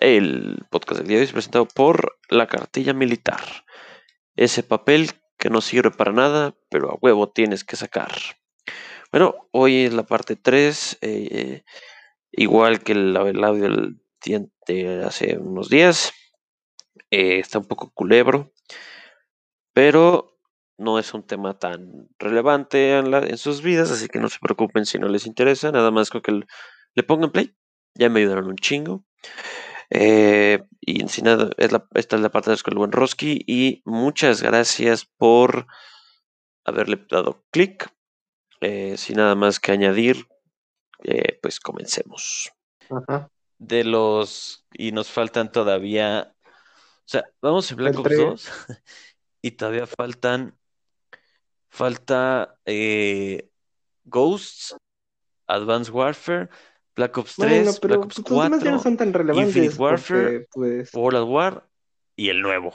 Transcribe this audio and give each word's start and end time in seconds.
El 0.00 0.64
podcast 0.70 1.00
del 1.00 1.08
día 1.08 1.16
de 1.16 1.22
hoy 1.22 1.26
es 1.26 1.32
presentado 1.32 1.66
por 1.66 2.20
la 2.28 2.46
cartilla 2.46 2.94
militar. 2.94 3.40
Ese 4.36 4.62
papel 4.62 5.10
que 5.36 5.50
no 5.50 5.60
sirve 5.60 5.90
para 5.90 6.12
nada, 6.12 6.54
pero 6.70 6.92
a 6.92 6.98
huevo 7.02 7.30
tienes 7.30 7.64
que 7.64 7.74
sacar. 7.74 8.12
Bueno, 9.10 9.48
hoy 9.50 9.86
es 9.86 9.92
la 9.92 10.04
parte 10.04 10.36
3, 10.36 10.98
eh, 11.00 11.64
igual 12.30 12.84
que 12.84 12.92
el, 12.92 13.16
audio 13.16 13.68
de 14.68 15.04
hace 15.04 15.36
unos 15.36 15.68
días. 15.68 16.12
Eh, 17.10 17.40
está 17.40 17.58
un 17.58 17.66
poco 17.66 17.90
culebro, 17.92 18.52
pero 19.72 20.38
no 20.76 21.00
es 21.00 21.12
un 21.12 21.26
tema 21.26 21.58
tan 21.58 22.08
relevante 22.20 22.98
en, 22.98 23.36
sus 23.36 23.62
vidas, 23.62 23.90
así 23.90 24.06
que 24.06 24.20
no 24.20 24.28
se 24.28 24.38
preocupen 24.38 24.86
si 24.86 25.00
no 25.00 25.08
les 25.08 25.26
interesa. 25.26 25.72
Nada 25.72 25.90
más 25.90 26.10
con 26.10 26.22
que 26.22 26.40
le 26.94 27.02
pongan 27.02 27.32
play. 27.32 27.52
Ya 27.94 28.08
me 28.08 28.20
ayudaron 28.20 28.46
un 28.46 28.56
chingo. 28.56 29.04
Eh, 29.90 30.62
y 30.80 31.08
sin 31.08 31.24
nada, 31.24 31.50
esta 31.56 32.16
es 32.16 32.22
la 32.22 32.30
parte 32.30 32.50
de 32.50 32.74
buen 32.74 32.92
Roski. 32.92 33.42
Y 33.46 33.82
muchas 33.84 34.42
gracias 34.42 35.04
por 35.04 35.66
haberle 36.64 37.04
dado 37.10 37.44
clic. 37.50 37.90
Eh, 38.60 38.96
sin 38.96 39.16
nada 39.16 39.34
más 39.34 39.60
que 39.60 39.72
añadir, 39.72 40.26
eh, 41.04 41.38
pues 41.40 41.60
comencemos. 41.60 42.52
De 43.58 43.84
los. 43.84 44.66
Y 44.72 44.92
nos 44.92 45.10
faltan 45.10 45.52
todavía. 45.52 46.34
O 46.44 47.10
sea, 47.10 47.24
vamos 47.40 47.70
en 47.70 47.76
Black 47.76 47.98
Ops 47.98 48.16
2. 48.16 48.48
y 49.42 49.52
todavía 49.52 49.86
faltan. 49.86 50.56
Falta 51.70 52.58
Ghosts, 54.04 54.74
Advanced 55.46 55.92
Warfare, 55.92 56.48
Black 56.98 57.16
Ops 57.16 57.36
3, 57.36 57.80
Black 57.80 58.04
Ops 58.06 58.22
4, 58.24 58.58
ya 58.58 58.72
no 58.72 58.80
son 58.80 58.96
tan 58.96 59.12
relevantes 59.12 59.54
Infinite 59.54 59.80
Warfare, 59.80 60.48
pues... 60.52 60.92
World 60.92 61.20
of 61.20 61.28
War 61.28 61.68
y 62.16 62.28
el 62.28 62.42
nuevo. 62.42 62.74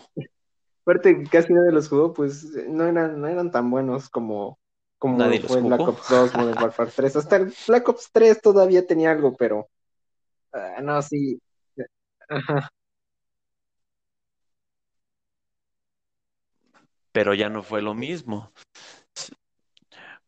Aparte, 0.84 1.26
casi 1.29 1.52
nadie 1.52 1.74
los 1.74 1.90
jugó, 1.90 2.13
pues 2.13 2.46
no 2.70 2.85
eran, 2.85 3.20
no 3.20 3.27
eran 3.27 3.51
tan 3.51 3.70
buenos 3.70 4.10
como, 4.10 4.57
como 4.98 5.18
fue 5.41 5.62
Black 5.62 5.82
Ops 5.82 6.10
2, 6.10 6.35
Modern 6.35 6.57
Warfare 6.57 6.91
3. 6.96 7.18
Hasta 7.18 7.35
el 7.35 7.54
Black 7.68 7.90
Ops 7.90 8.12
3 8.13 8.41
todavía 8.41 8.88
tenía 8.88 9.12
algo, 9.12 9.35
pero 9.35 9.68
uh, 10.54 10.82
no, 10.82 11.01
sí. 11.01 11.41
Ajá. 12.29 12.70
Pero 17.12 17.34
ya 17.34 17.49
no 17.49 17.62
fue 17.62 17.82
lo 17.82 17.94
mismo. 17.94 18.54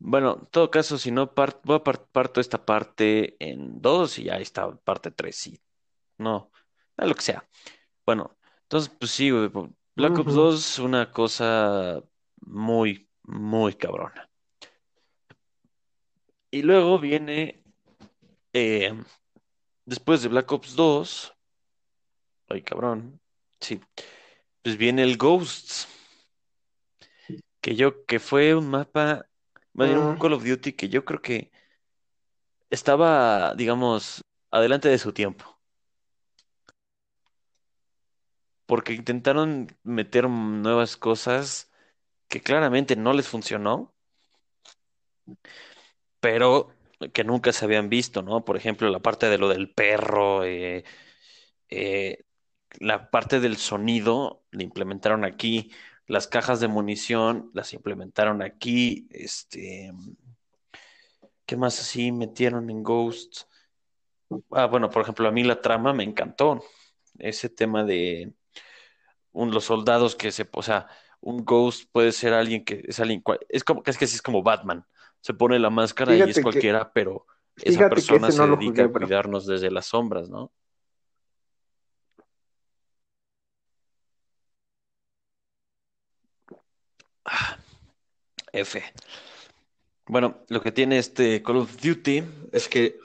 Bueno, 0.07 0.37
en 0.39 0.45
todo 0.51 0.69
caso, 0.69 0.99
si 0.99 1.09
no, 1.09 1.33
voy 1.63 1.75
a 1.77 1.83
parto 1.83 2.39
esta 2.39 2.63
parte 2.63 3.35
en 3.39 3.81
dos 3.81 4.19
y 4.19 4.29
ahí 4.29 4.43
está 4.43 4.71
parte 4.75 5.09
tres, 5.09 5.35
sí. 5.35 5.59
No, 6.19 6.51
a 6.95 7.07
lo 7.07 7.15
que 7.15 7.23
sea. 7.23 7.49
Bueno, 8.05 8.37
entonces, 8.61 8.95
pues 8.99 9.09
sí, 9.09 9.31
Black 9.31 10.19
Ops 10.19 10.33
2 10.35 10.77
una 10.77 11.11
cosa 11.11 12.03
muy, 12.41 13.09
muy 13.23 13.73
cabrona. 13.73 14.29
Y 16.51 16.61
luego 16.61 16.99
viene, 16.99 17.63
eh, 18.53 18.93
después 19.85 20.21
de 20.21 20.29
Black 20.29 20.51
Ops 20.51 20.75
2, 20.75 21.33
ay 22.49 22.61
cabrón, 22.61 23.19
sí, 23.59 23.81
pues 24.61 24.77
viene 24.77 25.01
el 25.01 25.17
Ghosts, 25.17 25.87
que 27.59 27.75
yo, 27.75 28.05
que 28.05 28.19
fue 28.19 28.53
un 28.53 28.69
mapa 28.69 29.25
más 29.75 29.89
un 29.89 30.15
ah. 30.15 30.17
Call 30.19 30.33
of 30.33 30.43
Duty 30.43 30.73
que 30.73 30.89
yo 30.89 31.05
creo 31.05 31.21
que 31.21 31.51
estaba, 32.69 33.53
digamos, 33.55 34.23
adelante 34.51 34.89
de 34.89 34.97
su 34.97 35.13
tiempo. 35.13 35.59
Porque 38.65 38.93
intentaron 38.93 39.67
meter 39.83 40.29
nuevas 40.29 40.97
cosas 40.97 41.71
que 42.27 42.41
claramente 42.41 42.95
no 42.95 43.13
les 43.13 43.27
funcionó, 43.27 43.93
pero 46.19 46.69
que 47.13 47.23
nunca 47.23 47.51
se 47.51 47.65
habían 47.65 47.89
visto, 47.89 48.21
¿no? 48.21 48.45
Por 48.45 48.57
ejemplo, 48.57 48.89
la 48.89 48.99
parte 48.99 49.29
de 49.29 49.37
lo 49.37 49.49
del 49.49 49.71
perro, 49.71 50.43
eh, 50.43 50.83
eh, 51.69 52.23
la 52.79 53.09
parte 53.11 53.39
del 53.39 53.57
sonido 53.57 54.43
la 54.51 54.63
implementaron 54.63 55.25
aquí. 55.25 55.71
Las 56.07 56.27
cajas 56.27 56.59
de 56.59 56.67
munición 56.67 57.49
las 57.53 57.73
implementaron 57.73 58.41
aquí. 58.41 59.07
Este, 59.09 59.91
¿qué 61.45 61.57
más 61.57 61.79
así 61.79 62.11
metieron 62.11 62.69
en 62.69 62.83
Ghost? 62.83 63.43
Ah, 64.51 64.67
bueno, 64.67 64.89
por 64.89 65.01
ejemplo, 65.01 65.27
a 65.27 65.31
mí 65.31 65.43
la 65.43 65.61
trama 65.61 65.93
me 65.93 66.03
encantó. 66.03 66.63
Ese 67.17 67.49
tema 67.49 67.83
de 67.83 68.33
los 69.33 69.63
soldados 69.63 70.15
que 70.15 70.31
se, 70.31 70.47
o 70.51 70.61
sea, 70.61 70.87
un 71.21 71.43
Ghost 71.43 71.89
puede 71.91 72.11
ser 72.11 72.33
alguien 72.33 72.63
que 72.63 72.83
es 72.87 72.99
alguien, 72.99 73.23
es 73.49 73.63
como 73.63 73.81
que 73.81 73.91
es 73.91 73.97
que 73.97 74.05
es 74.05 74.21
como 74.21 74.43
Batman. 74.43 74.85
Se 75.21 75.33
pone 75.33 75.57
la 75.57 75.71
máscara 75.71 76.15
y 76.15 76.21
es 76.21 76.39
cualquiera, 76.39 76.91
pero 76.93 77.25
esa 77.55 77.89
persona 77.89 78.31
se 78.31 78.45
dedica 78.45 78.83
a 78.83 78.91
cuidarnos 78.91 79.47
desde 79.47 79.71
las 79.71 79.87
sombras, 79.87 80.29
¿no? 80.29 80.51
F. 88.51 88.83
Bueno, 90.07 90.43
lo 90.49 90.61
que 90.61 90.71
tiene 90.71 90.97
este 90.97 91.41
Call 91.41 91.57
of 91.57 91.81
Duty 91.81 92.23
es 92.51 92.67
que 92.69 92.99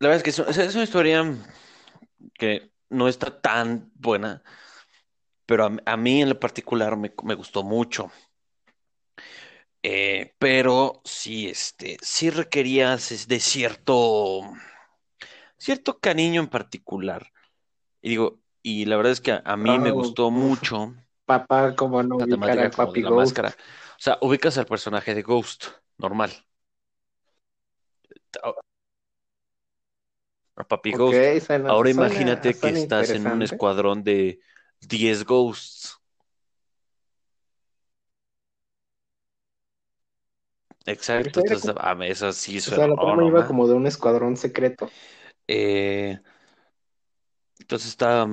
la 0.00 0.08
verdad 0.08 0.26
es 0.26 0.36
que 0.36 0.50
es, 0.50 0.74
una 0.74 0.84
historia 0.84 1.24
que 2.34 2.70
no 2.88 3.08
está 3.08 3.40
tan 3.40 3.90
buena, 3.94 4.42
pero 5.44 5.68
a, 5.84 5.96
mí 5.96 6.22
en 6.22 6.28
lo 6.28 6.38
particular 6.38 6.96
me, 6.96 7.34
gustó 7.34 7.64
mucho. 7.64 8.12
Eh, 9.82 10.34
pero 10.38 11.00
sí, 11.04 11.48
este, 11.48 11.96
sí 12.00 12.30
requería 12.30 12.96
de 12.96 13.40
cierto, 13.40 14.42
cierto 15.56 15.98
cariño 15.98 16.40
en 16.42 16.48
particular. 16.48 17.32
Y 18.00 18.10
digo, 18.10 18.40
y 18.62 18.84
la 18.84 18.96
verdad 18.96 19.12
es 19.12 19.20
que 19.20 19.40
a, 19.44 19.56
mí 19.56 19.78
me 19.80 19.90
gustó 19.90 20.30
mucho 20.30 20.94
papá 21.28 21.76
como 21.76 22.02
no 22.02 22.16
ubicar 22.16 22.58
al 22.58 22.70
papi 22.70 23.02
Ghost. 23.02 23.36
Máscara. 23.36 23.50
O 23.50 24.00
sea, 24.00 24.18
ubicas 24.22 24.56
al 24.56 24.64
personaje 24.64 25.14
de 25.14 25.22
Ghost, 25.22 25.66
normal. 25.98 26.32
A 30.56 30.64
papi 30.64 30.92
Ghost. 30.92 31.50
Ahora 31.66 31.90
imagínate 31.90 32.54
que 32.54 32.70
estás 32.70 33.10
en 33.10 33.26
un 33.26 33.42
escuadrón 33.42 34.02
de 34.02 34.40
10 34.80 35.24
Ghosts. 35.24 36.00
Exacto, 40.86 41.40
entonces, 41.40 41.74
a 41.76 41.94
mí 41.94 42.06
eso 42.06 42.32
sí 42.32 42.62
suena. 42.62 42.84
O 42.84 42.86
sea, 42.86 42.96
la 42.96 43.02
trama 43.02 43.28
iba 43.28 43.46
como 43.46 43.68
de 43.68 43.74
un 43.74 43.86
escuadrón 43.86 44.38
secreto. 44.38 44.88
Eh, 45.46 46.18
entonces 47.58 47.90
está. 47.90 48.26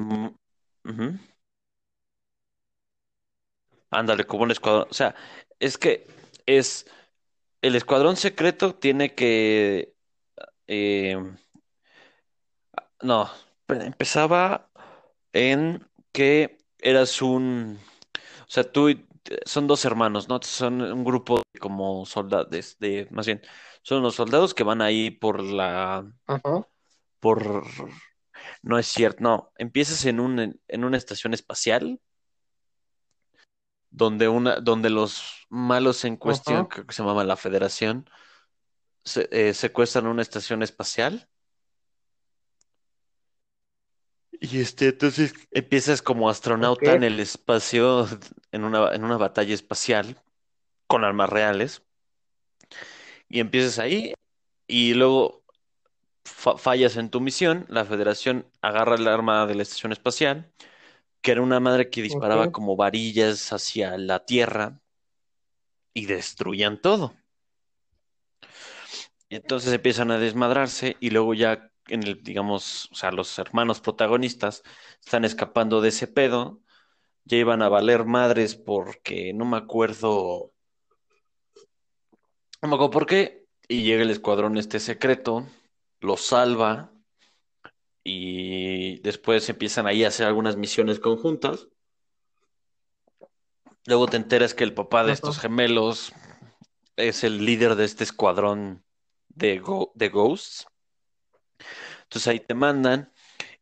Ándale, 3.92 4.26
como 4.26 4.44
un 4.44 4.52
escuadrón. 4.52 4.88
O 4.90 4.94
sea, 4.94 5.16
es 5.60 5.78
que 5.78 6.08
es. 6.46 6.86
El 7.62 7.76
escuadrón 7.76 8.18
secreto 8.18 8.76
tiene 8.76 9.16
que. 9.16 9.94
Eh, 10.68 11.18
no, 13.02 13.30
empezaba 13.68 14.70
en 15.34 15.88
que 16.12 16.58
eras 16.80 17.22
un. 17.22 17.80
O 18.42 18.50
sea, 18.50 18.64
tú. 18.64 18.90
Son 19.46 19.66
dos 19.66 19.86
hermanos, 19.86 20.30
¿no? 20.30 20.40
Son 20.44 20.82
un 20.82 21.04
grupo 21.04 21.38
de 21.38 21.60
como 21.60 22.06
soldados, 22.06 22.78
de, 22.80 23.08
más 23.10 23.26
bien, 23.26 23.42
son 23.82 24.04
los 24.04 24.14
soldados 24.14 24.54
que 24.54 24.64
van 24.64 24.84
ahí 24.84 25.10
por 25.10 25.42
la, 25.42 26.06
Ajá. 26.28 26.68
por, 27.20 27.64
no 28.62 28.78
es 28.78 28.86
cierto, 28.86 29.24
no, 29.24 29.52
empiezas 29.58 30.06
en 30.06 30.20
un, 30.20 30.62
en 30.68 30.84
una 30.86 30.98
estación 30.98 31.34
espacial 31.34 32.00
donde, 33.96 34.28
una, 34.28 34.58
donde 34.58 34.90
los 34.90 35.48
malos 35.50 36.04
en 36.04 36.18
cuestión, 36.18 36.68
que 36.68 36.84
se 36.90 37.02
llama 37.02 37.24
la 37.24 37.38
Federación, 37.38 38.10
eh, 39.32 39.54
secuestran 39.54 40.08
una 40.08 40.22
estación 40.22 40.64
espacial. 40.64 41.30
Y 44.32 44.60
este, 44.60 44.90
entonces 44.90 45.34
empiezas 45.52 46.02
como 46.02 46.30
astronauta 46.30 46.92
en 46.94 47.04
el 47.04 47.22
espacio, 47.22 48.06
en 48.52 48.66
una, 48.66 48.94
en 48.94 49.06
una 49.06 49.16
batalla 49.16 49.54
espacial, 49.54 50.22
con 50.88 51.06
armas 51.06 51.30
reales. 51.30 51.84
Y 53.30 53.40
empiezas 53.40 53.80
ahí, 53.80 54.14
y 54.68 54.94
luego 54.94 55.42
fallas 56.26 56.98
en 56.98 57.10
tu 57.10 57.22
misión, 57.22 57.66
la 57.70 57.86
Federación 57.86 58.46
agarra 58.62 58.96
el 58.96 59.08
arma 59.08 59.46
de 59.46 59.56
la 59.56 59.64
estación 59.64 59.94
espacial 59.94 60.52
que 61.26 61.32
era 61.32 61.42
una 61.42 61.60
madre 61.60 61.90
que 61.90 62.04
disparaba 62.04 62.52
como 62.52 62.76
varillas 62.76 63.52
hacia 63.52 63.98
la 63.98 64.26
tierra 64.26 64.80
y 65.92 66.06
destruían 66.06 66.80
todo. 66.80 67.16
Y 69.28 69.38
entonces 69.38 69.74
empiezan 69.74 70.12
a 70.12 70.20
desmadrarse 70.20 70.98
y 71.00 71.10
luego 71.10 71.34
ya 71.34 71.72
en 71.88 72.04
el, 72.04 72.22
digamos, 72.22 72.92
o 72.92 72.96
sea, 72.96 73.12
los 73.12 73.40
hermanos 73.40 73.82
protagonistas 73.82 74.62
están 75.04 75.26
escapando 75.26 75.82
de 75.82 75.90
ese 75.90 76.06
pedo, 76.06 76.62
ya 77.24 77.38
iban 77.38 77.64
a 77.64 77.70
valer 77.70 78.06
madres 78.06 78.54
porque 78.54 79.34
no 79.34 79.46
me 79.46 79.58
acuerdo, 79.58 80.54
no 82.62 82.70
me 82.70 82.76
acuerdo 82.76 82.92
por 82.92 83.08
qué, 83.08 83.48
y 83.68 83.82
llega 83.82 84.04
el 84.04 84.12
escuadrón 84.12 84.58
este 84.58 84.80
secreto, 84.80 85.48
lo 86.02 86.18
salva 86.18 86.92
y 88.08 89.00
después 89.00 89.50
empiezan 89.50 89.88
ahí 89.88 90.06
a 90.06 90.10
hacer 90.10 90.28
algunas 90.28 90.56
misiones 90.56 91.00
conjuntas. 91.00 91.68
Luego 93.88 94.06
te 94.06 94.18
enteras 94.18 94.54
que 94.54 94.64
el 94.64 94.76
papá 94.76 95.04
de 95.04 95.12
estos 95.12 95.40
gemelos 95.40 96.14
es 96.96 97.24
el 97.24 97.44
líder 97.44 97.76
de 97.76 97.84
este 97.84 98.04
escuadrón 98.04 98.84
de, 99.30 99.62
de 99.96 100.10
Ghosts. 100.10 100.68
Entonces 102.04 102.28
ahí 102.28 102.40
te 102.40 102.54
mandan. 102.54 103.12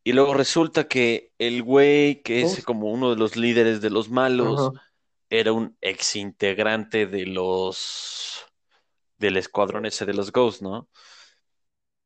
Y 0.04 0.12
luego 0.12 0.34
resulta 0.34 0.89
que 0.89 1.31
el 1.39 1.63
güey, 1.63 2.22
que 2.22 2.42
es 2.42 2.66
como 2.66 2.92
uno 2.92 3.12
de 3.12 3.16
los 3.16 3.38
líderes 3.38 3.80
de 3.80 3.89
los 3.89 4.10
malos, 4.10 4.74
era 5.30 5.54
un 5.54 5.78
ex 5.80 6.18
integrante 6.18 7.07
de 7.07 7.25
los 7.25 8.46
del 9.18 9.38
escuadrón 9.38 9.86
ese 9.86 10.06
de 10.06 10.13
los 10.13 10.34
Ghosts, 10.34 10.62
¿no? 10.62 10.89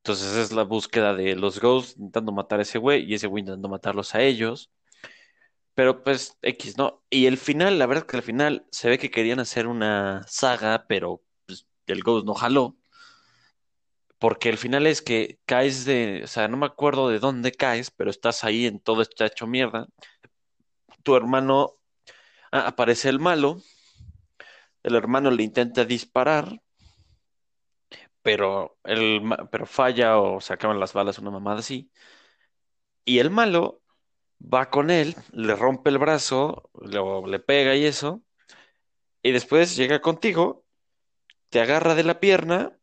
Entonces 0.08 0.38
es 0.38 0.54
la 0.54 0.64
búsqueda 0.64 1.14
de 1.14 1.36
los 1.36 1.60
Ghosts 1.60 1.98
intentando 1.98 2.32
matar 2.32 2.60
a 2.60 2.62
ese 2.62 2.78
güey 2.78 3.04
y 3.04 3.16
ese 3.16 3.28
güey 3.28 3.42
intentando 3.42 3.68
matarlos 3.68 4.16
a 4.16 4.22
ellos. 4.22 4.72
Pero 5.74 6.02
pues 6.02 6.38
X, 6.42 6.78
¿no? 6.78 7.04
Y 7.10 7.26
el 7.26 7.38
final, 7.38 7.78
la 7.78 7.88
verdad 7.88 8.06
que 8.06 8.16
al 8.16 8.24
final 8.24 8.66
se 8.72 8.88
ve 8.90 9.00
que 9.00 9.12
querían 9.12 9.42
hacer 9.42 9.68
una 9.68 10.24
saga, 10.26 10.86
pero 10.88 11.22
pues, 11.46 11.68
el 11.88 12.04
Ghost 12.04 12.26
no 12.26 12.36
jaló. 12.36 12.78
Porque 14.18 14.48
el 14.48 14.58
final 14.58 14.88
es 14.88 15.02
que 15.02 15.40
caes 15.46 15.84
de, 15.84 16.22
o 16.24 16.28
sea, 16.28 16.48
no 16.48 16.56
me 16.56 16.68
acuerdo 16.68 17.10
de 17.10 17.20
dónde 17.20 17.52
caes, 17.52 17.92
pero 17.92 18.10
estás 18.10 18.46
ahí 18.46 18.66
en 18.66 18.80
todo 18.80 19.02
está 19.02 19.26
hecho 19.26 19.46
mierda. 19.46 19.88
Tu 21.04 21.18
hermano, 21.18 21.76
ah, 22.54 22.68
aparece 22.68 23.10
el 23.10 23.20
malo, 23.20 23.62
el 24.84 24.96
hermano 24.96 25.32
le 25.32 25.44
intenta 25.44 25.84
disparar, 25.84 26.62
pero, 28.28 28.78
el, 28.84 29.22
pero 29.50 29.66
falla 29.66 30.20
o 30.20 30.42
se 30.42 30.52
acaban 30.52 30.82
las 30.82 30.92
balas, 30.92 31.18
una 31.18 31.32
mamada 31.32 31.60
así. 31.60 31.90
Y 33.06 33.20
el 33.20 33.30
malo 33.30 33.82
va 34.42 34.70
con 34.70 34.90
él, 34.90 35.16
le 35.32 35.56
rompe 35.56 35.90
el 35.92 35.98
brazo, 35.98 36.70
le 36.82 37.40
pega 37.40 37.74
y 37.78 37.86
eso, 37.86 38.22
y 39.24 39.32
después 39.32 39.78
llega 39.78 40.02
contigo, 40.02 40.66
te 41.48 41.62
agarra 41.62 41.96
de 41.96 42.04
la 42.04 42.20
pierna 42.20 42.78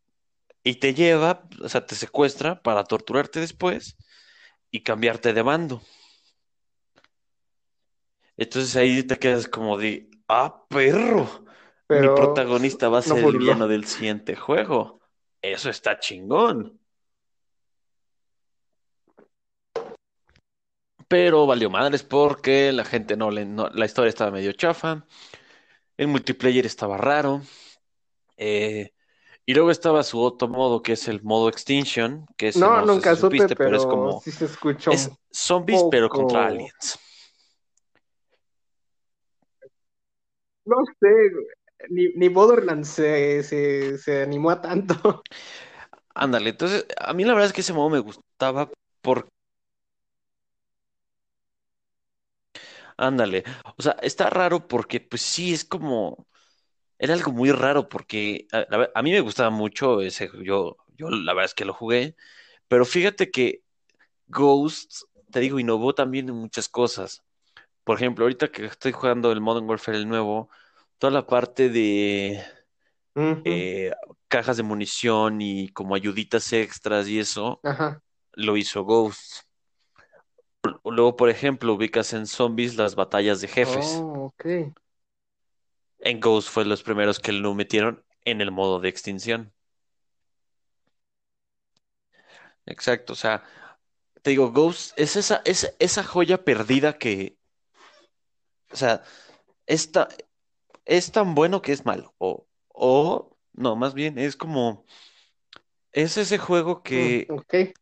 y 0.63 0.77
te 0.77 0.95
lleva, 0.95 1.47
o 1.63 1.69
sea, 1.69 1.85
te 1.85 1.95
secuestra 1.95 2.63
para 2.63 2.85
torturarte 2.85 3.39
después 3.41 3.99
y 4.71 4.83
cambiarte 4.83 5.35
de 5.35 5.43
bando. 5.43 5.83
Entonces 8.39 8.75
ahí 8.77 9.03
te 9.03 9.19
quedas 9.19 9.47
como 9.47 9.77
de, 9.77 10.09
ah, 10.27 10.65
perro, 10.71 11.45
mi 11.91 12.09
protagonista 12.09 12.89
va 12.89 13.01
a 13.01 13.03
ser 13.03 13.19
el 13.19 13.37
villano 13.37 13.69
del 13.69 13.85
siguiente 13.85 14.37
juego. 14.37 15.04
Eso 15.45 15.69
está 15.69 15.99
chingón. 15.99 16.81
Pero 21.07 21.47
valió 21.47 21.69
madres 21.69 22.03
porque 22.03 22.73
la 22.73 22.87
gente 22.87 23.15
no 23.15 23.31
le. 23.31 23.45
la 23.45 23.85
historia 23.85 24.09
estaba 24.09 24.31
medio 24.31 24.53
chafa. 24.53 25.05
El 25.99 26.09
multiplayer 26.09 26.65
estaba 26.65 26.97
raro. 26.97 27.43
Eh, 28.39 28.95
y 29.45 29.53
luego 29.53 29.71
estaba 29.71 30.03
su 30.03 30.19
otro 30.19 30.49
modo, 30.49 30.83
que 30.83 30.93
es 30.93 31.09
el 31.09 31.23
modo 31.23 31.51
Extinction, 31.51 32.25
que 32.39 32.49
es 32.49 32.57
no, 32.57 32.81
nunca 32.87 33.15
supiste, 33.15 33.55
pero, 33.55 33.77
es 33.77 33.85
como 33.85 34.23
sí 34.23 34.31
se 34.31 34.47
escuchó 34.47 34.93
es 34.93 35.11
zombies 35.31 35.85
pero 35.91 36.09
contra 36.09 36.47
aliens. 36.47 36.99
No 40.65 40.77
sé, 40.99 41.09
ni, 41.91 42.09
ni 42.15 42.29
Borderlands 42.29 42.89
se, 42.89 43.43
se, 43.43 43.99
se 43.99 44.23
animó 44.23 44.51
a 44.51 44.61
tanto. 44.61 45.23
Ándale, 46.15 46.51
entonces 46.51 46.87
a 46.99 47.13
mí 47.13 47.25
la 47.25 47.33
verdad 47.33 47.49
es 47.49 47.53
que 47.53 47.63
ese 47.63 47.73
modo 47.73 47.91
me 47.91 47.99
gustaba 47.99 48.71
porque 49.03 49.29
Ándale, 52.97 53.45
o 53.77 53.83
sea, 53.83 53.97
está 54.03 54.31
raro 54.31 54.67
porque 54.69 55.01
pues 55.01 55.23
sí, 55.23 55.53
es 55.53 55.65
como, 55.65 56.27
era 56.99 57.15
algo 57.15 57.33
muy 57.33 57.53
raro 57.53 57.89
porque 57.89 58.47
a, 58.95 59.03
mí 59.03 59.13
me 59.13 59.21
gustaba 59.21 59.51
mucho 59.51 60.01
ese, 60.03 60.31
yo, 60.45 60.77
yo 60.97 61.11
la 61.11 61.35
verdad 61.35 61.47
es 61.47 61.55
que 61.55 61.65
lo 61.65 61.75
jugué, 61.75 62.17
pero 62.69 62.85
fíjate 62.85 63.31
que 63.31 63.63
Ghost, 64.29 65.05
te 65.31 65.41
digo, 65.41 65.59
innovó 65.61 65.95
también 65.95 66.29
en 66.29 66.37
muchas 66.37 66.69
cosas. 66.69 67.25
Por 67.85 67.97
ejemplo, 67.97 68.25
ahorita 68.25 68.49
que 68.51 68.67
estoy 68.67 68.93
jugando 68.93 69.33
el 69.33 69.41
Modern 69.41 69.69
Warfare 69.69 69.99
el 69.99 70.09
nuevo, 70.09 70.51
toda 70.99 71.13
la 71.13 71.27
parte 71.27 71.69
de 71.69 72.43
eh, 73.17 73.93
cajas 74.29 74.57
de 74.57 74.63
munición 74.63 75.41
y 75.41 75.69
como 75.69 75.95
ayuditas 75.95 76.53
extras 76.53 77.09
y 77.09 77.19
eso, 77.19 77.61
lo 78.33 78.57
hizo 78.57 78.85
Ghost. 78.85 79.43
Luego, 80.85 81.17
por 81.17 81.29
ejemplo, 81.29 81.75
ubicas 81.75 82.13
en 82.15 82.27
Zombies 82.27 82.77
las 82.77 82.95
batallas 82.95 83.41
de 83.41 83.49
jefes. 83.49 83.99
Oh, 84.01 84.33
ok. 84.35 84.75
En 85.99 86.21
Ghost 86.21 86.49
fue 86.49 86.65
los 86.65 86.83
primeros 86.83 87.19
que 87.19 87.33
lo 87.33 87.55
metieron 87.55 88.05
en 88.25 88.41
el 88.41 88.51
modo 88.51 88.81
de 88.81 88.89
extinción. 88.89 89.53
Exacto, 92.67 93.13
o 93.13 93.17
sea, 93.17 93.45
te 94.23 94.31
digo, 94.31 94.51
Ghost 94.53 94.99
es 94.99 95.17
esa, 95.17 95.43
es 95.45 95.75
esa 95.79 96.03
joya 96.03 96.45
perdida 96.45 96.97
que, 96.97 97.37
o 98.73 98.77
sea, 98.77 99.03
esta, 99.67 100.09
es 100.85 101.13
tan 101.13 101.35
bueno 101.35 101.63
que 101.63 101.73
es 101.73 101.85
malo. 101.85 102.15
O, 102.19 102.47
o 102.69 103.37
no, 103.53 103.77
más 103.77 103.95
bien 103.95 104.19
es 104.19 104.37
como, 104.37 104.85
es 105.93 106.17
ese 106.17 106.39
juego 106.39 106.83
que, 106.83 107.27
mm, 107.31 107.73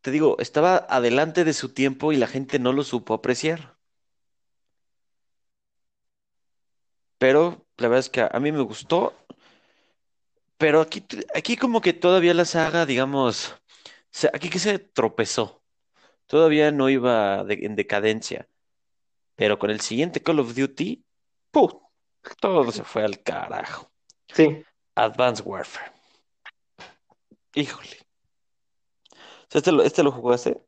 te 0.00 0.10
digo, 0.10 0.36
estaba 0.38 0.76
adelante 0.76 1.44
de 1.44 1.52
su 1.52 1.70
tiempo 1.70 2.12
y 2.12 2.16
la 2.16 2.26
gente 2.26 2.58
no 2.58 2.72
lo 2.72 2.84
supo 2.84 3.14
apreciar. 3.14 3.76
Pero 7.18 7.66
la 7.76 7.88
verdad 7.88 8.00
es 8.00 8.10
que 8.10 8.22
a, 8.22 8.40
mí 8.40 8.50
me 8.52 8.62
gustó. 8.62 9.14
Pero 10.56 10.80
aquí, 10.80 11.04
aquí 11.34 11.56
como 11.56 11.80
que 11.80 11.92
todavía 11.92 12.34
la 12.34 12.44
saga, 12.44 12.86
digamos, 12.86 13.54
aquí 14.32 14.48
que 14.50 14.58
se 14.58 14.78
tropezó. 14.78 15.62
Todavía 16.26 16.70
no 16.70 16.88
iba 16.88 17.44
en 17.48 17.76
decadencia. 17.76 18.48
Pero 19.36 19.58
con 19.58 19.70
el 19.70 19.80
siguiente 19.80 20.22
Call 20.22 20.40
of 20.40 20.54
Duty, 20.54 21.04
¡pum! 21.50 21.89
Todo 22.40 22.70
se 22.72 22.84
fue 22.84 23.04
al 23.04 23.22
carajo. 23.22 23.90
Sí. 24.28 24.62
Advanced 24.94 25.44
Warfare. 25.46 25.92
Híjole. 27.54 28.06
¿Este 29.52 29.72
lo, 29.72 29.82
este 29.82 30.02
lo 30.02 30.12
jugaste? 30.12 30.62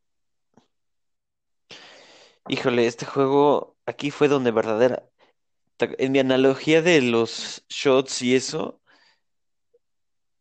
Híjole, 2.49 2.87
este 2.87 3.07
juego 3.07 3.77
aquí 3.87 4.11
fue 4.11 4.29
donde 4.29 4.51
verdadera. 4.51 5.09
En 5.79 6.13
mi 6.13 6.19
analogía 6.19 6.83
de 6.83 7.01
los 7.03 7.65
shots 7.69 8.23
y 8.23 8.35
eso. 8.35 8.81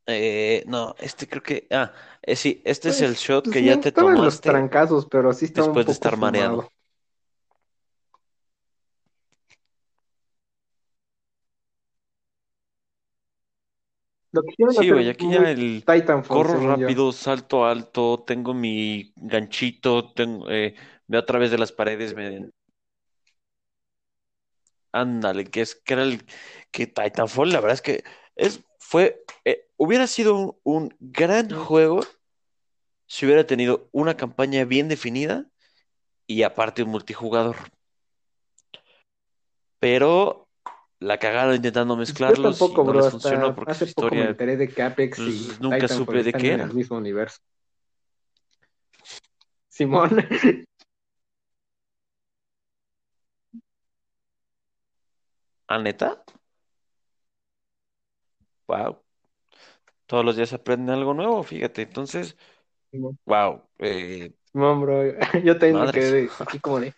Eh, 0.08 0.64
no, 0.68 0.96
este 1.00 1.28
creo 1.28 1.44
que. 1.44 1.68
Ah, 1.70 1.94
eh, 2.24 2.36
sí, 2.36 2.62
este 2.66 2.90
es 2.90 3.02
el 3.02 3.12
pues, 3.12 3.20
shot 3.20 3.50
que 3.50 3.64
ya 3.64 3.80
te 3.80 3.92
tomaste. 3.92 4.22
los 4.22 4.42
trancazos, 4.42 5.06
pero 5.06 5.32
sí 5.34 5.48
Después 5.48 5.86
de 5.86 5.92
estar 5.92 6.18
mareado. 6.18 6.72
Sí, 14.80 14.90
güey, 14.90 15.10
aquí 15.10 15.30
ya 15.30 15.50
el 15.50 15.84
corro 16.28 16.66
rápido, 16.66 17.12
salto 17.12 17.66
alto, 17.66 18.24
tengo 18.26 18.54
mi 18.54 19.12
ganchito, 19.18 20.14
tengo, 20.14 20.50
eh, 20.50 20.76
veo 21.08 21.20
a 21.20 21.26
través 21.26 21.52
de 21.52 21.58
las 21.58 21.74
paredes, 21.74 22.16
me... 22.16 22.50
Ándale, 24.94 25.46
que 25.46 25.62
es 25.62 25.76
que 25.76 25.94
era 25.94 26.04
el 26.04 26.26
que 26.72 26.88
Titanfall, 26.88 27.52
la 27.52 27.60
verdad 27.60 27.76
es 27.76 27.82
que 27.82 28.04
es, 28.36 28.64
fue, 28.78 29.24
eh, 29.46 29.68
hubiera 29.78 30.08
sido 30.08 30.60
un, 30.64 30.96
gran 31.00 31.50
juego 31.50 32.02
si 33.08 33.26
hubiera 33.26 33.46
tenido 33.46 33.90
una 33.92 34.16
campaña 34.16 34.64
bien 34.64 34.88
definida 34.88 35.50
y 36.28 36.44
aparte 36.44 36.84
un 36.84 36.90
multijugador. 36.90 37.58
Pero 39.80 40.51
la 41.02 41.18
cagaron 41.18 41.56
intentando 41.56 41.98
mezclarlos 41.98 42.38
Yo 42.38 42.52
tampoco, 42.52 42.82
y 42.82 42.86
no 42.86 42.94
bro, 42.94 43.04
les 43.04 43.12
funcionó 43.12 43.56
porque 43.56 43.72
hace 43.72 43.86
su 43.86 43.90
historia 43.90 44.10
poco 44.10 44.24
me 44.24 44.32
enteré 44.32 44.58
de 44.58 44.70
que 44.70 44.82
Apex 44.84 45.18
pues, 45.18 45.30
y 45.30 45.62
nunca 45.62 45.88
supe 45.88 46.24
de 46.24 46.32
qué 46.32 46.54
era. 46.54 46.64
En 46.64 46.70
el 46.70 46.76
mismo 46.76 46.98
universo. 46.98 47.40
Simón. 49.68 50.12
¿Ah, 55.68 55.80
neta? 55.80 56.24
Wow. 58.68 59.02
Todos 60.06 60.24
los 60.24 60.36
días 60.36 60.54
aprenden 60.54 60.96
algo 60.96 61.14
nuevo, 61.14 61.42
fíjate. 61.42 61.82
Entonces, 61.82 62.38
Wow. 63.26 63.64
Eh, 63.80 64.34
no, 64.54 64.80
bro, 64.80 65.04
yo 65.44 65.58
también 65.58 65.86
me 65.86 65.92
quedé 65.92 66.30
así 66.40 66.60
como 66.60 66.80
de. 66.80 66.94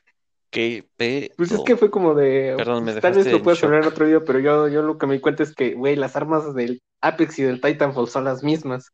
¿Qué 0.54 0.88
Pues 1.36 1.52
es 1.52 1.62
que 1.66 1.76
fue 1.76 1.90
como 1.90 2.14
de. 2.14 2.54
Perdón, 2.56 2.84
me 2.86 2.94
Tal 3.02 3.16
vez 3.16 3.32
lo 3.32 3.42
puedas 3.42 3.64
hablar 3.64 3.82
en 3.82 3.88
otro 3.88 4.06
video, 4.06 4.24
pero 4.24 4.40
yo, 4.40 4.68
yo 4.68 4.84
lo 4.84 5.00
que 5.00 5.08
me 5.08 5.16
di 5.16 5.20
cuenta 5.20 5.42
es 5.42 5.56
que, 5.56 5.74
güey, 5.74 5.96
las 5.96 6.16
armas 6.16 6.54
del 6.54 6.84
Apex 7.02 7.40
y 7.40 7.44
del 7.44 7.60
Titanfall 7.60 8.08
son 8.08 8.26
las 8.26 8.44
mismas. 8.44 8.92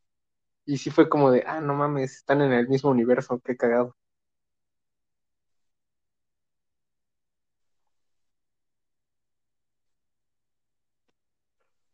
Y 0.66 0.78
sí 0.78 0.89
fue 0.89 1.10
como 1.10 1.32
de, 1.32 1.44
ah, 1.46 1.60
no 1.60 1.74
mames, 1.75 2.16
están 2.16 2.42
en 2.42 2.54
el 2.54 2.70
mismo 2.70 2.92
universo, 2.92 3.42
qué 3.44 3.58
cagado. 3.58 3.96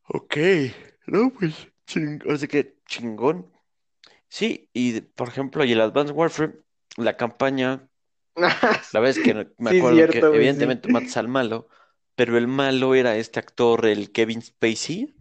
Ok, 0.08 0.38
no, 1.08 1.32
pues, 1.32 1.72
chingón, 1.88 2.36
o 2.36 2.48
que 2.48 2.78
chingón. 2.86 3.52
Sí, 4.30 4.70
y 4.74 5.02
por 5.02 5.30
ejemplo, 5.30 5.64
y 5.64 5.72
el 5.72 5.82
Advanced 5.82 6.14
Warfare, 6.14 6.62
la 6.98 7.18
campaña, 7.18 7.90
la 8.94 9.00
vez 9.00 9.18
que 9.18 9.34
me 9.58 9.70
acuerdo 9.72 10.08
que 10.08 10.20
evidentemente 10.20 10.92
matas 10.92 11.18
al 11.18 11.28
malo, 11.28 11.68
pero 12.16 12.38
el 12.38 12.48
malo 12.48 12.96
era 12.96 13.16
este 13.16 13.40
actor, 13.40 13.86
el 13.86 14.12
Kevin 14.12 14.42
Spacey, 14.42 15.16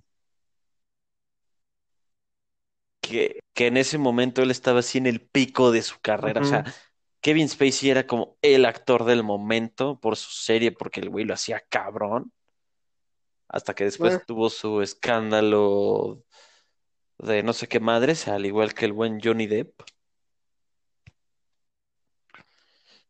que, 3.00 3.40
que 3.52 3.66
en 3.66 3.76
ese 3.76 3.99
momento 3.99 4.42
él 4.42 4.50
estaba 4.50 4.80
así 4.80 4.99
en 4.99 5.06
el 5.06 5.21
pico 5.21 5.71
de 5.71 5.83
su 5.83 6.00
carrera, 6.00 6.40
o 6.40 6.44
sea, 6.44 6.64
Kevin 7.21 7.49
Spacey 7.49 7.88
era 7.88 8.06
como 8.06 8.37
el 8.42 8.66
actor 8.66 9.04
del 9.04 9.23
momento 9.23 9.99
por 9.99 10.16
su 10.16 10.30
serie, 10.30 10.73
porque 10.73 11.00
el 11.00 11.09
güey 11.09 11.25
lo 11.25 11.33
hacía 11.33 11.59
cabrón. 11.71 12.33
Hasta 13.49 13.75
que 13.75 13.85
después 13.85 14.21
tuvo 14.26 14.50
su 14.50 14.83
escándalo 14.83 16.23
de 17.18 17.42
no 17.42 17.54
sé 17.54 17.66
qué 17.66 17.80
madres, 17.80 18.28
al 18.28 18.44
igual 18.44 18.75
que 18.75 18.85
el 18.85 18.92
buen 18.92 19.21
Johnny 19.23 19.47
Depp. 19.47 19.80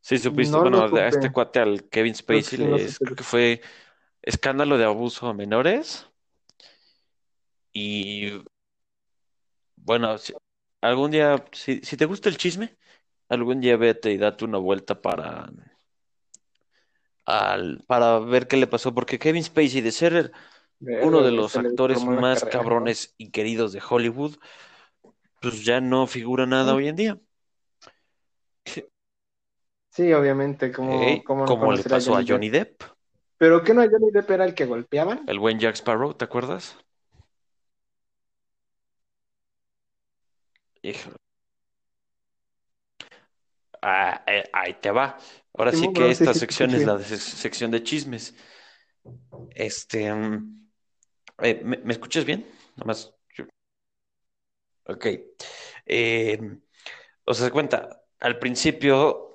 Sí, 0.05 0.19
supiste, 0.19 0.55
bueno, 0.59 0.83
a 0.83 1.09
este 1.09 1.33
cuate, 1.33 1.61
al 1.61 1.89
Kevin 1.89 2.15
Spacey, 2.15 2.59
creo 2.99 3.17
que 3.17 3.25
fue 3.25 3.63
escándalo 4.21 4.77
de 4.77 4.85
abuso 4.85 5.27
a 5.27 5.33
menores. 5.33 6.07
Y 7.73 8.45
bueno, 9.77 10.15
algún 10.83 11.11
día, 11.11 11.43
si, 11.53 11.81
si 11.81 11.97
te 11.97 12.05
gusta 12.05 12.29
el 12.29 12.37
chisme, 12.37 12.77
algún 13.31 13.63
día 13.63 13.79
vete 13.79 14.13
y 14.13 14.19
date 14.19 14.45
una 14.45 14.59
vuelta 14.59 15.01
para 15.01 15.51
al, 17.25 17.83
para 17.87 18.19
ver 18.19 18.47
qué 18.47 18.59
le 18.59 18.67
pasó, 18.67 18.93
porque 18.93 19.19
Kevin 19.19 19.43
Spacey, 19.43 19.81
de 19.81 19.93
ser 19.93 20.33
uno 20.81 21.23
de 21.23 21.31
los 21.31 21.57
actores 21.57 22.05
más 22.05 22.45
cabrones 22.45 23.15
y 23.17 23.31
queridos 23.31 23.73
de 23.73 23.81
Hollywood, 23.89 24.37
pues 25.41 25.65
ya 25.65 25.81
no 25.81 26.07
figura 26.07 26.45
nada 26.45 26.75
hoy 26.75 26.89
en 26.89 26.97
día. 26.97 27.19
Sí, 29.95 30.13
obviamente, 30.13 30.73
como, 30.73 31.23
como 31.23 31.73
le 31.73 31.85
pasó 31.85 32.17
a 32.17 32.25
Johnny, 32.27 32.51
Depp. 32.51 32.83
¿Pero 33.39 33.63
qué 33.63 33.73
no 33.73 33.81
a 33.81 33.89
Johnny 33.89 34.11
Depp 34.11 34.29
era 34.29 34.45
el 34.45 34.53
que 34.53 34.67
golpeaban? 34.67 35.23
El 35.29 35.39
buen 35.39 35.61
Jack 35.61 35.77
Sparrow, 35.77 36.15
¿te 36.15 36.25
acuerdas? 36.25 36.77
Híjole. 40.83 41.15
Ah, 43.81 44.25
eh, 44.27 44.43
ahí 44.53 44.75
te 44.81 44.91
va. 44.91 45.17
Ahora 45.57 45.71
sí, 45.71 45.93
que 45.93 46.11
esta 46.11 46.35
sección 46.35 46.75
es 46.75 46.85
la 46.85 46.99
sección 46.99 47.71
de 47.71 47.85
chismes. 47.85 48.35
Este, 49.51 50.13
mm, 50.13 50.71
eh, 51.39 51.61
¿me, 51.63 51.93
escuchas 51.93 52.25
bien? 52.25 52.51
Nada 52.75 52.87
más. 52.87 53.15
Ok. 54.87 55.07
Eh, 55.87 56.41
o 57.27 57.33
sea, 57.33 57.47
se 57.47 57.53
cuenta, 57.53 58.03
al 58.19 58.41
principio, 58.41 59.34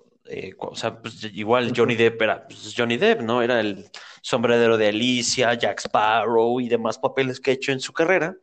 o 0.58 0.76
sea, 0.76 1.02
pues, 1.02 1.24
igual 1.34 1.74
Johnny 1.76 1.96
Depp 1.96 2.22
era 2.22 2.48
pues, 2.48 2.74
Johnny 2.76 2.98
Depp, 2.98 3.22
¿no? 3.22 3.42
Era 3.42 3.60
el 3.60 3.90
sombrero 4.22 4.78
de 4.78 4.90
Alicia, 4.90 5.54
Jack 5.54 5.80
Sparrow 5.80 6.60
y 6.60 6.70
demás 6.70 6.98
papeles 7.00 7.40
que 7.40 7.52
ha 7.52 7.54
hecho 7.54 7.72
en 7.72 7.80
su 7.80 7.94
carrera. 7.94 8.36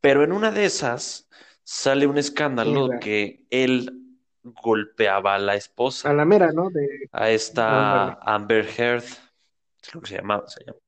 Pero 0.00 0.24
en 0.24 0.32
una 0.32 0.50
de 0.50 0.64
esas 0.64 1.28
sale 1.62 2.06
un 2.06 2.18
escándalo 2.18 2.88
que 3.00 3.46
él 3.50 4.02
golpeaba 4.42 5.36
a 5.36 5.38
la 5.38 5.54
esposa. 5.54 6.10
A 6.10 6.12
la 6.12 6.24
mera, 6.24 6.50
¿no? 6.52 6.70
A 7.12 7.30
esta 7.30 8.14
Amber 8.22 8.68
Heard, 8.76 9.04
es 9.04 9.94
lo 9.94 10.00
que 10.00 10.08
se 10.08 10.16
llama, 10.16 10.42
se 10.46 10.64
llama. 10.64 10.78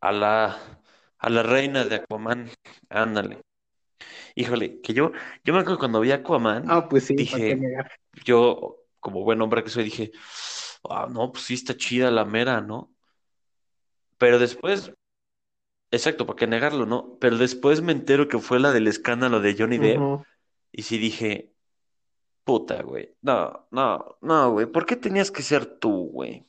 A 0.00 0.12
la, 0.12 0.58
a 1.18 1.30
la 1.30 1.42
reina 1.42 1.84
de 1.84 1.96
Aquaman, 1.96 2.50
ándale. 2.88 3.40
Híjole, 4.34 4.80
que 4.80 4.92
yo, 4.94 5.12
yo 5.44 5.54
me 5.54 5.60
acuerdo 5.60 5.78
cuando 5.78 6.00
vi 6.00 6.12
Aquaman, 6.12 6.64
ah, 6.68 6.88
pues 6.88 7.04
sí, 7.04 7.14
dije, 7.14 7.58
yo, 8.24 8.78
como 9.00 9.22
buen 9.22 9.40
hombre 9.40 9.62
que 9.62 9.70
soy, 9.70 9.84
dije, 9.84 10.12
ah, 10.88 11.08
no, 11.10 11.30
pues 11.32 11.44
sí 11.44 11.54
está 11.54 11.76
chida 11.76 12.10
la 12.10 12.24
mera, 12.24 12.60
¿no? 12.60 12.92
Pero 14.18 14.38
después, 14.38 14.92
exacto, 15.90 16.26
¿para 16.26 16.36
qué 16.36 16.46
negarlo, 16.46 16.86
no? 16.86 17.16
Pero 17.20 17.38
después 17.38 17.80
me 17.80 17.92
entero 17.92 18.28
que 18.28 18.38
fue 18.38 18.58
la 18.58 18.72
del 18.72 18.88
escándalo 18.88 19.40
de 19.40 19.54
Johnny 19.56 19.78
Depp, 19.78 20.24
y 20.72 20.82
sí 20.82 20.98
dije, 20.98 21.54
Puta, 22.44 22.82
güey. 22.82 23.16
No, 23.22 23.66
no, 23.70 24.18
no, 24.20 24.52
güey. 24.52 24.66
¿Por 24.66 24.84
qué 24.84 24.96
tenías 24.96 25.30
que 25.30 25.42
ser 25.42 25.64
tú, 25.64 26.10
güey? 26.12 26.46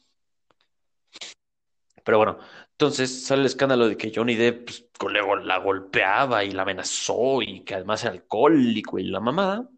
Pero 2.03 2.17
bueno, 2.17 2.37
entonces 2.77 3.23
sale 3.25 3.41
el 3.41 3.45
escándalo 3.45 3.87
de 3.87 3.95
que 3.95 4.11
Johnny 4.13 4.35
Depp 4.35 4.65
pues, 4.65 4.85
luego 5.13 5.37
la 5.37 5.59
golpeaba 5.59 6.43
y 6.43 6.51
la 6.51 6.63
amenazó 6.63 7.41
y 7.41 7.61
que 7.63 7.75
además 7.75 8.03
era 8.03 8.11
alcohólico 8.11 8.99
y 8.99 9.05
la 9.05 9.21
mamada. 9.21 9.69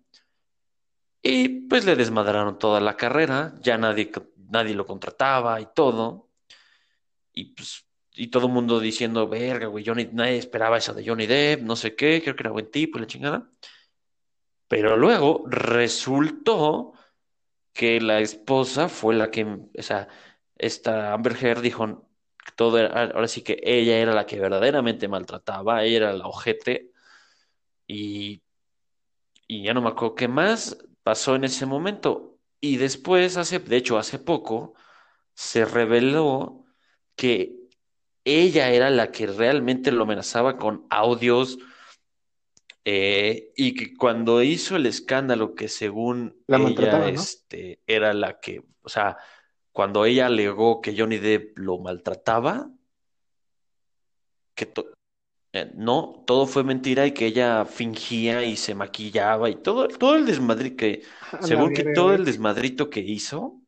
Y 1.21 1.67
pues 1.67 1.85
le 1.85 1.95
desmadraron 1.95 2.57
toda 2.57 2.79
la 2.79 2.97
carrera, 2.97 3.53
ya 3.61 3.77
nadie, 3.77 4.11
nadie 4.49 4.73
lo 4.73 4.85
contrataba 4.85 5.61
y 5.61 5.67
todo. 5.75 6.29
Y 7.33 7.53
pues, 7.53 7.85
y 8.13 8.27
todo 8.27 8.47
el 8.47 8.53
mundo 8.53 8.79
diciendo, 8.79 9.27
verga, 9.27 9.67
güey, 9.67 9.85
Johnny, 9.85 10.09
nadie 10.11 10.37
esperaba 10.37 10.77
eso 10.79 10.93
de 10.95 11.05
Johnny 11.07 11.27
Depp, 11.27 11.61
no 11.61 11.75
sé 11.75 11.95
qué, 11.95 12.21
creo 12.23 12.35
que 12.35 12.43
era 12.43 12.51
buen 12.51 12.71
tipo 12.71 12.97
y 12.97 13.01
la 13.01 13.07
chingada. 13.07 13.51
Pero 14.67 14.97
luego 14.97 15.43
resultó 15.47 16.93
que 17.73 18.01
la 18.01 18.19
esposa 18.21 18.89
fue 18.89 19.15
la 19.15 19.29
que, 19.29 19.43
o 19.45 19.81
sea, 19.83 20.07
esta 20.57 21.13
Amber 21.13 21.37
Heard 21.39 21.61
dijo 21.61 22.06
todo 22.57 22.79
ahora 22.79 23.27
sí 23.27 23.43
que 23.43 23.61
ella 23.63 23.99
era 23.99 24.13
la 24.13 24.25
que 24.25 24.39
verdaderamente 24.39 25.07
maltrataba, 25.07 25.83
ella 25.83 25.97
era 25.97 26.13
la 26.13 26.27
ojete 26.27 26.91
y, 27.85 28.41
y 29.47 29.63
ya 29.63 29.75
no 29.75 29.81
me 29.81 29.89
acuerdo 29.89 30.15
qué 30.15 30.27
más 30.27 30.77
pasó 31.03 31.35
en 31.35 31.43
ese 31.43 31.67
momento. 31.67 32.39
Y 32.59 32.77
después, 32.77 33.37
hace, 33.37 33.59
de 33.59 33.77
hecho, 33.77 33.99
hace 33.99 34.17
poco, 34.17 34.73
se 35.35 35.65
reveló 35.65 36.65
que 37.15 37.55
ella 38.25 38.71
era 38.71 38.89
la 38.89 39.11
que 39.11 39.27
realmente 39.27 39.91
lo 39.91 40.03
amenazaba 40.03 40.57
con 40.57 40.87
audios 40.89 41.59
eh, 42.83 43.51
y 43.55 43.75
que 43.75 43.95
cuando 43.95 44.41
hizo 44.41 44.75
el 44.75 44.87
escándalo 44.87 45.53
que 45.53 45.67
según 45.67 46.43
ella 46.47 47.07
este, 47.07 47.81
era 47.85 48.15
la 48.15 48.39
que, 48.39 48.63
o 48.81 48.89
sea, 48.89 49.17
cuando 49.77 50.05
ella 50.05 50.25
alegó 50.25 50.81
que 50.81 50.95
Johnny 50.97 51.19
Depp 51.19 51.55
lo 51.59 51.77
maltrataba, 51.77 52.71
que 54.55 54.73
eh, 55.53 55.71
no, 55.75 56.23
todo 56.25 56.47
fue 56.47 56.63
mentira 56.63 57.05
y 57.05 57.11
que 57.11 57.27
ella 57.27 57.63
fingía 57.63 58.43
y 58.43 58.57
se 58.57 58.73
maquillaba 58.73 59.51
y 59.51 59.57
todo, 59.57 59.87
todo 59.87 60.15
el 60.15 60.25
desmadrito 60.25 60.77
que, 60.77 61.03
según 61.43 61.75
que 61.75 61.93
todo 61.93 62.15
el 62.15 62.25
desmadrito 62.25 62.89
que 62.89 63.01
hizo 63.01 63.61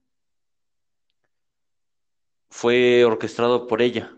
fue 2.49 3.05
orquestado 3.05 3.67
por 3.67 3.83
ella 3.83 4.11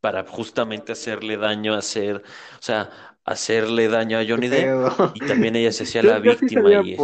para 0.00 0.26
justamente 0.26 0.90
hacerle 0.90 1.36
daño, 1.36 1.74
hacer, 1.74 2.24
o 2.58 2.62
sea, 2.62 2.90
hacerle 3.24 3.86
daño 3.86 4.18
a 4.18 4.24
Johnny 4.28 4.48
Depp 4.48 5.14
y 5.14 5.20
también 5.28 5.54
ella 5.54 5.70
se 5.70 5.84
hacía 5.84 6.02
la 6.02 6.18
víctima 6.18 6.82
y 6.82 6.96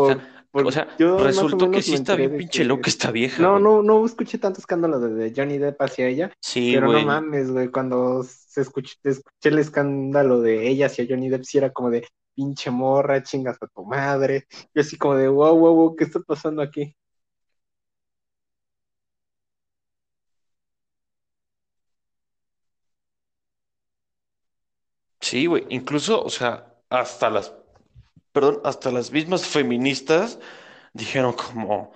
o 0.53 0.73
sea, 0.73 0.89
resultó 0.99 1.71
que 1.71 1.83
sí 1.83 1.95
está 1.95 2.17
bien 2.17 2.37
pinche 2.37 2.65
loca 2.65 2.89
esta 2.89 3.11
vieja. 3.11 3.43
No, 3.43 3.59
no, 3.59 3.83
no 3.83 4.05
escuché 4.05 4.39
tanto 4.39 4.61
escándalo 4.61 4.99
de, 5.01 5.33
Johnny 5.35 5.59
Depp 5.59 5.81
hacia 5.83 6.07
ella. 6.07 6.33
Sí, 6.41 6.73
pero 6.75 6.91
no 6.91 7.01
mames, 7.03 7.51
güey, 7.51 7.69
cuando 7.69 8.23
se 8.25 8.63
escuché, 8.63 8.97
escuché 9.05 9.49
el 9.51 9.59
escándalo 9.59 10.41
de 10.41 10.69
ella 10.69 10.87
hacia 10.87 11.07
Johnny 11.09 11.29
Depp, 11.29 11.45
sí 11.45 11.59
era 11.59 11.73
como 11.73 11.91
de 11.91 12.07
pinche 12.35 12.71
morra, 12.71 13.23
chingas 13.23 13.59
a 13.61 13.67
tu 13.67 13.85
madre. 13.85 14.47
Yo 14.75 14.83
así 14.83 14.97
como 14.97 15.17
de 15.17 15.29
wow, 15.29 15.57
wow, 15.57 15.75
wow, 15.75 15.97
¿qué 15.97 16.05
está 16.05 16.21
pasando 16.21 16.63
aquí? 16.63 16.95
Sí, 25.21 25.47
güey, 25.47 25.67
incluso, 25.69 26.23
o 26.23 26.31
sea, 26.31 26.75
hasta 26.89 27.29
las, 27.29 27.53
perdón, 28.33 28.61
hasta 28.65 28.91
las 28.91 29.11
mismas 29.11 29.47
feministas 29.47 30.39
dijeron 30.93 31.33
como, 31.33 31.93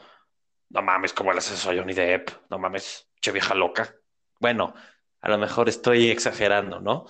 no 0.70 0.82
mames, 0.82 1.12
¿cómo 1.12 1.32
le 1.32 1.38
haces 1.38 1.58
eso 1.58 1.70
a 1.70 1.74
Johnny 1.74 1.94
Depp? 1.94 2.30
No 2.50 2.58
mames, 2.58 3.08
che 3.20 3.32
vieja 3.32 3.54
loca. 3.54 3.94
Bueno, 4.40 4.74
a 5.20 5.28
lo 5.28 5.38
mejor 5.38 5.68
estoy 5.68 6.10
exagerando, 6.10 6.80
¿no? 6.80 7.06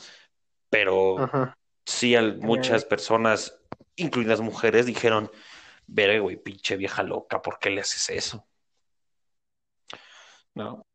Pero 0.68 1.30
sí, 1.84 2.14
muchas 2.40 2.84
personas 2.84 3.58
incluidas 3.96 4.40
mujeres, 4.40 4.86
dijeron, 4.86 5.30
veré, 5.86 6.20
güey, 6.20 6.36
pinche 6.36 6.76
vieja 6.76 7.02
loca, 7.02 7.42
¿por 7.42 7.58
qué 7.58 7.70
le 7.70 7.82
haces 7.82 8.10
eso? 8.10 8.46
¿No? 10.54 10.86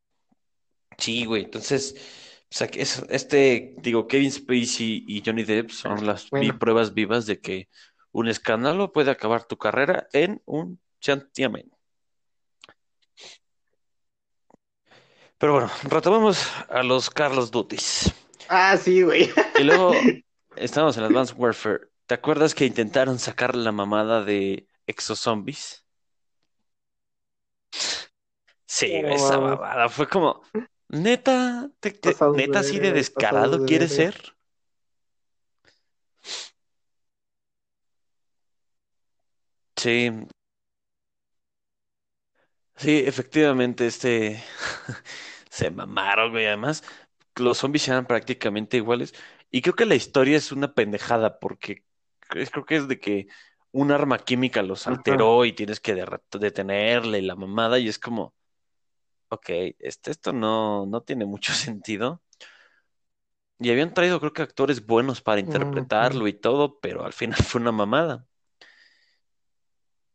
Sí, 0.98 1.26
güey, 1.26 1.44
entonces, 1.44 1.96
o 2.44 2.56
sea, 2.56 2.68
este, 3.10 3.76
digo, 3.78 4.08
Kevin 4.08 4.32
Spacey 4.32 5.06
y 5.08 5.24
Johnny 5.24 5.44
Depp 5.44 5.70
son 5.70 6.06
las 6.06 6.28
pruebas 6.60 6.94
vivas 6.94 7.26
de 7.26 7.40
que 7.40 7.70
un 8.18 8.28
escándalo 8.28 8.92
puede 8.92 9.12
acabar 9.12 9.44
tu 9.44 9.58
carrera 9.60 10.08
en 10.12 10.42
un 10.46 10.80
santiamén. 11.00 11.72
Pero 15.38 15.54
bueno, 15.54 15.70
retomamos 15.84 16.48
a 16.68 16.82
los 16.82 17.12
Carlos 17.12 17.52
Dutis. 17.52 18.12
Ah, 18.50 18.76
sí, 18.76 19.04
güey. 19.04 19.32
Y 19.60 19.64
luego 19.64 19.94
estamos 20.56 20.98
en 20.98 21.04
Advanced 21.04 21.36
Warfare. 21.38 21.90
¿Te 22.08 22.16
acuerdas 22.16 22.56
que 22.56 22.66
intentaron 22.66 23.20
sacar 23.20 23.56
la 23.56 23.72
mamada 23.72 24.24
de 24.24 24.68
exozombies? 24.88 25.86
Sí, 28.66 28.94
esa 28.96 29.40
mamada 29.40 29.90
fue 29.90 30.10
como, 30.10 30.42
neta, 30.88 31.70
neta 32.34 32.60
así 32.60 32.80
de 32.80 32.94
descarado 32.94 33.64
quiere 33.64 33.88
ser. 33.88 34.37
Sí, 39.78 40.12
sí, 42.76 43.04
efectivamente, 43.06 43.88
este 43.88 44.44
se 45.50 45.72
mamaron, 45.72 46.32
güey. 46.32 46.46
Además, 46.48 46.84
los 47.36 47.58
zombies 47.60 47.88
eran 47.88 48.08
prácticamente 48.08 48.78
iguales. 48.78 49.14
Y 49.52 49.62
creo 49.62 49.76
que 49.76 49.86
la 49.86 49.96
historia 49.96 50.38
es 50.38 50.52
una 50.52 50.74
pendejada, 50.74 51.40
porque 51.40 51.86
creo 52.22 52.66
que 52.66 52.76
es 52.78 52.88
de 52.88 53.00
que 53.00 53.28
un 53.72 53.92
arma 53.92 54.20
química 54.20 54.62
los 54.64 54.88
alteró 54.88 55.46
y 55.46 55.54
tienes 55.54 55.80
que 55.80 55.96
detenerle 56.40 57.22
la 57.22 57.36
mamada, 57.36 57.80
y 57.80 57.88
es 57.88 58.00
como, 58.00 58.36
ok, 59.30 59.50
este, 59.80 60.12
esto 60.12 60.34
no, 60.34 60.86
no 60.88 61.02
tiene 61.04 61.26
mucho 61.26 61.54
sentido. 61.56 62.24
Y 63.60 63.70
habían 63.72 63.94
traído, 63.94 64.20
creo 64.20 64.34
que 64.34 64.42
actores 64.42 64.86
buenos 64.86 65.22
para 65.22 65.40
interpretarlo 65.40 66.28
y 66.28 66.34
todo, 66.34 66.80
pero 66.80 67.06
al 67.06 67.14
final 67.14 67.38
fue 67.44 67.62
una 67.62 67.72
mamada. 67.72 68.28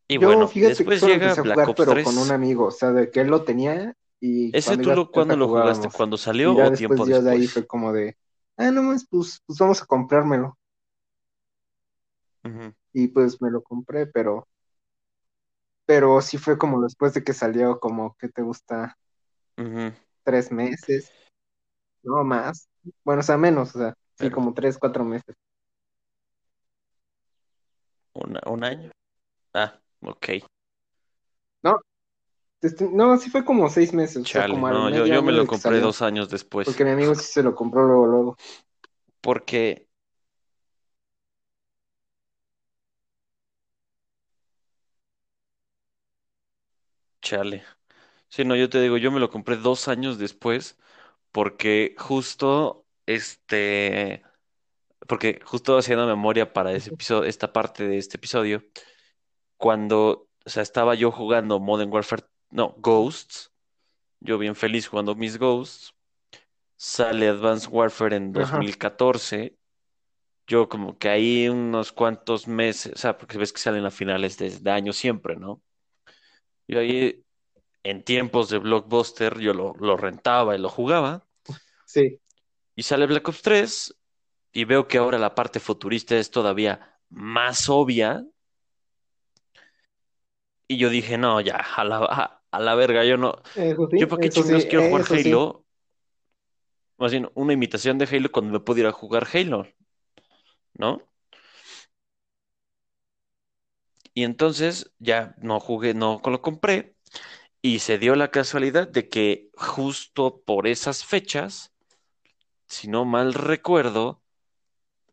Y 0.08 0.18
bueno, 0.18 0.50
después 0.52 1.02
llega 1.02 1.34
Black 1.34 1.68
Ops 1.68 1.84
pero 1.84 2.04
con 2.04 2.18
un 2.18 2.30
amigo, 2.30 2.66
o 2.66 2.70
sea, 2.70 2.92
de 2.92 3.10
que 3.10 3.20
él 3.20 3.28
lo 3.28 3.44
tenía 3.44 3.94
y 4.20 4.56
¿Ese 4.56 4.76
tú 4.76 4.90
lo, 4.90 5.10
cuando 5.10 5.36
lo 5.36 5.48
jugaste? 5.48 5.88
¿Cuando 5.94 6.16
salió 6.16 6.52
o 6.52 6.72
tiempo 6.72 7.04
después? 7.04 7.24
de 7.24 7.30
ahí 7.30 7.46
fue 7.46 7.66
como 7.66 7.92
de, 7.92 8.16
ah, 8.56 8.70
no 8.70 8.82
más, 8.82 9.06
pues, 9.08 9.42
pues 9.46 9.58
vamos 9.58 9.82
a 9.82 9.86
comprármelo. 9.86 10.58
Y 12.92 13.08
pues 13.08 13.40
me 13.40 13.50
lo 13.50 13.62
compré, 13.62 14.06
pero 14.06 14.46
pero 15.86 16.20
sí 16.20 16.38
fue 16.38 16.58
como 16.58 16.80
después 16.82 17.14
de 17.14 17.24
que 17.24 17.32
salió, 17.32 17.80
como 17.80 18.16
que 18.16 18.28
te 18.28 18.42
gusta 18.42 18.96
tres 20.22 20.52
meses, 20.52 21.10
no 22.02 22.22
más, 22.24 22.68
bueno, 23.04 23.20
o 23.20 23.22
sea, 23.22 23.36
menos, 23.36 23.74
o 23.74 23.78
sea, 23.78 23.94
sí, 24.18 24.30
como 24.30 24.54
tres, 24.54 24.78
cuatro 24.78 25.04
meses. 25.04 25.34
¿Un 28.14 28.64
año? 28.64 28.90
Ah, 29.52 29.81
ok. 30.02 30.28
No, 31.62 31.80
este, 32.60 32.88
no, 32.90 33.16
sí 33.18 33.30
fue 33.30 33.44
como 33.44 33.68
seis 33.68 33.92
meses. 33.92 34.30
no, 34.34 35.06
yo, 35.06 35.22
me 35.22 35.32
lo 35.32 35.46
compré 35.46 35.80
dos 35.80 36.02
años 36.02 36.28
después. 36.28 36.66
Porque 36.66 36.84
mi 36.84 36.90
amigo 36.90 37.14
sí 37.14 37.24
se 37.24 37.42
lo 37.42 37.54
compró 37.54 37.84
luego, 37.86 38.06
luego. 38.06 38.36
Porque 39.20 39.86
Chale. 47.22 47.62
Sí, 48.28 48.44
no, 48.44 48.56
yo 48.56 48.68
te 48.68 48.80
digo, 48.80 48.96
yo 48.98 49.10
me 49.12 49.20
lo 49.20 49.30
compré 49.30 49.56
dos 49.56 49.88
años 49.88 50.18
después 50.18 50.78
porque 51.32 51.94
justo, 51.98 52.86
este, 53.06 54.22
porque 55.08 55.40
justo 55.44 55.78
haciendo 55.78 56.06
memoria 56.06 56.52
para 56.52 56.72
ese 56.72 56.90
episodio, 56.90 57.24
esta 57.28 57.52
parte 57.52 57.86
de 57.88 57.98
este 57.98 58.18
episodio, 58.18 58.64
cuando, 59.62 60.28
o 60.44 60.50
sea, 60.50 60.64
estaba 60.64 60.96
yo 60.96 61.12
jugando 61.12 61.60
Modern 61.60 61.92
Warfare, 61.92 62.24
no, 62.50 62.74
Ghosts, 62.78 63.52
yo 64.18 64.36
bien 64.36 64.56
feliz 64.56 64.88
jugando 64.88 65.14
mis 65.14 65.38
Ghosts, 65.38 65.94
sale 66.74 67.28
Advanced 67.28 67.68
Warfare 67.70 68.16
en 68.16 68.32
2014, 68.32 69.56
yo 70.48 70.68
como 70.68 70.98
que 70.98 71.08
ahí 71.08 71.48
unos 71.48 71.92
cuantos 71.92 72.48
meses, 72.48 72.94
o 72.94 72.98
sea, 72.98 73.16
porque 73.16 73.38
ves 73.38 73.52
que 73.52 73.60
salen 73.60 73.84
a 73.84 73.92
finales 73.92 74.36
de, 74.36 74.50
de 74.50 74.70
año 74.72 74.92
siempre, 74.92 75.36
¿no? 75.36 75.62
Yo 76.66 76.80
ahí, 76.80 77.24
en 77.84 78.02
tiempos 78.02 78.48
de 78.48 78.58
Blockbuster, 78.58 79.38
yo 79.38 79.54
lo, 79.54 79.74
lo 79.78 79.96
rentaba 79.96 80.56
y 80.56 80.58
lo 80.58 80.70
jugaba. 80.70 81.24
Sí. 81.86 82.18
Y 82.74 82.82
sale 82.82 83.06
Black 83.06 83.28
Ops 83.28 83.42
3 83.42 83.94
y 84.52 84.64
veo 84.64 84.88
que 84.88 84.98
ahora 84.98 85.20
la 85.20 85.36
parte 85.36 85.60
futurista 85.60 86.16
es 86.16 86.32
todavía 86.32 86.98
más 87.10 87.68
obvia. 87.68 88.26
Y 90.72 90.78
yo 90.78 90.88
dije, 90.88 91.18
no, 91.18 91.38
ya, 91.42 91.56
a 91.56 91.84
la, 91.84 92.40
a, 92.50 92.60
la 92.60 92.74
verga, 92.74 93.04
yo 93.04 93.18
no. 93.18 93.42
yo 93.92 94.08
para 94.08 94.22
qué 94.22 94.30
chingados 94.30 94.64
quiero 94.64 94.88
jugar 94.88 95.04
Halo. 95.10 95.66
Más 96.96 97.12
bien, 97.12 97.30
una 97.34 97.52
imitación 97.52 97.98
de 97.98 98.06
Halo 98.06 98.32
cuando 98.32 98.54
me 98.54 98.60
pudiera 98.60 98.90
jugar 98.90 99.26
Halo. 99.34 99.66
¿No? 100.72 101.02
Y 104.14 104.24
entonces 104.24 104.94
ya 104.98 105.34
no 105.42 105.60
jugué, 105.60 105.92
no 105.92 106.22
lo 106.24 106.40
compré. 106.40 106.96
Y 107.60 107.80
se 107.80 107.98
dio 107.98 108.14
la 108.16 108.30
casualidad 108.30 108.88
de 108.88 109.10
que 109.10 109.50
justo 109.52 110.40
por 110.40 110.66
esas 110.66 111.04
fechas, 111.04 111.74
si 112.66 112.88
no 112.88 113.04
mal 113.04 113.34
recuerdo, 113.34 114.22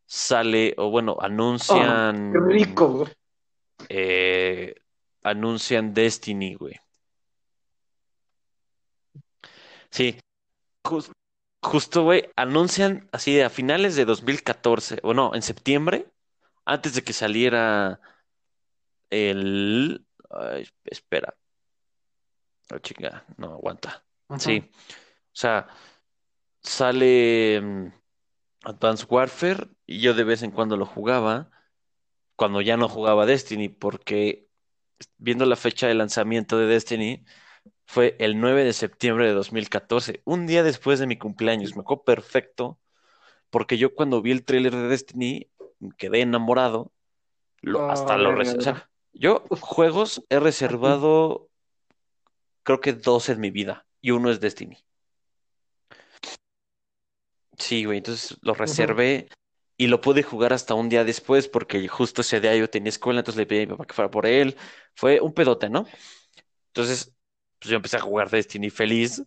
sale, 0.06 0.74
o 0.78 0.90
bueno, 0.90 1.18
anuncian. 1.20 2.34
Oh, 2.34 2.48
rico, 2.48 3.10
eh, 3.90 4.76
anuncian 5.24 5.94
Destiny, 5.94 6.56
güey. 6.56 6.76
Sí, 9.92 10.20
justo, 11.62 12.04
güey, 12.04 12.30
anuncian 12.36 13.10
así 13.12 13.40
a 13.42 13.50
finales 13.50 13.96
de 13.96 14.06
2014, 14.06 15.00
o 15.04 15.14
no, 15.14 15.34
en 15.36 15.42
septiembre, 15.42 16.08
antes 16.66 16.96
de 16.96 17.04
que 17.04 17.14
saliera 17.14 18.00
el... 19.10 20.06
espera. 20.86 21.36
Oh, 22.72 22.78
chinga, 22.80 23.26
no 23.38 23.54
aguanta. 23.54 24.04
Sí. 24.38 24.64
O 24.64 25.36
sea, 25.36 25.68
sale 26.62 27.60
mm, 27.62 27.88
Advanced 28.66 29.08
Warfare 29.10 29.70
y 29.88 30.02
yo 30.02 30.14
de 30.14 30.24
vez 30.24 30.44
en 30.44 30.52
cuando 30.52 30.78
lo 30.78 30.86
jugaba, 30.86 31.50
cuando 32.36 32.62
ya 32.62 32.78
no 32.78 32.88
jugaba 32.88 33.26
Destiny, 33.26 33.70
porque 33.70 34.49
viendo 35.18 35.46
la 35.46 35.56
fecha 35.56 35.88
de 35.88 35.94
lanzamiento 35.94 36.58
de 36.58 36.68
Destiny, 36.68 37.26
fue 37.86 38.16
el 38.20 38.40
9 38.40 38.64
de 38.64 38.74
septiembre 38.74 39.28
de 39.28 39.34
2014, 39.34 40.22
un 40.26 40.48
día 40.48 40.64
después 40.64 41.00
de 41.00 41.08
mi 41.08 41.18
cumpleaños. 41.18 41.76
Me 41.76 41.82
acuerdo 41.82 42.04
perfecto, 42.04 42.80
porque 43.50 43.78
yo 43.78 43.96
cuando 43.96 44.22
vi 44.22 44.32
el 44.32 44.46
tráiler 44.46 44.76
de 44.76 44.88
Destiny 44.88 45.50
quedé 45.98 46.22
enamorado, 46.22 46.92
lo, 47.62 47.90
hasta 47.90 48.18
lo... 48.18 48.32
O 48.32 48.90
yo 49.14 49.44
juegos 49.60 50.24
he 50.30 50.40
reservado 50.40 51.50
creo 52.64 52.80
que 52.80 52.94
dos 52.94 53.30
en 53.30 53.40
mi 53.40 53.50
vida 53.50 53.88
y 54.02 54.12
uno 54.12 54.30
es 54.30 54.40
Destiny. 54.40 54.78
Sí, 57.58 57.84
güey, 57.86 57.98
entonces 57.98 58.38
lo 58.42 58.54
reservé 58.54 59.28
y 59.80 59.88
lo 59.88 60.02
pude 60.02 60.24
jugar 60.24 60.52
hasta 60.52 60.74
un 60.74 60.90
día 60.90 61.06
después 61.06 61.48
porque 61.48 61.88
justo 61.88 62.20
ese 62.20 62.42
día 62.42 62.54
yo 62.54 62.70
tenía 62.70 62.90
escuela, 62.90 63.22
entonces 63.22 63.40
le 63.40 63.46
pedí 63.46 63.60
a 63.60 63.62
mi 63.62 63.68
papá 63.68 63.86
que 63.86 63.94
fuera 63.94 64.12
por 64.12 64.26
él. 64.26 64.58
Fue 64.94 65.22
un 65.22 65.34
pedote, 65.34 65.70
¿no? 65.70 65.86
Entonces, 66.68 67.16
pues 67.60 67.70
yo 67.70 67.78
empecé 67.78 67.96
a 67.96 68.02
jugar 68.02 68.30
Destiny 68.30 68.70
feliz 68.70 69.24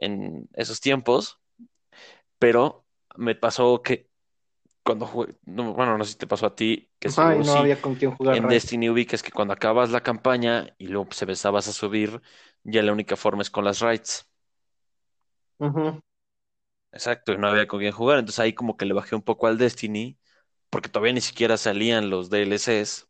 en 0.00 0.48
esos 0.54 0.80
tiempos, 0.80 1.40
pero 2.38 2.86
me 3.16 3.34
pasó 3.34 3.82
que 3.82 4.08
cuando 4.84 5.04
jugué, 5.04 5.34
bueno, 5.42 5.98
no 5.98 6.04
sé 6.04 6.12
si 6.12 6.18
te 6.18 6.28
pasó 6.28 6.46
a 6.46 6.54
ti, 6.54 6.88
que 7.00 7.08
no 7.08 7.54
había 7.54 7.80
con 7.80 7.96
quién 7.96 8.12
jugar. 8.12 8.36
En 8.36 8.46
Destiny 8.46 8.90
ubicas 8.90 9.20
que 9.20 9.32
cuando 9.32 9.52
acabas 9.52 9.90
la 9.90 10.04
campaña 10.04 10.76
y 10.78 10.86
luego 10.86 11.10
se 11.10 11.24
empezabas 11.24 11.66
a 11.66 11.72
subir, 11.72 12.22
ya 12.62 12.84
la 12.84 12.92
única 12.92 13.16
forma 13.16 13.42
es 13.42 13.50
con 13.50 13.64
las 13.64 13.80
raids. 13.80 14.24
Exacto, 16.92 17.32
y 17.32 17.38
no 17.38 17.48
había 17.48 17.66
con 17.68 17.80
quién 17.80 17.92
jugar. 17.92 18.18
Entonces 18.18 18.40
ahí 18.40 18.52
como 18.54 18.76
que 18.76 18.86
le 18.86 18.94
bajé 18.94 19.14
un 19.14 19.22
poco 19.22 19.46
al 19.46 19.58
Destiny, 19.58 20.18
porque 20.70 20.88
todavía 20.88 21.12
ni 21.14 21.20
siquiera 21.20 21.56
salían 21.56 22.10
los 22.10 22.30
DLCs. 22.30 23.08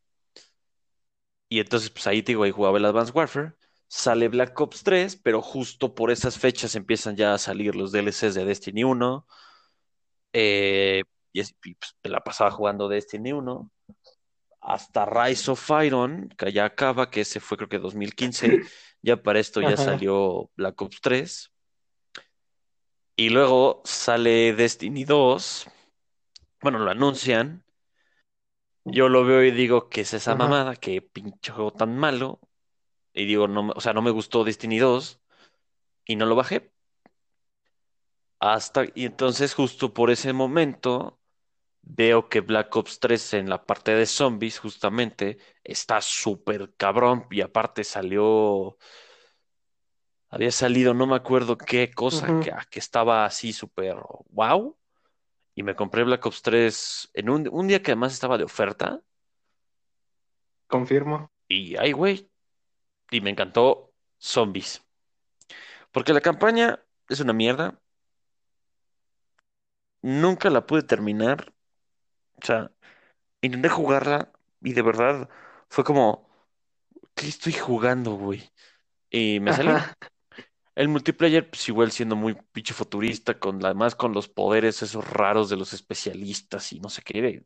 Y 1.48 1.60
entonces, 1.60 1.90
pues 1.90 2.06
ahí 2.06 2.22
te 2.22 2.32
digo, 2.32 2.42
ahí 2.44 2.50
jugaba 2.50 2.78
el 2.78 2.84
Advanced 2.84 3.14
Warfare. 3.14 3.54
Sale 3.88 4.28
Black 4.28 4.58
Ops 4.60 4.82
3, 4.82 5.16
pero 5.16 5.40
justo 5.40 5.94
por 5.94 6.10
esas 6.10 6.38
fechas 6.38 6.74
empiezan 6.74 7.16
ya 7.16 7.32
a 7.34 7.38
salir 7.38 7.74
los 7.74 7.90
DLCs 7.92 8.34
de 8.34 8.44
Destiny 8.44 8.84
1. 8.84 9.26
Eh, 10.32 11.04
y, 11.32 11.42
pues, 11.74 11.96
la 12.02 12.22
pasaba 12.22 12.50
jugando 12.50 12.88
Destiny 12.88 13.32
1 13.32 13.70
hasta 14.60 15.06
Rise 15.06 15.50
of 15.50 15.70
Iron, 15.84 16.28
que 16.36 16.52
ya 16.52 16.66
acaba, 16.66 17.10
que 17.10 17.22
ese 17.22 17.40
fue 17.40 17.56
creo 17.56 17.68
que 17.68 17.78
2015. 17.78 18.60
Ya 19.02 19.22
para 19.22 19.38
esto 19.40 19.62
ya 19.62 19.76
salió 19.76 20.50
Black 20.56 20.80
Ops 20.82 21.00
3. 21.00 21.52
Y 23.18 23.30
luego 23.30 23.82
sale 23.84 24.52
Destiny 24.52 25.02
2. 25.02 25.66
Bueno, 26.62 26.78
lo 26.78 26.88
anuncian. 26.88 27.64
Yo 28.84 29.08
lo 29.08 29.24
veo 29.24 29.42
y 29.42 29.50
digo, 29.50 29.88
¿qué 29.88 30.02
es 30.02 30.14
esa 30.14 30.36
mamada? 30.36 30.76
¿Qué 30.76 31.02
pinche 31.02 31.50
juego 31.50 31.72
tan 31.72 31.98
malo? 31.98 32.38
Y 33.12 33.26
digo, 33.26 33.48
no, 33.48 33.72
o 33.74 33.80
sea, 33.80 33.92
no 33.92 34.02
me 34.02 34.12
gustó 34.12 34.44
Destiny 34.44 34.78
2 34.78 35.20
y 36.04 36.14
no 36.14 36.26
lo 36.26 36.36
bajé. 36.36 36.72
Hasta, 38.38 38.84
y 38.94 39.06
entonces 39.06 39.52
justo 39.52 39.92
por 39.92 40.12
ese 40.12 40.32
momento 40.32 41.18
veo 41.82 42.28
que 42.28 42.40
Black 42.40 42.76
Ops 42.76 43.00
3 43.00 43.34
en 43.34 43.50
la 43.50 43.66
parte 43.66 43.96
de 43.96 44.06
zombies 44.06 44.60
justamente 44.60 45.38
está 45.64 46.00
súper 46.00 46.72
cabrón 46.76 47.26
y 47.32 47.40
aparte 47.40 47.82
salió, 47.82 48.78
había 50.30 50.50
salido, 50.50 50.94
no 50.94 51.06
me 51.06 51.16
acuerdo 51.16 51.56
qué 51.56 51.90
cosa, 51.90 52.40
que, 52.40 52.52
que, 52.70 52.78
estaba 52.78 53.24
así 53.24 53.52
súper 53.52 53.96
wow. 54.30 54.76
Y 55.54 55.62
me 55.62 55.74
compré 55.74 56.04
Black 56.04 56.24
Ops 56.26 56.42
3 56.42 57.10
en 57.14 57.30
un, 57.30 57.48
un 57.50 57.66
día 57.66 57.82
que 57.82 57.92
además 57.92 58.12
estaba 58.12 58.38
de 58.38 58.44
oferta. 58.44 59.00
Confirmo. 60.66 61.32
Y 61.48 61.76
ay, 61.76 61.92
güey. 61.92 62.30
Y 63.10 63.20
me 63.20 63.30
encantó 63.30 63.92
Zombies. 64.18 64.84
Porque 65.90 66.12
la 66.12 66.20
campaña 66.20 66.80
es 67.08 67.20
una 67.20 67.32
mierda. 67.32 67.80
Nunca 70.02 70.50
la 70.50 70.66
pude 70.66 70.82
terminar. 70.82 71.52
O 72.40 72.44
sea, 72.44 72.70
intenté 73.40 73.68
jugarla 73.68 74.30
y 74.60 74.74
de 74.74 74.82
verdad 74.82 75.28
fue 75.68 75.84
como, 75.84 76.28
¿qué 77.14 77.26
estoy 77.26 77.54
jugando, 77.54 78.12
güey? 78.12 78.52
Y 79.10 79.40
me 79.40 79.52
salió. 79.52 79.78
El 80.78 80.86
multiplayer, 80.86 81.50
pues 81.50 81.68
igual 81.68 81.90
siendo 81.90 82.14
muy 82.14 82.36
pinche 82.52 82.72
futurista, 82.72 83.36
con 83.40 83.64
además 83.64 83.96
con 83.96 84.12
los 84.12 84.28
poderes 84.28 84.80
esos 84.80 85.10
raros 85.10 85.50
de 85.50 85.56
los 85.56 85.72
especialistas 85.72 86.72
y 86.72 86.78
no 86.78 86.88
sé 86.88 87.02
qué, 87.02 87.44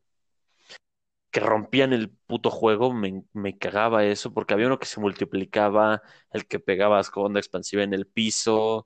que 1.31 1.39
rompían 1.39 1.93
el 1.93 2.11
puto 2.11 2.51
juego, 2.51 2.93
me, 2.93 3.23
me, 3.33 3.57
cagaba 3.57 4.05
eso, 4.05 4.35
porque 4.35 4.53
había 4.53 4.67
uno 4.67 4.77
que 4.77 4.85
se 4.85 4.99
multiplicaba, 4.99 6.03
el 6.29 6.45
que 6.45 6.59
pegabas 6.59 7.09
con 7.09 7.25
onda 7.25 7.39
expansiva 7.39 7.81
en 7.81 7.95
el 7.95 8.05
piso. 8.05 8.85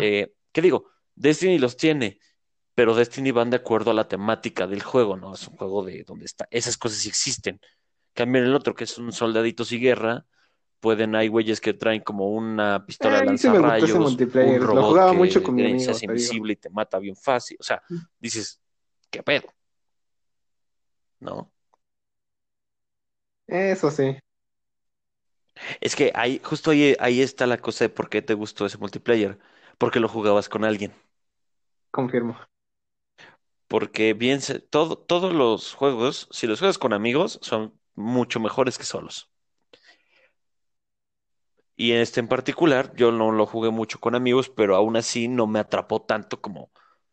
Eh, 0.00 0.34
¿Qué 0.52 0.62
digo? 0.62 0.92
Destiny 1.16 1.58
los 1.58 1.76
tiene, 1.76 2.20
pero 2.76 2.94
Destiny 2.94 3.32
van 3.32 3.50
de 3.50 3.56
acuerdo 3.56 3.90
a 3.90 3.94
la 3.94 4.06
temática 4.06 4.68
del 4.68 4.84
juego, 4.84 5.16
¿no? 5.16 5.34
Es 5.34 5.48
un 5.48 5.56
juego 5.56 5.82
de 5.82 6.04
donde 6.04 6.26
está, 6.26 6.46
esas 6.52 6.78
cosas 6.78 6.98
sí 6.98 7.08
existen. 7.08 7.60
Cambia 8.14 8.40
el 8.40 8.54
otro, 8.54 8.72
que 8.72 8.84
es 8.84 8.96
un 8.98 9.10
soldaditos 9.10 9.72
y 9.72 9.80
guerra, 9.80 10.26
pueden, 10.80 11.14
hay 11.14 11.28
güeyes 11.28 11.60
que 11.60 11.74
traen 11.74 12.02
como 12.02 12.30
una 12.30 12.84
pistola 12.84 13.20
de 13.20 13.26
lanzarrayos, 13.26 13.90
un 13.90 14.60
robot 14.60 14.74
Lo 14.74 14.88
jugaba 14.88 15.12
mucho 15.12 15.42
con 15.42 15.54
mi 15.54 15.64
amigo, 15.64 15.92
invisible 16.00 16.54
y 16.54 16.56
te 16.56 16.70
mata 16.70 16.98
bien 16.98 17.14
fácil. 17.14 17.56
O 17.60 17.62
sea, 17.62 17.82
dices, 18.18 18.60
¿qué 19.10 19.22
pedo? 19.22 19.52
¿No? 21.20 21.52
Eso 23.46 23.90
sí. 23.90 24.16
Es 25.80 25.94
que 25.94 26.12
ahí, 26.14 26.40
justo 26.42 26.70
ahí, 26.70 26.96
ahí 26.98 27.20
está 27.20 27.46
la 27.46 27.58
cosa 27.58 27.84
de 27.84 27.88
por 27.90 28.08
qué 28.08 28.22
te 28.22 28.34
gustó 28.34 28.66
ese 28.66 28.78
multiplayer. 28.78 29.38
Porque 29.76 30.00
lo 30.00 30.08
jugabas 30.08 30.48
con 30.48 30.64
alguien. 30.64 30.92
Confirmo. 31.90 32.38
Porque 33.66 34.14
bien, 34.14 34.40
todo, 34.68 34.98
todos 34.98 35.32
los 35.32 35.74
juegos, 35.74 36.28
si 36.30 36.46
los 36.46 36.58
juegas 36.58 36.78
con 36.78 36.92
amigos, 36.92 37.38
son 37.42 37.78
mucho 37.94 38.40
mejores 38.40 38.78
que 38.78 38.84
solos. 38.84 39.29
Y 41.80 41.92
en 41.92 42.00
este 42.02 42.20
en 42.20 42.28
particular, 42.28 42.92
yo 42.94 43.10
no 43.10 43.32
lo 43.32 43.46
jugué 43.46 43.70
mucho 43.70 43.98
con 44.00 44.14
amigos, 44.14 44.50
pero 44.50 44.76
aún 44.76 44.98
así 44.98 45.28
no 45.28 45.46
me 45.46 45.60
atrapó 45.60 46.02
tanto 46.02 46.38
como. 46.38 46.64
O 46.64 46.70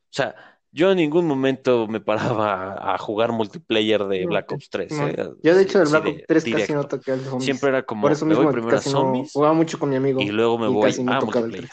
sea, 0.10 0.36
yo 0.74 0.92
en 0.92 0.98
ningún 0.98 1.26
momento 1.26 1.88
me 1.88 2.02
paraba 2.02 2.94
a 2.94 2.98
jugar 2.98 3.32
multiplayer 3.32 4.04
de 4.04 4.26
Black 4.26 4.52
Ops 4.52 4.70
3. 4.70 4.92
¿eh? 4.92 5.30
Yo, 5.42 5.56
de 5.56 5.62
hecho, 5.62 5.82
el 5.82 5.88
Black 5.88 6.08
Ops 6.08 6.24
3 6.28 6.44
casi 6.44 6.74
no 6.74 6.84
toqué 6.86 7.14
al 7.14 7.22
zombies. 7.22 7.46
Siempre 7.46 7.70
era 7.70 7.84
como. 7.84 8.02
Por 8.02 8.12
eso 8.12 8.26
mismo, 8.26 8.42
me 8.42 8.46
voy 8.48 8.56
primero 8.56 8.76
a 8.76 8.82
zombies. 8.82 9.32
jugaba 9.32 9.54
mucho 9.54 9.80
con 9.80 9.90
mi 9.90 9.96
amigo. 9.96 10.20
Y 10.20 10.32
luego 10.32 10.58
me 10.58 10.68
voy 10.68 10.92
a 10.92 11.22
multiplayer. 11.22 11.70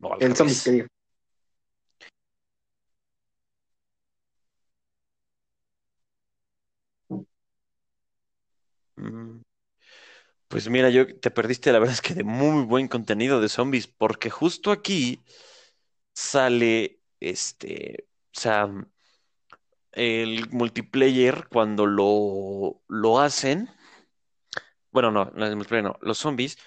El, 0.00 0.22
el 0.22 0.34
zombies 0.34 0.64
que 0.64 0.70
digo. 0.70 0.86
Mm. 8.96 9.37
Pues 10.48 10.68
mira, 10.70 10.88
yo 10.88 11.06
te 11.20 11.30
perdiste, 11.30 11.72
la 11.72 11.78
verdad 11.78 11.94
es 11.94 12.00
que 12.00 12.14
de 12.14 12.24
muy 12.24 12.64
buen 12.64 12.88
contenido 12.88 13.40
de 13.40 13.50
zombies, 13.50 13.86
porque 13.86 14.30
justo 14.30 14.70
aquí 14.70 15.22
sale 16.14 17.00
este, 17.20 18.08
o 18.34 18.40
sea, 18.40 18.68
el 19.92 20.48
multiplayer 20.50 21.48
cuando 21.50 21.86
lo, 21.86 22.80
lo 22.88 23.20
hacen, 23.20 23.68
bueno, 24.90 25.10
no, 25.10 25.30
no 25.34 25.46
es 25.46 25.54
multiplayer, 25.54 25.84
no, 25.84 25.98
los 26.00 26.18
zombies, 26.18 26.58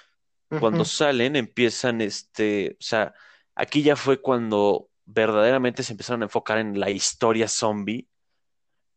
cuando 0.59 0.85
salen 0.85 1.35
empiezan, 1.35 2.01
este, 2.01 2.77
o 2.79 2.83
sea, 2.83 3.13
aquí 3.55 3.83
ya 3.83 3.95
fue 3.95 4.21
cuando 4.21 4.89
verdaderamente 5.05 5.83
se 5.83 5.93
empezaron 5.93 6.21
a 6.21 6.25
enfocar 6.25 6.57
en 6.57 6.79
la 6.79 6.89
historia 6.89 7.47
zombie 7.47 8.07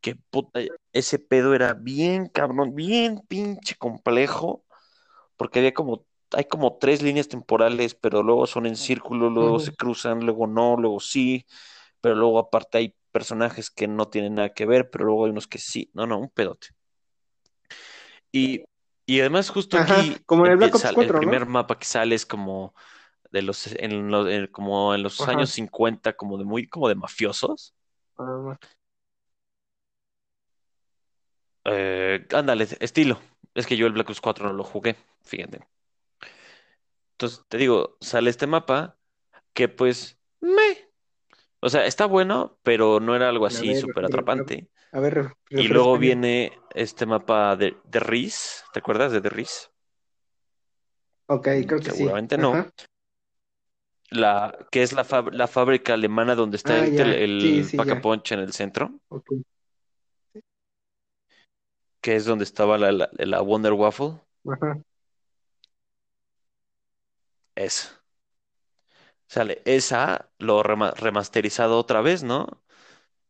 que 0.01 0.15
puta, 0.15 0.61
ese 0.93 1.19
pedo 1.19 1.55
era 1.55 1.73
bien 1.73 2.27
cabrón, 2.27 2.75
bien 2.75 3.21
pinche 3.27 3.75
complejo, 3.75 4.64
porque 5.37 5.59
había 5.59 5.73
como, 5.73 6.05
hay 6.31 6.45
como 6.45 6.77
tres 6.77 7.01
líneas 7.01 7.27
temporales, 7.27 7.95
pero 7.95 8.23
luego 8.23 8.47
son 8.47 8.65
en 8.65 8.75
círculo, 8.75 9.29
luego 9.29 9.59
se 9.59 9.75
cruzan, 9.75 10.25
luego 10.25 10.47
no, 10.47 10.77
luego 10.77 10.99
sí, 10.99 11.45
pero 12.01 12.15
luego 12.15 12.39
aparte 12.39 12.77
hay 12.77 12.95
personajes 13.11 13.69
que 13.71 13.87
no 13.87 14.07
tienen 14.09 14.35
nada 14.35 14.53
que 14.53 14.65
ver, 14.65 14.89
pero 14.89 15.05
luego 15.05 15.25
hay 15.25 15.31
unos 15.31 15.47
que 15.47 15.57
sí, 15.57 15.89
no, 15.93 16.05
no, 16.05 16.19
un 16.19 16.29
pedote. 16.29 16.67
Y, 18.31 18.63
y 19.05 19.19
además 19.21 19.49
justo 19.49 19.77
aquí 19.77 20.17
como 20.25 20.45
en 20.45 20.61
el, 20.61 20.71
el 20.99 21.07
primer 21.07 21.45
mapa 21.45 21.79
que 21.79 21.85
sale 21.85 22.15
es 22.15 22.25
como 22.25 22.73
de 23.31 23.41
los 23.41 23.67
en, 23.67 24.47
como 24.47 24.93
en 24.93 25.03
los 25.03 25.21
años 25.21 25.49
50 25.51 26.13
como 26.13 26.37
de 26.37 26.45
muy 26.45 26.67
como 26.67 26.89
de 26.89 26.95
mafiosos. 26.95 27.73
Ah, 28.17 28.57
eh, 31.65 32.25
ándale, 32.33 32.67
estilo. 32.79 33.19
Es 33.55 33.65
que 33.65 33.77
yo 33.77 33.87
el 33.87 33.93
Black 33.93 34.09
Ops 34.09 34.21
4 34.21 34.47
no 34.47 34.53
lo 34.53 34.63
jugué, 34.65 34.97
fíjate. 35.23 35.65
Entonces, 37.13 37.41
te 37.47 37.57
digo, 37.57 37.97
sale 38.01 38.29
este 38.29 38.45
mapa 38.45 38.97
que 39.53 39.69
pues, 39.69 40.19
me. 40.41 40.89
O 41.61 41.69
sea, 41.69 41.85
está 41.85 42.05
bueno, 42.05 42.59
pero 42.61 42.99
no 42.99 43.15
era 43.15 43.29
algo 43.29 43.45
así 43.45 43.73
súper 43.75 44.05
atrapante. 44.05 44.67
A 44.91 44.99
ver, 44.99 45.33
y 45.49 45.67
luego 45.69 45.97
viene 45.97 46.51
este 46.73 47.05
mapa 47.05 47.55
de, 47.55 47.77
de 47.85 47.99
Riz, 48.01 48.63
¿te 48.73 48.79
acuerdas 48.79 49.13
de 49.13 49.21
The 49.21 49.29
Riz? 49.29 49.71
Ok, 51.27 51.47
creo 51.65 51.79
que 51.79 51.91
Seguramente 51.91 52.37
no. 52.37 52.67
La, 54.09 54.55
que 54.69 54.83
es 54.83 54.93
la, 54.93 55.05
la 55.31 55.47
fábrica 55.47 55.93
alemana 55.93 56.35
donde 56.35 56.57
está 56.57 56.73
ah, 56.73 56.85
el, 56.85 56.99
el 56.99 57.67
en 57.73 58.39
el 58.39 58.53
centro. 58.53 58.99
Okay 59.07 59.43
que 62.05 62.15
es 62.15 62.25
donde 62.25 62.43
estaba 62.43 62.77
la, 62.77 63.09
la, 63.13 63.41
Wonder 63.41 63.73
Waffle. 63.73 64.19
Ajá. 64.47 64.79
Esa. 67.55 67.99
Sale 69.25 69.63
esa, 69.65 70.29
lo 70.37 70.61
remasterizado 70.61 71.79
otra 71.79 72.01
vez, 72.01 72.21
¿no? 72.21 72.61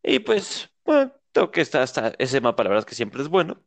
Y 0.04 0.20
pues, 0.20 0.70
bueno, 0.84 1.14
tengo 1.32 1.52
que 1.52 1.62
estar 1.62 1.84
hasta 1.84 2.16
ese 2.18 2.42
mapa, 2.42 2.66
la 2.66 2.72
verdad 2.72 2.82
es 2.82 2.90
que 2.90 2.96
siempre 2.96 3.22
es 3.22 3.30
bueno. 3.30 3.64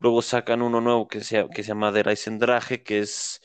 Luego 0.00 0.20
sacan 0.20 0.60
uno 0.60 0.82
nuevo 0.82 1.08
que 1.08 1.22
se, 1.22 1.48
que 1.48 1.62
se 1.62 1.68
llama 1.68 1.90
The 1.90 2.02
Reisendrache, 2.02 2.82
que 2.82 2.98
es 2.98 3.40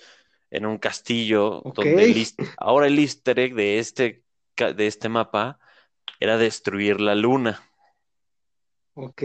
en 0.52 0.66
un 0.66 0.78
castillo 0.78 1.62
donde 1.74 2.04
el, 2.04 2.28
ahora 2.58 2.88
el 2.88 3.00
easter 3.00 3.40
egg 3.40 3.56
de 3.56 3.80
este, 3.80 4.26
de 4.58 4.88
este 4.88 5.08
mapa 5.08 5.58
era 6.20 6.38
destruir 6.38 7.00
la 7.00 7.16
luna. 7.16 7.64
Ok. 8.96 9.24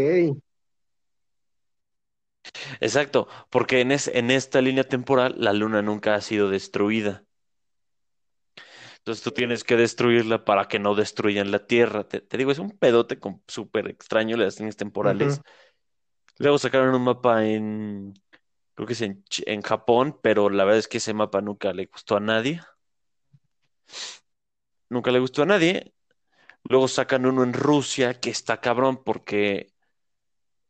Exacto, 2.81 3.29
porque 3.51 3.81
en, 3.81 3.93
en 3.93 4.31
esta 4.31 4.61
línea 4.61 4.85
temporal 4.85 5.35
la 5.39 5.53
luna 5.53 5.83
nunca 5.83 6.15
ha 6.15 6.21
sido 6.21 6.51
destruida. 6.51 7.25
Entonces 9.05 9.23
tú 9.23 9.33
tienes 9.33 9.65
que 9.65 9.77
destruirla 9.77 10.47
para 10.47 10.67
que 10.67 10.79
no 10.79 10.95
destruyan 10.95 11.51
la 11.51 11.67
Tierra. 11.67 12.09
Te, 12.09 12.25
digo, 12.39 12.51
es 12.51 12.59
un 12.59 12.71
pedote 12.71 13.19
súper 13.47 13.89
extraño 13.89 14.39
las 14.39 14.59
líneas 14.59 14.77
temporales. 14.77 15.43
Luego 16.39 16.57
sacaron 16.57 16.95
un 16.95 17.05
mapa 17.05 17.45
en, 17.45 18.15
creo 18.75 18.87
que 18.87 18.95
es 18.95 19.03
en, 19.03 19.23
en, 19.45 19.61
Japón, 19.61 20.19
pero 20.23 20.49
la 20.49 20.65
verdad 20.65 20.79
es 20.79 20.89
que 20.89 20.97
ese 20.97 21.13
mapa 21.13 21.43
nunca 21.43 21.75
le 21.75 21.85
gustó 21.85 22.17
a 22.17 22.21
nadie. 22.21 22.63
Nunca 24.89 25.11
le 25.11 25.19
gustó 25.19 25.43
a 25.43 25.47
nadie. 25.47 25.93
Luego 26.63 26.89
sacan 26.89 27.27
uno 27.27 27.43
en 27.43 27.53
Rusia 27.53 28.15
que 28.15 28.31
está 28.31 28.63
cabrón 28.63 29.05
porque 29.05 29.71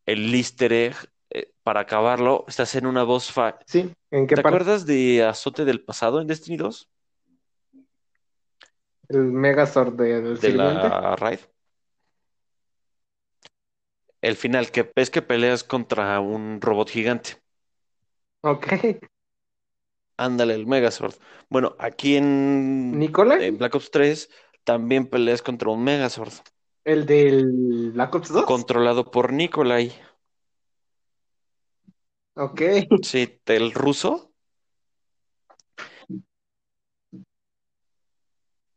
el 0.07 0.35
easter 0.35 0.73
egg 0.73 0.97
eh, 1.35 1.53
para 1.65 1.81
acabarlo, 1.81 2.45
estás 2.47 2.75
en 2.77 2.87
una 2.87 3.03
boss 3.03 3.33
fight. 3.33 3.57
Sí, 3.67 3.93
¿en 4.13 4.27
qué 4.27 4.37
¿Te 4.37 4.41
acuerdas 4.41 4.87
de 4.87 5.25
Azote 5.25 5.65
del 5.65 5.83
pasado 5.83 6.21
en 6.21 6.29
Destiny 6.29 6.57
2? 6.57 6.89
El 9.09 9.33
Megazord 9.33 9.95
del 9.95 10.41
de 10.41 10.53
la 10.53 11.17
raid. 11.17 11.41
El 14.23 14.37
final, 14.37 14.71
que 14.71 14.91
es 14.95 15.11
que 15.11 15.23
peleas 15.23 15.65
contra 15.65 16.19
un 16.21 16.61
robot 16.61 16.89
gigante. 16.89 17.43
Ok. 18.43 18.73
Ándale, 20.17 20.55
el 20.55 20.67
Megazord. 20.67 21.15
Bueno, 21.51 21.75
aquí 21.79 22.17
en, 22.17 22.95
en 22.95 23.59
Black 23.59 23.75
Ops 23.75 23.91
3 23.91 24.31
también 24.63 25.07
peleas 25.07 25.43
contra 25.43 25.71
un 25.71 25.83
Megazord. 25.83 26.33
¿El 26.85 27.07
del 27.07 27.91
Black 27.93 28.15
Ops 28.15 28.29
2? 28.29 28.45
Controlado 28.47 29.11
por 29.11 29.33
Nikolai. 29.33 29.93
Ok. 32.37 32.63
Sí, 33.03 33.41
del 33.47 33.73
ruso. 33.73 34.33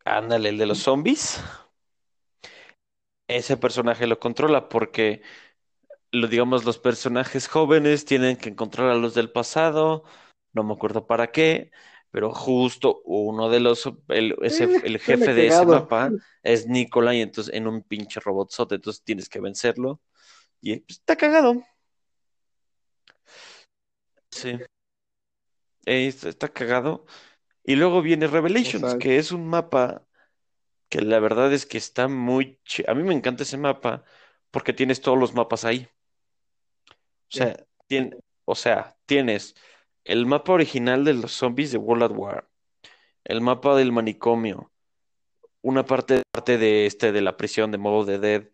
Ándale, 0.05 0.49
el 0.49 0.57
de 0.57 0.65
los 0.67 0.79
zombies. 0.79 1.41
Ese 3.27 3.57
personaje 3.57 4.07
lo 4.07 4.19
controla 4.19 4.69
porque, 4.69 5.21
lo, 6.11 6.27
digamos, 6.27 6.63
los 6.63 6.77
personajes 6.77 7.47
jóvenes 7.47 8.05
tienen 8.05 8.37
que 8.37 8.49
encontrar 8.49 8.89
a 8.89 8.95
los 8.95 9.13
del 9.13 9.31
pasado. 9.31 10.03
No 10.53 10.63
me 10.63 10.73
acuerdo 10.73 11.07
para 11.07 11.31
qué, 11.31 11.71
pero 12.11 12.33
justo 12.33 13.01
uno 13.03 13.49
de 13.49 13.59
los, 13.59 13.91
el, 14.07 14.35
el 14.39 14.99
jefe 14.99 15.33
de 15.33 15.47
ese 15.47 15.65
mapa 15.65 16.11
es 16.41 16.67
Nikolai, 16.67 17.21
entonces 17.21 17.53
en 17.53 17.67
un 17.67 17.83
pinche 17.83 18.19
robotzote, 18.19 18.75
entonces 18.75 19.03
tienes 19.03 19.27
que 19.27 19.41
vencerlo. 19.41 19.99
Y 20.61 20.77
pues, 20.77 20.99
está 20.99 21.15
cagado. 21.17 21.63
Sí. 24.37 24.57
está 25.85 26.47
cagado. 26.49 27.05
Y 27.63 27.75
luego 27.75 28.01
viene 28.01 28.27
Revelations, 28.27 28.95
que 28.95 29.17
es 29.17 29.31
un 29.31 29.47
mapa 29.47 30.07
que 30.89 31.01
la 31.01 31.19
verdad 31.19 31.51
es 31.53 31.65
que 31.65 31.77
está 31.77 32.07
muy... 32.07 32.59
A 32.87 32.93
mí 32.93 33.03
me 33.03 33.13
encanta 33.13 33.43
ese 33.43 33.57
mapa 33.57 34.03
porque 34.51 34.73
tienes 34.73 35.01
todos 35.01 35.17
los 35.17 35.33
mapas 35.33 35.65
ahí. 35.65 35.89
O 37.29 37.37
sea, 37.37 37.65
o 38.45 38.55
sea, 38.55 38.97
tienes 39.05 39.55
el 40.05 40.25
mapa 40.25 40.53
original 40.53 41.03
de 41.03 41.13
los 41.13 41.33
zombies 41.33 41.71
de 41.73 41.77
World 41.77 42.03
at 42.03 42.11
War, 42.11 42.49
el 43.25 43.41
mapa 43.41 43.75
del 43.75 43.91
manicomio, 43.91 44.71
una 45.61 45.85
parte, 45.85 46.23
parte 46.31 46.57
de 46.57 46.85
este 46.85 47.11
de 47.11 47.21
la 47.21 47.35
prisión 47.35 47.71
de 47.71 47.77
Modo 47.77 48.05
de 48.05 48.19
Dead, 48.19 48.49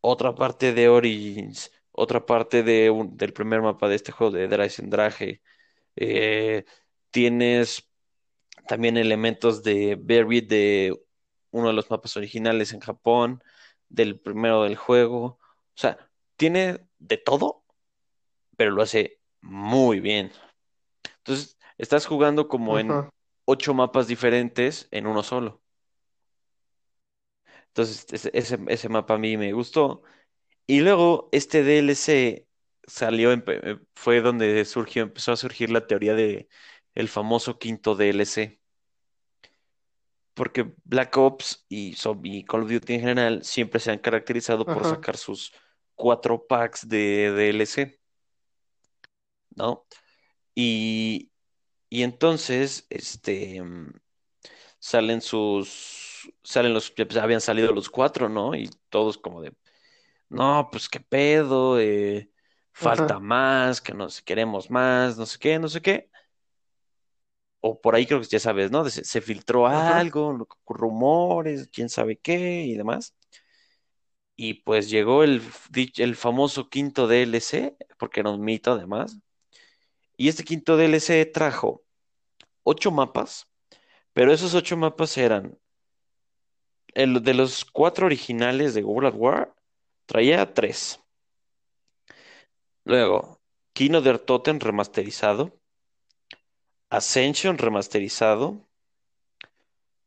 otra 0.00 0.34
parte 0.36 0.72
de 0.72 0.88
Origins, 0.88 1.72
otra 2.00 2.24
parte 2.24 2.62
de 2.62 2.88
un, 2.88 3.16
del 3.18 3.34
primer 3.34 3.60
mapa 3.60 3.86
de 3.88 3.96
este 3.96 4.10
juego 4.10 4.32
de 4.32 4.48
Dreisendrage. 4.48 5.42
Eh, 5.96 6.64
tienes 7.10 7.90
también 8.66 8.96
elementos 8.96 9.62
de 9.62 9.96
Buried 9.96 10.48
de 10.48 10.98
uno 11.50 11.68
de 11.68 11.74
los 11.74 11.90
mapas 11.90 12.16
originales 12.16 12.72
en 12.72 12.80
Japón, 12.80 13.42
del 13.90 14.18
primero 14.18 14.62
del 14.64 14.76
juego. 14.76 15.24
O 15.24 15.38
sea, 15.74 15.98
tiene 16.36 16.80
de 16.98 17.18
todo, 17.18 17.64
pero 18.56 18.70
lo 18.70 18.82
hace 18.82 19.20
muy 19.42 20.00
bien. 20.00 20.32
Entonces, 21.18 21.58
estás 21.76 22.06
jugando 22.06 22.48
como 22.48 22.78
en 22.78 22.90
ocho 23.44 23.74
mapas 23.74 24.06
diferentes 24.06 24.88
en 24.90 25.06
uno 25.06 25.22
solo. 25.22 25.60
Entonces, 27.68 28.06
ese, 28.32 28.58
ese, 28.66 28.88
mapa 28.88 29.14
a 29.14 29.18
mí 29.18 29.36
me 29.36 29.52
gustó. 29.52 30.02
Y 30.66 30.80
luego, 30.80 31.28
este 31.32 31.62
DLC 31.64 32.46
salió, 32.86 33.32
eh, 33.32 33.78
fue 33.94 34.20
donde 34.20 34.64
surgió, 34.64 35.02
empezó 35.02 35.32
a 35.32 35.36
surgir 35.36 35.70
la 35.70 35.86
teoría 35.86 36.14
de 36.14 36.48
el 36.94 37.08
famoso 37.08 37.58
quinto 37.58 37.94
DLC 37.94 38.60
porque 40.40 40.72
Black 40.84 41.14
Ops 41.18 41.66
y, 41.68 41.94
Call 42.44 42.62
of 42.62 42.70
Duty 42.70 42.94
en 42.94 43.00
general 43.00 43.44
siempre 43.44 43.78
se 43.78 43.90
han 43.90 43.98
caracterizado 43.98 44.64
por 44.64 44.86
sacar 44.86 45.18
sus 45.18 45.52
cuatro 45.94 46.46
packs 46.46 46.88
de 46.88 47.30
DLC, 47.30 48.00
¿no? 49.50 49.86
Y, 50.54 51.30
y 51.90 52.04
entonces, 52.04 52.86
este, 52.88 53.62
salen 54.78 55.20
sus, 55.20 56.32
salen 56.42 56.72
los, 56.72 56.90
pues, 56.90 57.16
habían 57.18 57.42
salido 57.42 57.74
los 57.74 57.90
cuatro, 57.90 58.30
¿no? 58.30 58.54
Y 58.54 58.70
todos 58.88 59.18
como 59.18 59.42
de, 59.42 59.52
no, 60.30 60.68
pues 60.72 60.88
qué 60.88 61.00
pedo, 61.00 61.78
eh, 61.78 62.30
falta 62.72 63.18
más, 63.20 63.80
que 63.80 63.92
nos 63.94 64.22
queremos 64.22 64.70
más, 64.70 65.18
no 65.18 65.26
sé 65.26 65.38
qué, 65.38 65.58
no 65.58 65.68
sé 65.68 65.82
qué 65.82 66.10
o 67.60 67.80
por 67.80 67.94
ahí 67.94 68.06
creo 68.06 68.20
que 68.20 68.26
ya 68.26 68.40
sabes, 68.40 68.70
¿no? 68.70 68.88
Se, 68.88 69.20
filtró 69.20 69.66
algo, 69.66 70.46
rumores, 70.66 71.68
quién 71.72 71.88
sabe 71.88 72.16
qué 72.18 72.62
y 72.64 72.74
demás. 72.74 73.14
Y 74.36 74.54
pues 74.54 74.88
llegó 74.88 75.22
el, 75.22 75.42
el 75.96 76.16
famoso 76.16 76.68
quinto 76.70 77.06
DLC, 77.06 77.76
porque 77.98 78.20
era 78.20 78.30
un 78.30 78.40
mito 78.40 78.72
además. 78.72 79.18
Y 80.16 80.28
este 80.28 80.44
quinto 80.44 80.76
DLC 80.76 81.30
trajo 81.30 81.82
ocho 82.62 82.90
mapas, 82.90 83.46
pero 84.12 84.32
esos 84.32 84.54
ocho 84.54 84.76
mapas 84.76 85.16
eran 85.18 85.58
el 86.94 87.22
de 87.22 87.34
los 87.34 87.64
cuatro 87.64 88.06
originales 88.06 88.74
de 88.74 88.82
World 88.82 89.14
War, 89.16 89.54
traía 90.10 90.52
tres. 90.54 91.00
Luego, 92.84 93.40
Kino 93.72 94.00
der 94.00 94.18
Totem 94.18 94.58
remasterizado. 94.58 95.56
Ascension 96.90 97.56
remasterizado, 97.58 98.66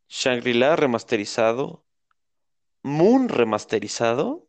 Shangri-La 0.10 0.76
remasterizado, 0.76 1.86
Moon 2.84 3.30
remasterizado. 3.30 4.46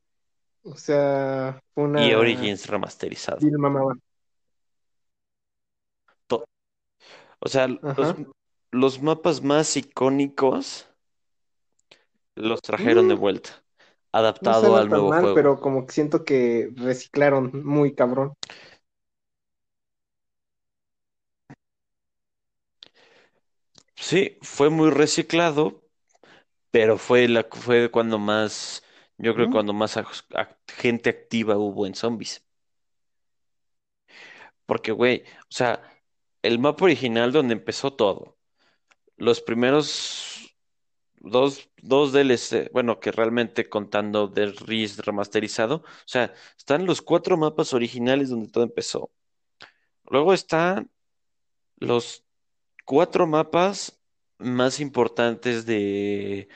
O 0.65 0.77
sea, 0.77 1.63
una. 1.77 2.05
Y 2.05 2.15
Origins 2.15 2.67
remasterizado. 2.67 3.39
O 7.39 7.49
sea, 7.49 7.69
los, 8.73 9.01
mapas 9.01 9.43
más 9.43 9.77
icónicos 9.77 10.89
los 12.35 12.61
trajeron 12.63 13.07
de 13.07 13.15
mm. 13.15 13.19
vuelta, 13.21 13.64
adaptado 14.15 14.77
al 14.77 14.89
nuevo 14.89 15.11
juego. 15.11 15.35
Pero 15.35 15.61
como 15.61 15.87
que 15.87 15.93
siento 15.93 16.25
que 16.25 16.71
reciclaron 16.77 17.65
muy 17.65 17.95
cabrón. 17.95 18.35
Sí, 23.97 24.39
fue 24.43 24.71
muy 24.71 24.91
reciclado, 24.91 25.83
pero 26.71 26.99
fue 26.99 27.27
la 27.29 27.47
fue 27.51 27.91
cuando 27.91 28.19
más, 28.19 28.85
yo 29.19 29.35
creo 29.35 29.47
que 29.47 29.53
cuando 29.53 29.73
más 29.73 29.99
gente 30.69 31.11
activa 31.11 31.57
hubo 31.57 31.87
en 31.87 31.95
zombies. 31.95 32.45
Porque, 34.67 34.93
güey, 34.93 35.25
o 35.43 35.51
sea, 35.51 35.83
el 36.43 36.59
mapa 36.59 36.85
original 36.85 37.33
donde 37.33 37.55
empezó 37.55 37.93
todo, 37.93 38.37
los 39.17 39.41
primeros 39.41 40.34
dos, 41.25 41.71
dos 41.83 42.13
DLC, 42.13 42.71
bueno, 42.73 43.01
que 43.01 43.13
realmente 43.13 43.69
contando 43.69 44.29
del 44.29 44.57
RIS 44.57 44.99
remasterizado, 44.99 45.77
o 45.77 45.85
sea, 46.07 46.33
están 46.57 46.87
los 46.87 47.03
cuatro 47.03 47.37
mapas 47.37 47.75
originales 47.75 48.31
donde 48.31 48.49
todo 48.49 48.65
empezó. 48.65 49.11
Luego 50.05 50.33
están 50.35 50.91
los 51.79 52.25
cuatro 52.85 53.27
mapas 53.27 54.01
más 54.39 54.81
importantes 54.81 55.67
de... 55.67 56.49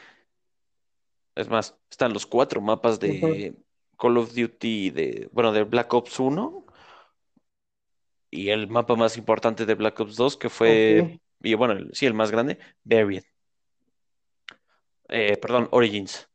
Es 1.35 1.49
más, 1.49 1.79
están 1.91 2.13
los 2.13 2.27
cuatro 2.27 2.61
mapas 2.61 2.99
de 3.01 3.57
Call 3.99 4.19
of 4.19 4.35
Duty, 4.35 4.91
de, 4.91 5.29
bueno, 5.33 5.53
de 5.53 5.65
Black 5.65 5.93
Ops 5.95 6.19
1 6.21 6.67
y 8.31 8.51
el 8.51 8.69
mapa 8.69 8.95
más 8.97 9.17
importante 9.17 9.67
de 9.67 9.75
Black 9.75 10.01
Ops 10.01 10.17
2, 10.17 10.37
que 10.37 10.49
fue, 10.51 11.21
y 11.41 11.55
bueno, 11.55 11.89
sí, 11.93 12.07
el 12.07 12.15
más 12.15 12.31
grande, 12.31 12.59
Variant. 12.85 13.28
Eh, 15.09 15.37
perdón, 15.37 15.69
Origins. 15.71 16.29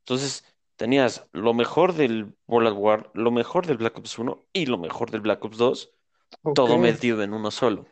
Entonces, 0.00 0.44
tenías 0.76 1.26
lo 1.32 1.54
mejor 1.54 1.94
del 1.94 2.34
World 2.46 2.76
War, 2.76 3.10
lo 3.14 3.30
mejor 3.30 3.66
del 3.66 3.76
Black 3.78 3.98
Ops 3.98 4.18
1 4.18 4.46
y 4.52 4.66
lo 4.66 4.78
mejor 4.78 5.10
del 5.10 5.20
Black 5.20 5.44
Ops 5.44 5.58
2, 5.58 5.94
todo 6.54 6.78
metido 6.78 7.22
en 7.22 7.34
uno 7.34 7.50
solo. 7.50 7.86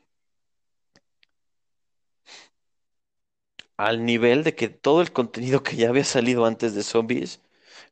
al 3.79 4.05
nivel 4.05 4.45
de 4.45 4.55
que 4.55 4.69
todo 4.69 5.01
el 5.01 5.13
contenido 5.13 5.63
que 5.63 5.77
ya 5.77 5.89
había 5.89 6.05
salido 6.05 6.45
antes 6.45 6.75
de 6.75 6.83
Zombies 6.83 7.41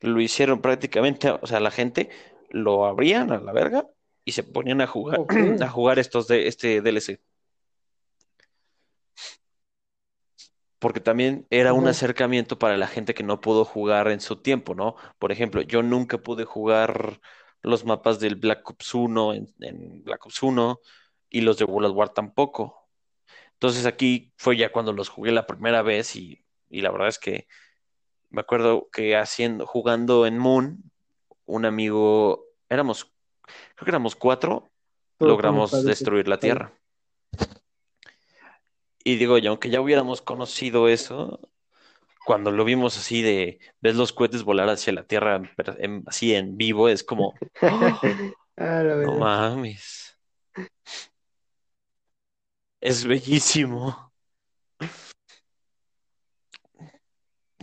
lo 0.01 0.21
hicieron 0.21 0.61
prácticamente, 0.61 1.31
o 1.31 1.47
sea, 1.47 1.61
la 1.61 1.71
gente 1.71 2.11
lo 2.51 2.87
abrían 2.87 3.33
a 3.33 3.41
la 3.41 3.53
verga 3.53 3.89
y 4.25 4.33
se 4.33 4.43
ponían 4.43 4.81
a 4.83 4.87
jugar 4.87 5.21
a 5.63 5.69
jugar 5.69 5.99
estos 5.99 6.29
de 6.29 6.49
este 6.49 6.83
DLC. 6.83 7.21
Porque 10.87 11.01
también 11.01 11.49
era 11.51 11.73
un 11.73 11.89
acercamiento 11.89 12.61
para 12.61 12.77
la 12.77 12.87
gente 12.87 13.13
que 13.13 13.25
no 13.25 13.41
pudo 13.41 13.65
jugar 13.65 14.07
en 14.07 14.21
su 14.21 14.37
tiempo, 14.37 14.77
¿no? 14.77 14.95
Por 15.19 15.33
ejemplo, 15.33 15.61
yo 15.63 15.83
nunca 15.83 16.17
pude 16.17 16.45
jugar 16.45 17.21
los 17.61 17.85
mapas 17.85 18.21
del 18.21 18.37
Black 18.37 18.71
Ops 18.71 18.95
1 18.95 19.35
en, 19.35 20.05
Black 20.05 20.25
Ops 20.25 20.45
1 20.45 20.79
y 21.29 21.41
los 21.41 21.59
de 21.59 21.65
World 21.65 21.93
War 21.93 22.11
tampoco. 22.11 22.89
Entonces 23.55 23.85
aquí 23.85 24.33
fue 24.37 24.57
ya 24.57 24.71
cuando 24.71 24.93
los 24.93 25.09
jugué 25.09 25.33
la 25.33 25.49
primera 25.49 25.83
vez 25.83 26.15
y, 26.15 26.45
y 26.71 26.83
la 26.83 26.93
verdad 26.93 27.09
es 27.09 27.19
que 27.19 27.49
me 28.31 28.43
acuerdo 28.43 28.89
que 28.93 29.17
haciendo, 29.17 29.67
jugando 29.67 30.25
en 30.25 30.39
Moon, 30.39 30.93
un 31.47 31.65
amigo, 31.65 32.45
éramos, 32.69 33.13
creo 33.75 33.87
que 33.87 33.91
éramos 33.91 34.15
cuatro, 34.15 34.71
logramos 35.19 35.85
destruir 35.85 36.29
la 36.29 36.39
Tierra. 36.39 36.73
Y 39.07 39.15
digo, 39.19 39.39
y 39.39 39.47
aunque 39.47 39.71
ya 39.71 39.81
hubiéramos 39.81 40.21
conocido 40.21 40.89
eso, 40.89 41.39
cuando 42.27 42.51
lo 42.51 42.65
vimos 42.65 42.99
así 42.99 43.23
de, 43.23 43.61
ves 43.81 43.95
los 43.95 44.13
cohetes 44.13 44.43
volar 44.43 44.69
hacia 44.69 44.93
la 44.93 45.07
Tierra 45.07 45.41
así 46.07 46.35
en 46.35 46.57
vivo, 46.57 46.89
es 46.89 47.05
como, 47.05 47.33
ah, 47.63 48.01
no 48.57 49.19
mames. 49.19 50.19
Es 52.81 53.05
bellísimo. 53.05 54.13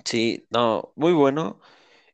Sí, 0.05 0.47
no, 0.49 0.93
muy 0.95 1.11
bueno. 1.11 1.59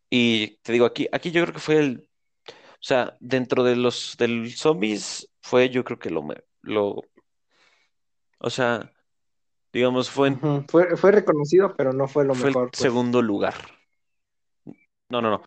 Y 0.09 0.57
te 0.63 0.73
digo, 0.73 0.87
aquí, 0.87 1.07
aquí 1.11 1.29
yo 1.29 1.43
creo 1.43 1.53
que 1.53 1.59
fue 1.59 1.77
el, 1.77 2.09
o 2.47 2.53
sea, 2.81 3.15
dentro 3.19 3.63
de 3.63 3.75
los 3.75 4.17
del 4.17 4.51
zombies 4.51 5.29
fue 5.41 5.69
yo 5.69 5.83
creo 5.83 5.99
que 5.99 6.09
lo, 6.09 6.27
lo, 6.63 7.03
o 8.39 8.49
sea, 8.49 8.91
digamos, 9.71 10.09
fue, 10.09 10.35
fue, 10.67 10.97
fue 10.97 11.11
reconocido, 11.11 11.75
pero 11.75 11.93
no 11.93 12.07
fue 12.07 12.25
lo 12.25 12.35
mejor. 12.35 12.65
El 12.65 12.69
pues. 12.69 12.81
segundo 12.81 13.21
lugar. 13.21 13.55
No, 15.09 15.21
no, 15.21 15.29
no. 15.31 15.43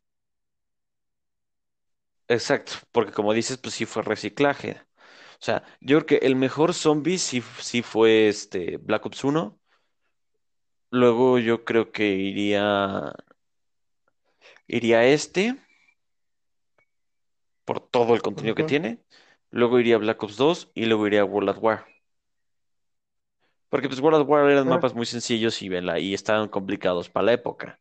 Exacto, 2.29 2.73
porque 2.93 3.13
como 3.13 3.33
dices, 3.33 3.59
pues 3.59 3.75
sí 3.75 3.85
fue 3.85 4.03
reciclaje. 4.03 4.81
O 5.43 5.45
sea, 5.45 5.65
yo 5.81 5.99
creo 5.99 6.21
que 6.21 6.27
el 6.27 6.37
mejor 6.37 6.73
zombie 6.73 7.19
sí, 7.19 7.43
sí 7.61 7.83
fue 7.83 8.29
este 8.29 8.77
Black 8.79 9.05
Ops 9.07 9.25
1. 9.25 9.59
Luego 10.91 11.39
yo 11.39 11.65
creo 11.65 11.91
que 11.91 12.15
iría. 12.15 13.13
Iría 14.67 15.05
este. 15.05 15.57
Por 17.65 17.81
todo 17.81 18.15
el 18.15 18.23
contenido 18.23 18.55
que 18.55 18.65
tiene. 18.65 18.99
Luego 19.51 19.79
iría 19.79 19.99
Black 19.99 20.23
Ops 20.23 20.37
2 20.37 20.71
y 20.75 20.87
luego 20.87 21.07
iría 21.07 21.25
World 21.25 21.51
at 21.51 21.59
War. 21.59 21.92
Porque 23.73 23.89
pues 23.89 24.01
World 24.01 24.21
of 24.21 24.29
War 24.29 24.51
eran 24.51 24.69
mapas 24.69 24.95
muy 24.95 25.07
sencillos 25.07 25.63
y, 25.63 25.71
y 25.99 26.13
estaban 26.13 26.51
complicados 26.51 27.09
para 27.09 27.25
la 27.25 27.33
época. 27.33 27.81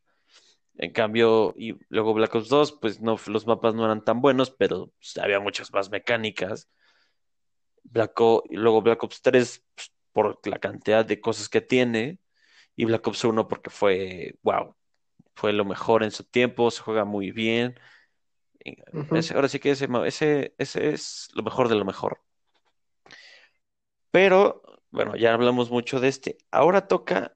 En 0.77 0.93
cambio, 0.93 1.53
y 1.57 1.75
luego 1.89 2.13
Black 2.13 2.33
Ops 2.33 2.47
2, 2.47 2.71
pues 2.79 3.01
no, 3.01 3.19
los 3.27 3.45
mapas 3.45 3.75
no 3.75 3.83
eran 3.83 4.01
tan 4.01 4.21
buenos, 4.21 4.51
pero 4.51 4.93
pues, 4.97 5.17
había 5.17 5.41
muchas 5.41 5.73
más 5.73 5.89
mecánicas. 5.89 6.69
Black 7.83 8.13
y 8.49 8.55
luego 8.55 8.81
Black 8.81 9.03
Ops 9.03 9.21
3, 9.21 9.65
pues, 9.75 9.91
por 10.13 10.39
la 10.47 10.59
cantidad 10.59 11.03
de 11.03 11.19
cosas 11.19 11.49
que 11.49 11.59
tiene, 11.59 12.19
y 12.77 12.85
Black 12.85 13.05
Ops 13.05 13.25
1 13.25 13.49
porque 13.49 13.69
fue, 13.69 14.35
wow, 14.43 14.73
fue 15.35 15.51
lo 15.51 15.65
mejor 15.65 16.03
en 16.03 16.11
su 16.11 16.23
tiempo, 16.23 16.71
se 16.71 16.83
juega 16.83 17.03
muy 17.03 17.31
bien. 17.31 17.77
ahora 19.35 19.49
sí 19.49 19.59
que 19.59 19.71
ese, 19.71 19.89
ese, 20.05 20.55
ese 20.57 20.89
es 20.93 21.27
lo 21.33 21.43
mejor 21.43 21.67
de 21.67 21.75
lo 21.75 21.83
mejor. 21.83 22.21
Pero 24.09 24.70
bueno, 24.91 25.15
ya 25.15 25.33
hablamos 25.33 25.71
mucho 25.71 25.99
de 25.99 26.09
este. 26.09 26.37
Ahora 26.51 26.87
toca 26.87 27.35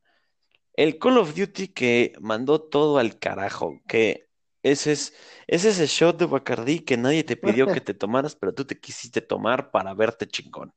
el 0.73 0.99
Call 0.99 1.17
of 1.17 1.35
Duty 1.35 1.69
que 1.69 2.13
mandó 2.19 2.61
todo 2.61 2.97
al 2.97 3.17
carajo, 3.17 3.81
que 3.87 4.27
ese 4.61 4.91
es, 4.91 5.13
ese 5.47 5.85
shot 5.85 6.17
de 6.17 6.25
Bacardi 6.25 6.79
que 6.79 6.97
nadie 6.97 7.23
te 7.23 7.37
pidió 7.37 7.67
que 7.67 7.81
te 7.81 7.93
tomaras, 7.93 8.35
pero 8.35 8.53
tú 8.53 8.65
te 8.65 8.79
quisiste 8.79 9.21
tomar 9.21 9.71
para 9.71 9.93
verte 9.93 10.27
chingón. 10.27 10.73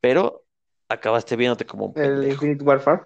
Pero 0.00 0.44
acabaste 0.88 1.36
viéndote 1.36 1.66
como 1.66 1.86
un 1.86 2.02
El 2.02 2.26
Infinite 2.26 2.64
Warfare. 2.64 3.02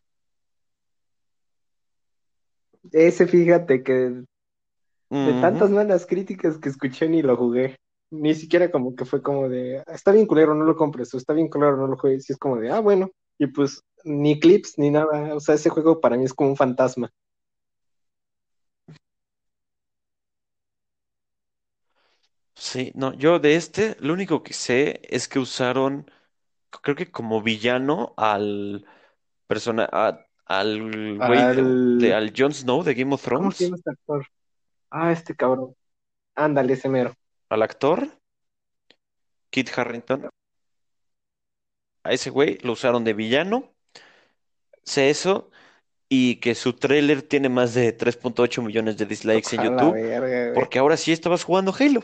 Ese, 2.93 3.27
fíjate 3.27 3.83
que 3.83 4.23
de 5.11 5.41
tantas 5.41 5.71
malas 5.71 6.07
críticas 6.07 6.59
que 6.59 6.69
escuché 6.69 7.09
ni 7.09 7.23
lo 7.23 7.37
jugué 7.37 7.77
ni 8.15 8.35
siquiera 8.35 8.71
como 8.71 8.95
que 8.95 9.05
fue 9.05 9.23
como 9.23 9.49
de, 9.49 9.83
está 9.87 10.13
bien 10.13 10.27
culero, 10.27 10.55
no 10.55 10.65
lo 10.65 10.77
compres, 10.77 11.13
o 11.13 11.19
está 11.19 11.33
bien 11.33 11.49
culero, 11.49 11.77
no 11.77 11.87
lo 11.87 11.97
juegues, 11.97 12.29
y 12.29 12.33
es 12.33 12.39
como 12.39 12.57
de, 12.57 12.71
ah, 12.71 12.81
bueno, 12.81 13.11
y 13.39 13.49
pues 13.49 13.83
ni 14.05 14.39
clips 14.39 14.79
ni 14.79 14.91
nada, 14.91 15.35
o 15.35 15.41
sea, 15.41 15.57
ese 15.57 15.71
juego 15.71 16.01
para 16.01 16.17
mí 16.17 16.25
es 16.25 16.35
como 16.35 16.51
un 16.51 16.57
fantasma. 16.57 17.11
Sí, 22.55 22.93
no, 22.95 23.13
yo 23.15 23.41
de 23.41 23.57
este, 23.57 23.97
lo 23.99 24.13
único 24.13 24.43
que 24.43 24.53
sé 24.53 25.01
es 25.03 25.27
que 25.27 25.41
usaron, 25.41 26.11
creo 26.83 26.95
que 26.95 27.11
como 27.11 27.43
villano 27.43 28.15
al 28.17 28.87
persona, 29.47 29.85
al 30.47 31.19
güey 31.19 31.99
de, 31.99 32.15
al 32.15 32.33
Jon 32.37 32.55
Snow 32.55 32.85
de 32.85 32.95
Game 32.95 33.13
of 33.13 33.23
Thrones. 33.23 33.43
¿Cómo 33.43 33.53
se 33.53 33.65
llama 33.65 33.77
este 33.77 33.91
actor? 33.91 34.27
Ah, 34.91 35.11
este 35.11 35.35
cabrón. 35.35 35.75
Ándale, 36.37 36.75
ese 36.75 36.89
mero 36.89 37.15
al 37.55 37.63
actor, 37.63 38.09
Kit 39.51 39.71
Harrington. 39.77 40.29
A 42.03 42.13
ese 42.13 42.31
güey 42.31 42.59
lo 42.63 42.73
usaron 42.73 43.05
de 43.05 43.15
villano. 43.15 43.75
Sé 44.83 45.11
eso. 45.11 45.51
Y 46.09 46.37
que 46.37 46.55
su 46.55 46.75
trailer 46.75 47.23
tiene 47.23 47.49
más 47.49 47.75
de 47.75 47.97
3.8 47.97 48.63
millones 48.63 48.99
de 48.99 49.07
dislikes 49.07 49.57
en 49.57 49.65
YouTube. 49.65 50.55
porque 50.55 50.79
ahora 50.79 50.97
sí 50.97 51.13
estabas 51.13 51.45
jugando 51.45 51.75
Halo. 51.79 52.03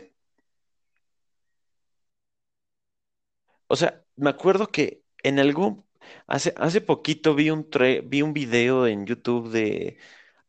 O 3.67 3.75
sea, 3.75 4.03
me 4.15 4.29
acuerdo 4.29 4.67
que 4.67 5.03
en 5.23 5.39
algún. 5.39 5.85
Hace, 6.27 6.53
hace 6.57 6.81
poquito 6.81 7.35
vi 7.35 7.51
un, 7.51 7.69
vi 8.05 8.21
un 8.21 8.33
video 8.33 8.87
en 8.87 9.05
YouTube 9.05 9.49
de. 9.49 9.97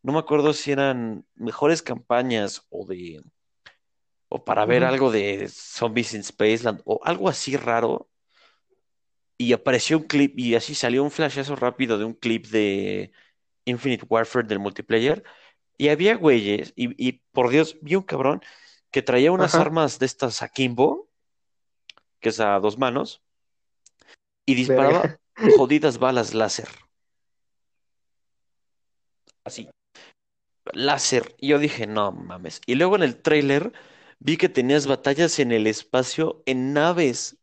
No 0.02 0.12
me 0.12 0.18
acuerdo 0.18 0.52
si 0.52 0.72
eran 0.72 1.26
mejores 1.34 1.82
campañas 1.82 2.66
o 2.70 2.86
de 2.86 3.22
o 4.32 4.44
para 4.44 4.64
ver 4.64 4.82
algo 4.82 5.10
de 5.10 5.46
Zombies 5.48 6.14
in 6.14 6.24
Spaceland 6.24 6.80
o 6.86 7.00
algo 7.04 7.28
así 7.28 7.56
raro. 7.56 8.08
Y 9.36 9.52
apareció 9.52 9.98
un 9.98 10.04
clip 10.04 10.38
y 10.38 10.54
así 10.54 10.74
salió 10.74 11.02
un 11.04 11.10
flashazo 11.10 11.54
rápido 11.54 11.98
de 11.98 12.04
un 12.06 12.14
clip 12.14 12.46
de 12.46 13.12
Infinite 13.66 14.06
Warfare 14.08 14.48
del 14.48 14.58
multiplayer. 14.58 15.22
Y 15.76 15.88
había 15.88 16.14
güeyes, 16.16 16.72
y, 16.76 17.12
por 17.32 17.50
Dios, 17.50 17.76
vi 17.82 17.96
un 17.96 18.04
cabrón 18.04 18.40
que 18.90 19.02
traía 19.02 19.32
unas 19.32 19.54
armas 19.54 19.98
de 19.98 20.06
estas 20.06 20.42
Akimbo, 20.42 21.10
que 22.20 22.30
es 22.30 22.40
a 22.40 22.58
dos 22.60 22.78
manos, 22.78 23.22
y 24.46 24.54
disparaba 24.54 25.18
jodidas 25.58 25.98
balas 25.98 26.32
láser. 26.32 26.68
Así. 29.44 29.68
Láser. 30.72 31.34
Y 31.38 31.48
yo 31.48 31.58
dije, 31.58 31.86
no 31.86 32.12
mames. 32.12 32.60
Y 32.64 32.76
luego 32.76 32.96
en 32.96 33.02
el 33.02 33.20
trailer 33.20 33.72
vi 34.24 34.36
que 34.36 34.48
tenías 34.48 34.86
batallas 34.86 35.38
en 35.40 35.50
el 35.50 35.66
espacio 35.66 36.42
en 36.46 36.72
naves. 36.72 37.36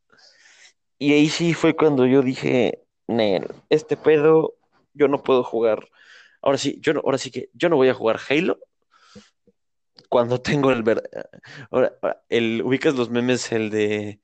Y 0.97 1.13
ahí 1.13 1.29
sí 1.29 1.53
fue 1.53 1.75
cuando 1.75 2.05
yo 2.05 2.21
dije, 2.21 2.85
Nel, 3.07 3.47
este 3.69 3.97
pedo, 3.97 4.55
yo 4.93 5.09
no 5.09 5.21
puedo 5.21 5.43
jugar. 5.43 5.89
Ahora 6.41 6.57
sí, 6.57 6.77
yo 6.81 6.93
no, 6.93 7.01
ahora 7.01 7.17
sí 7.17 7.31
que 7.31 7.49
yo 7.53 7.67
no 7.67 7.75
voy 7.75 7.89
a 7.89 7.93
jugar 7.93 8.19
Halo 8.29 8.59
cuando 10.07 10.41
tengo 10.41 10.71
el 10.71 10.83
ver... 10.83 11.03
Ahora, 11.69 11.97
el 12.29 12.61
ubicas 12.63 12.95
los 12.95 13.09
memes, 13.09 13.51
el 13.51 13.69
de 13.69 14.21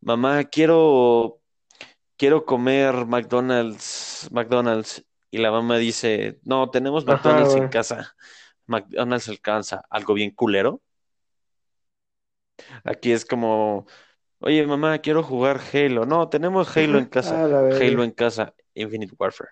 mamá, 0.00 0.44
quiero 0.44 1.40
quiero 2.16 2.44
comer 2.44 3.06
McDonald's, 3.06 4.28
McDonald's, 4.32 5.04
y 5.30 5.38
la 5.38 5.50
mamá 5.50 5.78
dice, 5.78 6.40
no, 6.44 6.70
tenemos 6.70 7.04
McDonald's 7.06 7.54
en 7.54 7.68
casa. 7.68 8.14
McDonald's 8.66 9.28
alcanza, 9.28 9.82
algo 9.90 10.14
bien 10.14 10.30
culero. 10.30 10.80
Aquí 12.84 13.12
es 13.12 13.24
como, 13.24 13.86
oye 14.40 14.66
mamá, 14.66 14.98
quiero 14.98 15.22
jugar 15.22 15.60
Halo. 15.72 16.06
No, 16.06 16.28
tenemos 16.28 16.76
Halo 16.76 16.98
en 16.98 17.06
casa. 17.10 17.44
Halo 17.80 18.04
en 18.04 18.10
casa, 18.12 18.54
Infinite 18.74 19.14
Warfare. 19.18 19.50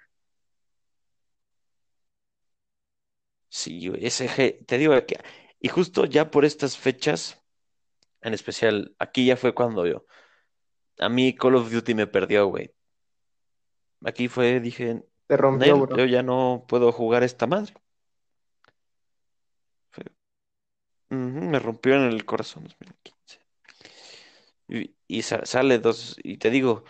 Sí, 3.48 3.92
ese 3.98 4.64
te 4.66 4.78
digo 4.78 4.94
que, 5.07 5.18
y 5.61 5.68
justo 5.68 6.07
ya 6.07 6.30
por 6.30 6.44
estas 6.44 6.78
fechas, 6.78 7.42
en 8.22 8.34
especial, 8.34 8.94
aquí 8.98 9.26
ya 9.26 9.36
fue 9.36 9.55
cuando 9.55 9.86
yo, 9.86 10.07
a 10.98 11.09
mí 11.09 11.34
Call 11.34 11.57
of 11.57 11.70
Duty 11.70 11.94
me 11.94 12.07
perdió, 12.07 12.46
güey. 12.46 12.72
Aquí 14.05 14.28
fue, 14.28 14.61
dije, 14.61 15.05
Te 15.26 15.36
rompió, 15.36 15.86
yo 15.96 16.05
ya 16.07 16.22
no 16.22 16.64
puedo 16.68 16.92
jugar 16.92 17.22
esta 17.22 17.46
madre. 17.46 17.74
Me 21.17 21.59
rompió 21.59 21.95
en 21.95 22.03
el 22.03 22.25
corazón 22.25 22.65
2015. 22.65 23.39
Y, 24.69 24.95
y 25.07 25.23
sale 25.23 25.79
dos, 25.79 26.17
y 26.23 26.39
te 26.39 26.51
digo, 26.51 26.85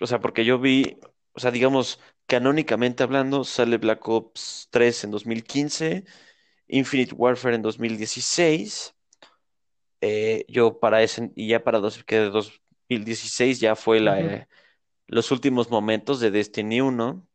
o 0.00 0.06
sea, 0.06 0.20
porque 0.20 0.44
yo 0.44 0.58
vi, 0.58 0.98
o 1.32 1.40
sea, 1.40 1.50
digamos, 1.50 2.00
canónicamente 2.26 3.02
hablando, 3.02 3.44
sale 3.44 3.78
Black 3.78 4.06
Ops 4.08 4.68
3 4.70 5.04
en 5.04 5.10
2015, 5.10 6.04
Infinite 6.68 7.14
Warfare 7.14 7.56
en 7.56 7.62
2016, 7.62 8.94
eh, 10.00 10.44
yo 10.48 10.78
para 10.78 11.02
ese, 11.02 11.32
y 11.34 11.48
ya 11.48 11.64
para 11.64 11.80
dos, 11.80 12.04
que 12.04 12.18
2016 12.18 13.60
ya 13.60 13.74
fue 13.74 14.00
la, 14.00 14.20
eh, 14.20 14.48
los 15.06 15.30
últimos 15.30 15.70
momentos 15.70 16.20
de 16.20 16.30
Destiny 16.30 16.82
1. 16.82 17.26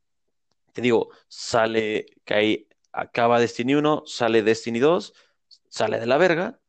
Te 0.71 0.81
digo, 0.81 1.09
sale, 1.27 2.05
que 2.23 2.33
ahí 2.33 2.67
acaba 2.91 3.39
Destiny 3.39 3.75
1, 3.75 4.03
sale 4.05 4.43
Destiny 4.43 4.79
2, 4.79 5.13
sale 5.73 5.99
de 5.99 6.05
la 6.05 6.17
verga. 6.17 6.59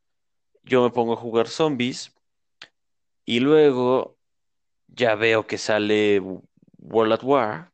Yo 0.63 0.83
me 0.83 0.91
pongo 0.91 1.13
a 1.13 1.17
jugar 1.17 1.47
zombies 1.49 2.15
y 3.27 3.41
luego 3.41 4.17
ya 4.89 5.15
veo 5.15 5.47
que 5.47 5.59
sale 5.59 6.23
World 6.79 7.13
at 7.13 7.23
War. 7.23 7.73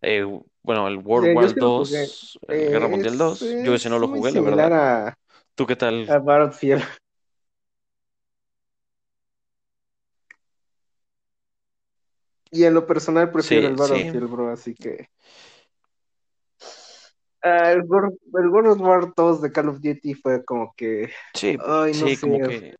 Eh, 0.00 0.24
bueno, 0.62 0.86
el 0.86 0.98
World 0.98 1.36
War 1.36 1.54
2, 1.56 2.38
Guerra 2.46 2.86
Mundial 2.86 3.18
2. 3.18 3.40
Yo 3.64 3.74
ese 3.74 3.90
no 3.90 3.98
lo 3.98 4.06
jugué, 4.06 4.30
la 4.30 4.40
verdad. 4.40 5.14
¿Tú 5.56 5.66
qué 5.66 5.74
tal? 5.74 6.08
A 6.08 6.18
Battlefield. 6.18 6.84
Y 12.52 12.62
en 12.62 12.74
lo 12.74 12.86
personal 12.86 13.32
prefiero 13.32 13.66
el 13.66 13.74
Battlefield, 13.74 14.30
bro, 14.30 14.52
así 14.52 14.74
que. 14.74 15.10
Ah, 17.42 17.72
el, 17.72 17.82
World, 17.84 18.80
War 18.80 19.12
2 19.14 19.40
de 19.42 19.52
Call 19.52 19.68
of 19.68 19.80
Duty 19.80 20.14
fue 20.14 20.44
como 20.44 20.74
que. 20.76 21.10
Sí, 21.34 21.56
sí 21.92 22.16
como 22.16 22.38
que. 22.48 22.74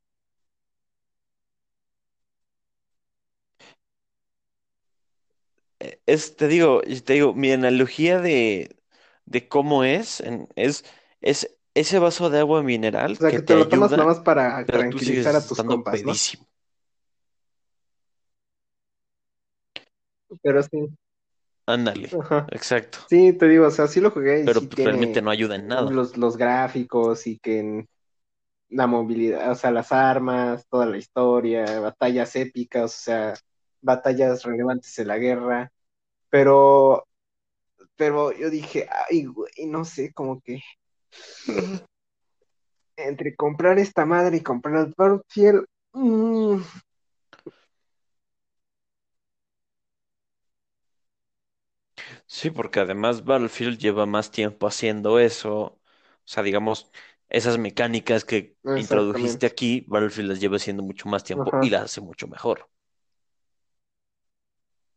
Eh, 5.80 6.00
es, 6.06 6.36
te 6.36 6.48
digo, 6.48 6.82
te 7.04 7.12
digo, 7.12 7.34
mi 7.34 7.52
analogía 7.52 8.20
de, 8.20 8.76
de 9.26 9.48
cómo 9.48 9.84
es, 9.84 10.22
es, 10.56 10.84
es 11.20 11.56
ese 11.74 11.98
vaso 11.98 12.30
de 12.30 12.40
agua 12.40 12.62
mineral. 12.62 13.12
O 13.12 13.16
sea, 13.16 13.30
que, 13.30 13.40
te, 13.40 13.54
lo 13.54 13.68
tomas 13.68 13.92
nada 13.92 14.04
más 14.04 14.20
para 14.20 14.64
tranquilizar 14.66 15.36
a 15.36 15.46
tus 15.46 15.58
compas, 15.58 16.02
¿no? 16.02 16.12
Pero 20.42 20.62
sí. 20.62 20.88
Ándale, 21.68 22.08
exacto. 22.50 23.00
Sí, 23.10 23.34
te 23.34 23.46
digo, 23.46 23.66
o 23.66 23.70
sea, 23.70 23.86
sí 23.88 24.00
lo 24.00 24.10
jugué. 24.10 24.42
pero 24.46 24.62
pues, 24.62 24.74
realmente 24.74 25.20
no 25.20 25.30
ayuda 25.30 25.56
en 25.56 25.68
nada. 25.68 25.90
Los, 25.90 26.16
los 26.16 26.38
gráficos 26.38 27.26
y 27.26 27.38
que 27.38 27.58
en 27.58 27.88
la 28.70 28.86
movilidad, 28.86 29.50
o 29.50 29.54
sea, 29.54 29.70
las 29.70 29.92
armas, 29.92 30.66
toda 30.70 30.86
la 30.86 30.96
historia, 30.96 31.78
batallas 31.80 32.34
épicas, 32.36 32.84
o 32.84 32.98
sea, 33.02 33.34
batallas 33.82 34.44
relevantes 34.44 34.98
en 34.98 35.08
la 35.08 35.18
guerra. 35.18 35.70
Pero, 36.30 37.06
pero 37.96 38.32
yo 38.32 38.48
dije, 38.48 38.88
ay, 39.10 39.26
güey, 39.26 39.66
no 39.66 39.84
sé, 39.84 40.10
como 40.14 40.40
que 40.40 40.62
entre 42.96 43.36
comprar 43.36 43.78
esta 43.78 44.06
madre 44.06 44.38
y 44.38 44.42
comprar 44.42 44.86
el 44.86 44.94
Battlefield. 44.96 45.66
Mm. 45.92 46.62
Sí, 52.28 52.50
porque 52.50 52.80
además 52.80 53.24
Battlefield 53.24 53.78
lleva 53.78 54.04
más 54.04 54.30
tiempo 54.30 54.66
haciendo 54.66 55.18
eso. 55.18 55.50
O 55.62 55.80
sea, 56.24 56.42
digamos, 56.42 56.90
esas 57.30 57.56
mecánicas 57.58 58.24
que 58.24 58.54
introdujiste 58.76 59.46
aquí, 59.46 59.84
Battlefield 59.88 60.28
las 60.28 60.40
lleva 60.40 60.56
haciendo 60.56 60.82
mucho 60.82 61.08
más 61.08 61.24
tiempo 61.24 61.50
y 61.62 61.70
las 61.70 61.84
hace 61.84 62.00
mucho 62.02 62.28
mejor. 62.28 62.68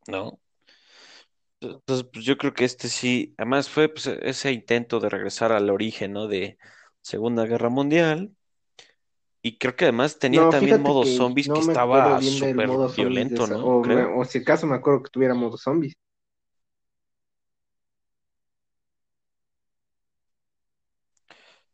¿No? 0.08 0.40
Entonces, 1.62 2.08
pues 2.12 2.26
yo 2.26 2.38
creo 2.38 2.54
que 2.54 2.66
este 2.66 2.90
sí, 2.90 3.34
además 3.38 3.70
fue 3.70 3.88
pues, 3.88 4.08
ese 4.08 4.52
intento 4.52 5.00
de 5.00 5.10
regresar 5.10 5.54
al 5.54 5.70
origen, 5.70 6.12
¿no? 6.12 6.28
De 6.28 6.58
Segunda 7.02 7.46
Guerra 7.46 7.70
Mundial. 7.70 8.36
Y 9.42 9.58
creo 9.58 9.76
que 9.76 9.86
además 9.86 10.20
tenía 10.20 10.50
también 10.50 10.82
modo 10.82 11.06
zombies 11.06 11.48
que 11.48 11.60
estaba 11.60 12.22
súper 12.22 12.70
violento, 12.96 13.48
¿no? 13.48 13.82
O, 14.18 14.26
si 14.26 14.40
acaso 14.40 14.68
me 14.68 14.76
acuerdo 14.76 15.04
que 15.04 15.12
tuviera 15.12 15.34
modo 15.34 15.58
zombies. 15.58 15.96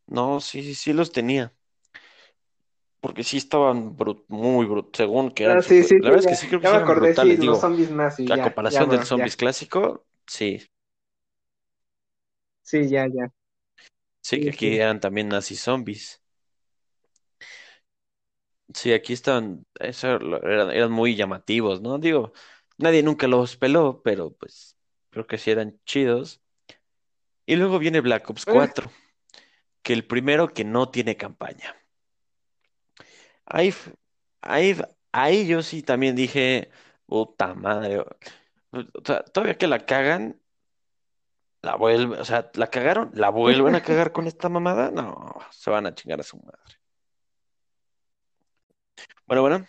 No, 0.07 0.39
sí, 0.41 0.63
sí, 0.63 0.75
sí 0.75 0.93
los 0.93 1.11
tenía. 1.11 1.53
Porque 2.99 3.23
sí 3.23 3.37
estaban 3.37 3.95
muy 4.27 4.65
brutos, 4.65 4.91
según 4.97 5.31
que 5.31 5.43
eran. 5.45 5.59
Ah, 5.59 5.61
sí, 5.61 5.83
sí, 5.83 5.99
la 5.99 6.09
verdad 6.09 6.19
es 6.19 6.27
que 6.27 6.35
sí 6.35 6.47
creo 6.47 6.61
que 6.61 6.67
eran 6.67 6.87
brutales, 6.87 7.39
digo, 7.39 7.53
los 7.53 7.61
zombies 7.61 7.91
más, 7.91 8.19
La 8.19 8.41
comparación 8.41 8.89
del 8.89 9.05
zombies 9.05 9.37
clásico, 9.37 10.05
sí. 10.25 10.61
Sí, 12.63 12.87
ya, 12.89 13.07
ya. 13.07 13.31
Sí, 14.21 14.41
que 14.41 14.49
aquí 14.49 14.75
eran 14.75 14.99
también 14.99 15.29
nazi 15.29 15.55
zombies. 15.55 16.21
Sí, 18.73 18.91
aquí 18.91 19.13
estaban, 19.13 19.65
eso, 19.79 20.07
eran, 20.43 20.71
eran 20.71 20.91
muy 20.91 21.15
llamativos, 21.15 21.81
¿no? 21.81 21.99
Digo, 21.99 22.33
nadie 22.77 23.01
nunca 23.01 23.27
los 23.27 23.55
peló, 23.55 24.01
pero 24.03 24.33
pues 24.33 24.77
creo 25.09 25.25
que 25.25 25.37
sí 25.37 25.51
eran 25.51 25.79
chidos. 25.85 26.41
Y 27.47 27.55
luego 27.55 27.79
viene 27.79 28.01
Black 28.01 28.29
Ops 28.29 28.45
4, 28.45 28.91
que 29.87 29.93
el 29.93 30.05
primero 30.05 30.49
que 30.49 30.65
no 30.65 30.89
tiene 30.89 31.15
campaña. 31.15 31.73
Ahí, 33.45 33.73
ahí, 34.41 34.75
ahí 35.13 35.47
yo 35.47 35.61
sí 35.63 35.81
también 35.81 36.13
dije, 36.13 36.69
puta 37.05 37.53
madre. 37.53 37.99
O 37.99 38.07
sea, 39.05 39.23
todavía 39.23 39.57
que 39.57 39.67
la 39.67 39.85
cagan, 39.85 40.41
la 41.61 41.77
vuelven, 41.77 42.19
o 42.19 42.25
sea, 42.25 42.51
la 42.55 42.67
cagaron, 42.67 43.11
la 43.13 43.29
vuelven 43.29 43.75
a 43.75 43.81
cagar 43.81 44.11
con 44.11 44.27
esta 44.27 44.49
mamada. 44.49 44.91
No, 44.91 45.37
se 45.51 45.69
van 45.69 45.85
a 45.85 45.95
chingar 45.95 46.19
a 46.19 46.23
su 46.23 46.35
madre. 46.35 46.59
Bueno, 49.25 49.41
bueno. 49.41 49.65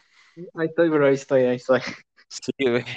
Ahí 0.54 0.66
estoy, 0.66 0.88
bro, 0.88 1.06
ahí 1.06 1.14
estoy, 1.14 1.42
ahí 1.44 1.56
estoy. 1.56 1.80
Sí, 2.28 2.52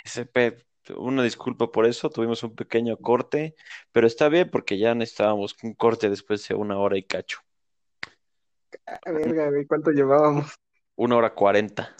SP, 0.09 0.65
una 0.98 1.24
disculpa 1.24 1.72
por 1.72 1.86
eso, 1.86 2.10
tuvimos 2.10 2.44
un 2.44 2.56
pequeño 2.56 2.98
corte, 2.98 3.56
pero 3.92 4.08
está 4.08 4.30
bien 4.30 4.50
porque 4.50 4.78
ya 4.78 4.96
necesitábamos 4.96 5.56
un 5.64 5.74
corte 5.74 6.10
después 6.10 6.48
de 6.48 6.56
una 6.56 6.78
hora 6.78 6.98
y 6.98 7.04
cacho. 7.04 7.39
A 8.86 9.00
ah, 9.06 9.12
verga, 9.12 9.50
güey, 9.50 9.66
¿cuánto 9.66 9.92
llevábamos? 9.92 10.56
Una 10.96 11.18
hora 11.18 11.34
cuarenta. 11.34 11.96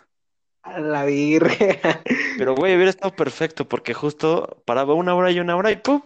A 0.64 0.80
la 0.80 1.06
virgen. 1.06 1.78
Pero, 2.38 2.56
güey, 2.56 2.76
hubiera 2.76 2.92
estado 2.92 3.16
perfecto 3.16 3.68
porque 3.68 3.94
justo 3.94 4.62
paraba 4.66 4.94
una 4.94 5.16
hora 5.16 5.32
y 5.32 5.40
una 5.40 5.56
hora 5.56 5.72
y 5.72 5.78
¡pum! 5.78 6.02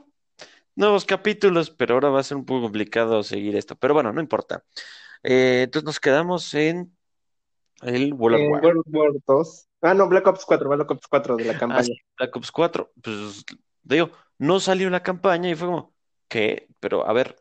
Nuevos 0.75 1.05
capítulos, 1.05 1.69
pero 1.69 1.93
ahora 1.93 2.09
va 2.09 2.19
a 2.19 2.23
ser 2.23 2.35
un 2.35 2.45
poco 2.45 2.63
complicado 2.63 3.23
seguir 3.23 3.55
esto. 3.55 3.77
Pero 3.77 3.93
bueno, 3.93 4.11
no 4.11 4.19
importa. 4.19 4.65
Eh, 5.23 5.61
entonces 5.63 5.85
nos 5.85 5.99
quedamos 6.01 6.53
en 6.53 6.95
el 7.85 8.13
World 8.13 8.51
War. 8.51 8.63
World 8.63 8.83
War 8.87 9.11
2. 9.25 9.67
Ah, 9.81 9.93
no, 9.93 10.07
Black 10.07 10.25
Ops 10.27 10.45
4, 10.45 10.69
Black 10.69 10.91
Ops 10.91 11.07
4 11.07 11.37
de 11.37 11.45
la 11.45 11.53
ah, 11.53 11.57
campaña. 11.57 11.95
Black 12.17 12.35
Ops 12.35 12.51
4, 12.51 12.91
pues 13.01 13.45
digo, 13.83 14.11
no 14.37 14.59
salió 14.59 14.89
la 14.89 15.03
campaña 15.03 15.49
y 15.49 15.55
fue 15.55 15.67
como, 15.67 15.93
¿qué? 16.27 16.67
Pero 16.79 17.07
a 17.07 17.13
ver, 17.13 17.35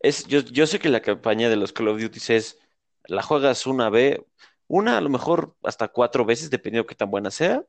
es, 0.00 0.26
yo, 0.26 0.40
yo 0.40 0.66
sé 0.66 0.78
que 0.78 0.88
la 0.88 1.00
campaña 1.00 1.48
de 1.48 1.56
los 1.56 1.72
Call 1.72 1.88
of 1.88 2.00
Duty 2.00 2.20
es, 2.28 2.58
la 3.04 3.22
juegas 3.22 3.66
una 3.66 3.90
vez, 3.90 4.20
una 4.66 4.98
a 4.98 5.00
lo 5.00 5.10
mejor 5.10 5.56
hasta 5.62 5.88
cuatro 5.88 6.24
veces, 6.24 6.50
dependiendo 6.50 6.84
de 6.84 6.88
qué 6.88 6.94
tan 6.94 7.10
buena 7.10 7.30
sea, 7.30 7.64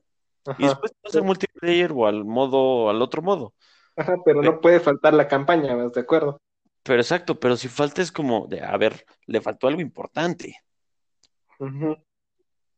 y 0.58 0.68
después 0.68 0.94
vas 1.04 1.16
al 1.16 1.24
multiplayer 1.24 1.92
o 1.92 2.06
al 2.06 2.24
modo, 2.24 2.90
al 2.90 3.02
otro 3.02 3.22
modo. 3.22 3.54
Ajá, 3.96 4.16
pero, 4.24 4.42
no 4.44 4.60
puede 4.62 4.80
faltar 4.80 5.14
la 5.14 5.28
campaña, 5.28 5.76
¿de 5.76 6.00
acuerdo? 6.00 6.40
Pero 6.84 7.02
exacto, 7.02 7.40
pero 7.40 7.58
si 7.58 7.68
falta 7.68 8.02
es 8.02 8.12
como 8.12 8.46
de, 8.46 8.62
a 8.62 8.78
ver, 8.78 9.06
le 9.26 9.42
faltó 9.42 9.68
algo 9.68 9.82
importante. 9.82 10.56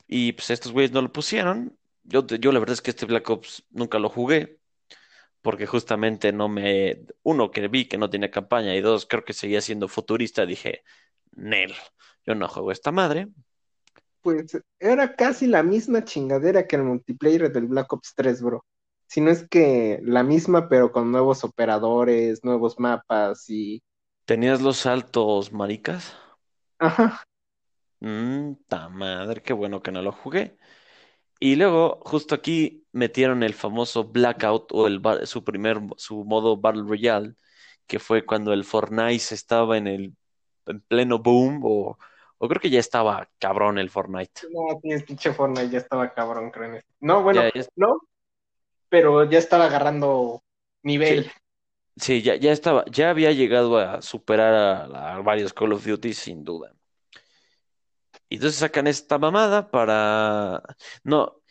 Y 0.07 0.33
pues 0.33 0.49
estos 0.49 0.71
güeyes 0.71 0.91
no 0.91 1.01
lo 1.01 1.11
pusieron. 1.11 1.77
Yo, 2.03 2.25
yo 2.25 2.51
la 2.51 2.59
verdad 2.59 2.73
es 2.73 2.81
que 2.81 2.91
este 2.91 3.05
Black 3.05 3.29
Ops 3.29 3.65
nunca 3.71 3.99
lo 3.99 4.09
jugué, 4.09 4.59
porque 5.41 5.65
justamente 5.65 6.31
no 6.31 6.47
me, 6.47 7.01
uno, 7.23 7.51
que 7.51 7.67
vi 7.67 7.85
que 7.85 7.97
no 7.97 8.09
tenía 8.09 8.31
campaña, 8.31 8.75
y 8.75 8.81
dos, 8.81 9.05
creo 9.05 9.25
que 9.25 9.33
seguía 9.33 9.59
siendo 9.59 9.89
futurista, 9.89 10.45
dije, 10.45 10.83
Nel, 11.31 11.73
yo 12.25 12.35
no 12.35 12.47
juego 12.47 12.71
esta 12.71 12.91
madre. 12.91 13.27
Pues 14.21 14.57
era 14.79 15.15
casi 15.15 15.47
la 15.47 15.63
misma 15.63 16.03
chingadera 16.05 16.65
que 16.65 16.77
el 16.77 16.83
multiplayer 16.83 17.51
del 17.51 17.67
Black 17.67 17.91
Ops 17.91 18.13
3, 18.15 18.41
bro. 18.41 18.65
Si 19.07 19.21
no 19.21 19.31
es 19.31 19.47
que 19.47 19.99
la 20.03 20.23
misma, 20.23 20.67
pero 20.67 20.91
con 20.91 21.11
nuevos 21.11 21.43
operadores, 21.43 22.43
nuevos 22.43 22.79
mapas 22.79 23.49
y... 23.49 23.81
¿Tenías 24.25 24.61
los 24.61 24.77
saltos 24.77 25.53
maricas? 25.53 26.13
Ajá. 26.79 27.23
Mmm, 27.99 28.53
ta 28.67 28.89
madre, 28.89 29.41
qué 29.41 29.53
bueno 29.53 29.81
que 29.81 29.91
no 29.91 30.01
lo 30.01 30.11
jugué. 30.11 30.57
Y 31.39 31.55
luego, 31.55 31.99
justo 32.01 32.35
aquí 32.35 32.85
metieron 32.91 33.43
el 33.43 33.53
famoso 33.53 34.05
Blackout 34.05 34.71
o 34.71 34.87
el, 34.87 35.01
su 35.25 35.43
primer, 35.43 35.79
su 35.97 36.23
modo 36.23 36.57
Battle 36.57 36.83
Royale, 36.83 37.35
que 37.85 37.99
fue 37.99 38.25
cuando 38.25 38.53
el 38.53 38.63
Fortnite 38.63 39.33
estaba 39.33 39.77
en 39.77 39.87
el 39.87 40.13
en 40.65 40.81
pleno 40.81 41.19
boom, 41.19 41.61
o, 41.63 41.97
o 42.37 42.47
creo 42.47 42.59
que 42.59 42.69
ya 42.69 42.79
estaba 42.79 43.29
cabrón 43.39 43.77
el 43.79 43.89
Fortnite. 43.89 44.41
No, 44.51 44.79
el 44.83 45.03
pinche 45.03 45.33
Fortnite 45.33 45.69
ya 45.69 45.77
estaba 45.77 46.13
cabrón, 46.13 46.51
creo. 46.51 46.81
No, 46.99 47.23
bueno, 47.23 47.43
no, 47.75 48.01
pero 48.89 49.29
ya 49.29 49.39
estaba 49.39 49.65
agarrando 49.65 50.43
nivel. 50.83 51.31
Sí, 51.95 52.21
ya, 52.21 52.35
ya 52.35 52.51
estaba, 52.51 52.85
ya 52.91 53.09
había 53.09 53.31
llegado 53.31 53.77
a 53.77 54.01
superar 54.01 54.53
a 54.93 55.19
varios 55.21 55.53
Call 55.53 55.73
of 55.73 55.85
Duty 55.85 56.13
sin 56.13 56.43
duda. 56.43 56.76
Y 58.29 58.35
entonces 58.35 58.59
sacan 58.59 58.87
esta 58.87 59.17
mamada 59.17 59.71
para... 59.71 60.63
No, 61.03 61.41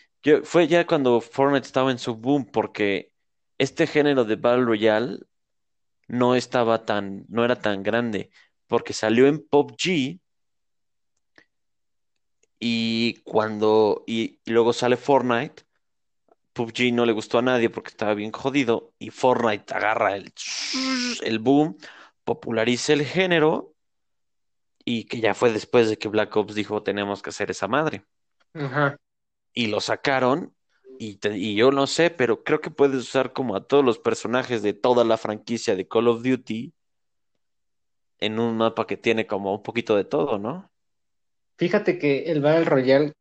fue 0.45 0.69
ya 0.69 0.87
cuando 0.87 1.21
Fortnite 1.21 1.67
estaba 1.67 1.91
en 1.91 1.99
su 1.99 2.17
boom 2.17 2.47
porque 2.47 3.13
este 3.59 3.87
género 3.87 4.25
de 4.25 4.37
Battle 4.37 4.65
Royale 4.65 5.21
no 6.09 6.35
estaba 6.35 6.85
tan, 6.85 7.25
no 7.29 7.45
era 7.45 7.57
tan 7.57 7.83
grande, 7.83 8.31
porque 8.67 8.93
salió 8.93 9.27
en 9.27 9.47
PUBG 9.47 10.21
y 12.59 13.15
cuando, 13.25 14.05
y, 14.07 14.41
luego 14.47 14.73
sale 14.73 14.97
Fortnite, 14.97 15.65
PUBG 16.53 16.93
no 16.93 17.07
le 17.07 17.13
gustó 17.13 17.39
a 17.39 17.43
nadie 17.43 17.71
porque 17.71 17.91
estaba 17.91 18.15
bien 18.15 18.33
jodido 18.33 18.95
y 18.99 19.11
Fortnite 19.11 19.75
agarra 19.75 20.17
el, 20.17 20.33
el 21.23 21.39
boom, 21.39 21.77
populariza 22.25 22.93
el 22.95 23.05
género 23.05 23.76
y 24.87 25.05
que 25.05 25.21
ya 25.21 25.35
fue 25.35 25.53
después 25.53 25.91
de 25.91 25.99
que 25.99 26.09
Black 26.09 26.35
Ops 26.37 26.55
dijo 26.55 26.83
tenemos 26.83 27.21
que 27.21 27.31
hacer 27.31 27.51
esa 27.51 27.67
madre. 27.67 28.05
Y 29.53 29.67
lo 29.67 29.81
sacaron 29.81 30.55
y, 30.99 31.19
y, 31.29 31.57
yo 31.57 31.73
no 31.73 31.87
sé, 31.87 32.09
pero 32.11 32.45
creo 32.45 32.61
que 32.61 32.71
puedes 32.71 32.97
usar 32.97 33.33
como 33.35 33.57
a 33.57 33.67
todos 33.67 33.85
los 33.85 33.99
personajes 33.99 34.63
de 34.63 34.73
toda 34.73 35.05
la 35.05 35.19
franquicia 35.19 35.75
de 35.75 35.89
Call 35.89 36.09
of 36.09 36.23
Duty 36.23 36.73
en 38.19 38.39
un 38.39 38.57
mapa 38.57 38.87
que 38.87 38.97
tiene 38.97 39.27
como 39.27 39.53
un 39.53 39.63
poquito 39.63 39.97
de 39.97 40.05
todo, 40.05 40.39
¿no? 40.39 40.71
Fíjate 41.59 41.99
que 41.99 42.31
el 42.31 42.41
Battle 42.41 42.65
Royale 42.65 43.13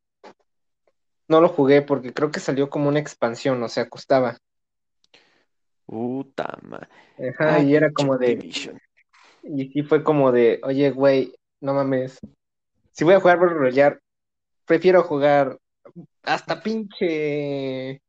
no 1.27 1.41
lo 1.41 1.49
jugué 1.49 1.81
porque 1.81 2.13
creo 2.13 2.31
que 2.31 2.39
salió 2.39 2.69
como 2.69 2.89
una 2.89 2.99
expansión, 2.99 3.61
o 3.63 3.67
sea, 3.67 3.89
costaba. 3.89 4.37
Puta 5.87 6.59
Ajá, 7.17 7.59
y 7.59 7.75
era 7.75 7.91
como 7.91 8.17
de. 8.17 8.39
Y 9.43 9.69
sí 9.69 9.83
fue 9.83 10.03
como 10.03 10.31
de, 10.31 10.59
oye, 10.63 10.91
güey, 10.91 11.33
no 11.65 11.73
mames. 11.73 12.19
Si 12.91 13.03
voy 13.03 13.15
a 13.15 13.19
jugar 13.19 13.39
Battle 13.39 13.57
Royale, 13.57 13.99
prefiero 14.65 15.03
jugar 15.03 15.57
hasta 16.23 16.61
pinche 16.61 18.01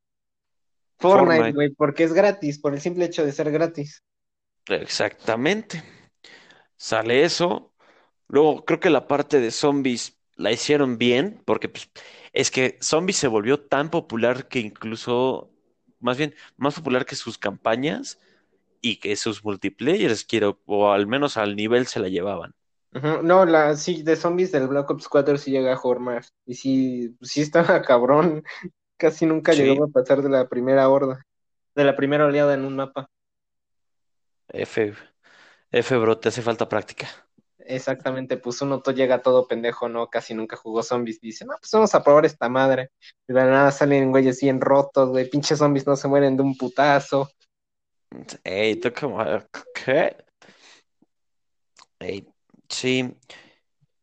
Fortnite, 0.99 1.53
güey, 1.53 1.71
porque 1.71 2.05
es 2.05 2.13
gratis, 2.13 2.59
por 2.59 2.75
el 2.75 2.81
simple 2.81 3.05
hecho 3.07 3.25
de 3.25 3.33
ser 3.33 3.51
gratis. 3.51 4.03
Exactamente. 4.69 5.83
Sale 6.77 7.25
eso. 7.25 7.73
Luego 8.29 8.65
creo 8.65 8.81
que 8.81 8.91
la 8.91 9.07
parte 9.07 9.41
de 9.41 9.51
zombies 9.51 10.19
la 10.37 10.53
hicieron 10.53 10.99
bien, 10.99 11.43
porque 11.45 11.69
pues, 11.69 11.91
es 12.33 12.51
que 12.51 12.79
zombies 12.81 13.17
se 13.17 13.29
volvió 13.29 13.61
tan 13.61 13.91
popular 13.91 14.49
que 14.49 14.59
incluso, 14.59 15.51
más 16.01 16.19
bien, 16.19 16.35
más 16.57 16.75
popular 16.75 17.07
que 17.07 17.17
sus 17.17 17.39
campañas 17.39 18.19
y 18.81 18.97
que 18.97 19.17
sus 19.17 19.45
multiplayers, 19.45 20.25
quiero, 20.25 20.61
o 20.67 20.91
al 20.93 21.07
menos 21.07 21.37
al 21.37 21.57
nivel 21.57 21.87
se 21.87 22.01
la 22.01 22.09
llevaban. 22.09 22.55
No, 23.03 23.45
la, 23.45 23.77
sí, 23.77 24.03
de 24.03 24.17
zombies 24.17 24.53
del 24.53 24.69
Black 24.69 24.91
Ops 24.91 25.09
4 25.09 25.37
sí 25.37 25.51
llega 25.51 25.73
a 25.73 25.77
jugar 25.77 26.25
Y 26.47 26.55
sí, 26.55 27.17
sí 27.21 27.43
estaba 27.43 27.83
cabrón. 27.83 28.43
Casi 28.97 29.27
nunca 29.27 29.53
llegó 29.53 29.85
a 29.85 29.89
pasar 29.89 30.23
de 30.23 30.31
la 30.31 30.49
primera 30.49 30.89
horda. 30.89 31.27
De 31.75 31.85
la 31.85 31.95
primera 31.95 32.27
oleada 32.27 32.55
en 32.55 32.65
un 32.65 32.77
mapa. 32.77 33.11
F, 34.49 34.95
F, 35.71 35.97
bro, 35.99 36.19
te 36.19 36.31
hace 36.31 36.41
falta 36.41 36.69
práctica. 36.69 37.07
Exactamente, 37.59 38.37
pues 38.37 38.63
uno 38.63 38.81
todo 38.81 38.95
llega 38.95 39.23
todo 39.23 39.49
pendejo, 39.49 39.89
¿no? 39.89 40.09
Casi 40.09 40.35
nunca 40.35 40.57
jugó 40.57 40.83
zombies. 40.83 41.21
Dice, 41.21 41.45
no, 41.45 41.55
pues 41.59 41.71
vamos 41.73 41.95
a 41.95 42.03
probar 42.03 42.25
esta 42.25 42.49
madre. 42.49 42.93
Y 43.29 43.33
de 43.33 43.41
la 43.41 43.47
nada 43.47 43.73
salen 43.73 44.13
güeyes 44.13 44.41
bien 44.41 44.61
rotos, 44.61 45.11
güey. 45.11 45.29
Pinches 45.29 45.59
zombies 45.59 45.87
no 45.87 45.97
se 45.97 46.09
mueren 46.09 46.37
de 46.37 46.45
un 46.45 46.57
putazo. 46.57 47.29
Ey, 48.45 48.77
tú 48.77 48.93
como, 48.99 49.19
¿qué? 49.75 50.17
Ey, 51.99 52.27
Sí, 52.69 53.17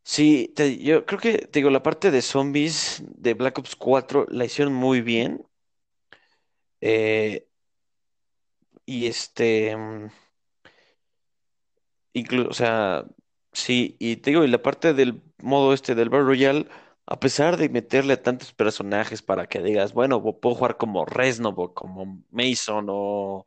sí, 0.03 0.53
yo 0.83 1.05
creo 1.05 1.19
que, 1.19 1.39
te 1.39 1.59
digo, 1.59 1.69
la 1.71 1.83
parte 1.83 2.11
de 2.11 2.21
zombies 2.21 3.03
de 3.07 3.33
Black 3.35 3.59
Ops 3.59 3.75
4 3.75 4.25
la 4.29 4.45
hicieron 4.45 4.73
muy 4.73 5.01
bien. 5.01 5.45
Eh, 6.81 7.47
y 8.85 9.07
este, 9.07 9.75
mm, 9.75 10.07
incluso, 12.13 12.49
o 12.49 12.53
sea, 12.53 13.05
sí, 13.51 13.95
y 13.99 14.17
te 14.17 14.31
digo, 14.31 14.43
y 14.43 14.47
la 14.47 14.61
parte 14.61 14.93
del 14.93 15.21
modo 15.41 15.73
este 15.73 15.95
del 15.95 16.09
Battle 16.09 16.25
Royale, 16.27 16.67
a 17.05 17.19
pesar 17.19 17.57
de 17.57 17.69
meterle 17.69 18.13
a 18.13 18.21
tantos 18.23 18.53
personajes 18.53 19.21
para 19.21 19.47
que 19.47 19.61
digas, 19.61 19.93
bueno, 19.93 20.21
puedo 20.39 20.55
jugar 20.55 20.77
como 20.77 21.05
Reznov 21.05 21.73
como 21.73 22.23
Mason 22.31 22.87
o 22.89 23.45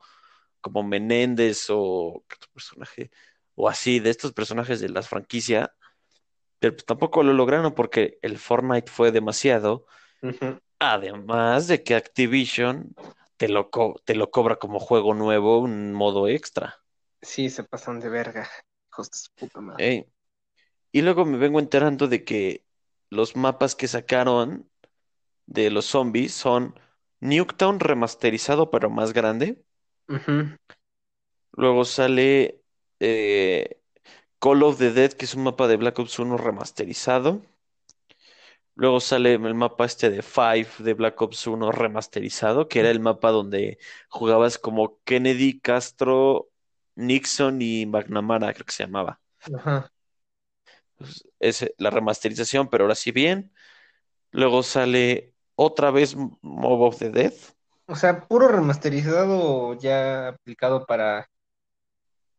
como 0.61 0.83
Menéndez 0.83 1.67
o 1.71 2.25
¿qué 2.29 2.37
otro 2.37 2.51
personaje? 2.55 3.11
O 3.57 3.69
así 3.69 3.99
de 3.99 4.11
estos 4.11 4.33
personajes 4.33 4.81
de 4.81 4.89
la 4.89 5.03
franquicia, 5.03 5.75
pero 6.61 6.75
pues 6.75 6.87
tampoco 6.87 7.23
lo 7.23 7.33
lograron 7.33 7.75
porque 7.75 8.19
el 8.23 8.39
Fortnite 8.39 8.91
fue 8.91 9.11
demasiado. 9.11 9.87
Además 10.79 11.67
de 11.67 11.83
que 11.83 11.95
Activision 11.95 12.95
te 13.37 13.49
lo, 13.49 13.71
te 14.05 14.15
lo 14.15 14.31
cobra 14.31 14.57
como 14.57 14.79
juego 14.79 15.15
nuevo 15.15 15.59
un 15.59 15.93
modo 15.93 16.29
extra. 16.29 16.77
Sí, 17.23 17.51
se 17.51 17.65
pasan 17.65 17.99
de 18.01 18.09
verga. 18.09 18.49
Puta 19.37 19.61
madre. 19.61 20.09
Y 20.93 21.03
luego 21.03 21.25
me 21.25 21.37
vengo 21.37 21.59
enterando 21.59 22.09
de 22.09 22.25
que 22.25 22.65
los 23.11 23.37
mapas 23.37 23.75
que 23.75 23.89
sacaron 23.89 24.71
de 25.47 25.71
los 25.71 25.87
zombies 25.87 26.35
son 26.35 26.79
Nuketown 27.21 27.81
remasterizado 27.81 28.71
pero 28.71 28.91
más 28.91 29.13
grande. 29.13 29.63
Luego 31.53 31.85
sale 31.85 32.63
eh, 33.01 33.81
Call 34.39 34.63
of 34.63 34.79
the 34.79 34.93
Dead, 34.93 35.13
que 35.13 35.25
es 35.25 35.35
un 35.35 35.45
mapa 35.45 35.69
de 35.69 35.77
Black 35.77 35.99
Ops 35.99 36.19
1 36.19 36.37
remasterizado. 36.37 37.43
Luego 38.75 39.01
sale 39.01 39.35
el 39.35 39.55
mapa 39.55 39.87
este 39.87 40.11
de 40.11 40.23
Five 40.23 40.69
de 40.79 40.95
Black 40.95 41.21
Ops 41.21 41.47
1 41.47 41.73
remasterizado, 41.73 42.69
que 42.69 42.81
era 42.81 42.91
el 42.91 43.01
mapa 43.01 43.31
donde 43.31 43.79
jugabas 44.09 44.59
como 44.59 45.01
Kennedy, 45.05 45.61
Castro, 45.61 46.51
Nixon 46.95 47.63
y 47.63 47.87
McNamara, 47.87 48.53
creo 48.53 48.67
que 48.67 48.73
se 48.73 48.85
llamaba. 48.85 49.21
Ajá. 49.55 49.91
Pues, 50.97 51.27
es 51.41 51.73
la 51.79 51.91
remasterización, 51.91 52.69
pero 52.69 52.85
ahora 52.85 52.95
sí 52.95 53.13
bien. 53.13 53.53
Luego 54.31 54.63
sale 54.63 55.33
otra 55.55 55.91
vez 55.91 56.15
Mob 56.15 56.83
of 56.83 56.99
the 56.99 57.11
Dead. 57.11 57.33
O 57.87 57.97
sea, 57.97 58.27
puro 58.27 58.49
remasterizado 58.49 59.75
ya 59.75 60.29
aplicado 60.29 60.85
para 60.87 61.31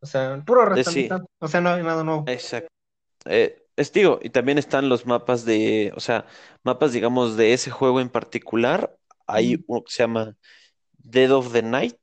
o 0.00 0.06
sea, 0.06 0.42
puro 0.44 0.62
eh, 0.62 0.74
restaurante. 0.74 1.30
O 1.38 1.48
sea, 1.48 1.60
no 1.60 1.70
hay 1.70 1.82
nada 1.82 2.04
nuevo. 2.04 2.24
Exacto. 2.26 2.68
Eh, 3.24 3.64
es 3.76 3.92
digo, 3.92 4.18
y 4.22 4.30
también 4.30 4.58
están 4.58 4.88
los 4.88 5.06
mapas 5.06 5.44
de, 5.44 5.92
o 5.94 6.00
sea, 6.00 6.26
mapas, 6.64 6.92
digamos, 6.92 7.36
de 7.36 7.52
ese 7.52 7.70
juego 7.70 8.00
en 8.00 8.08
particular. 8.08 8.96
Hay 9.26 9.62
uno 9.66 9.84
que 9.84 9.92
se 9.92 10.02
llama 10.02 10.36
Dead 10.96 11.30
of 11.30 11.52
the 11.52 11.62
Night, 11.62 11.98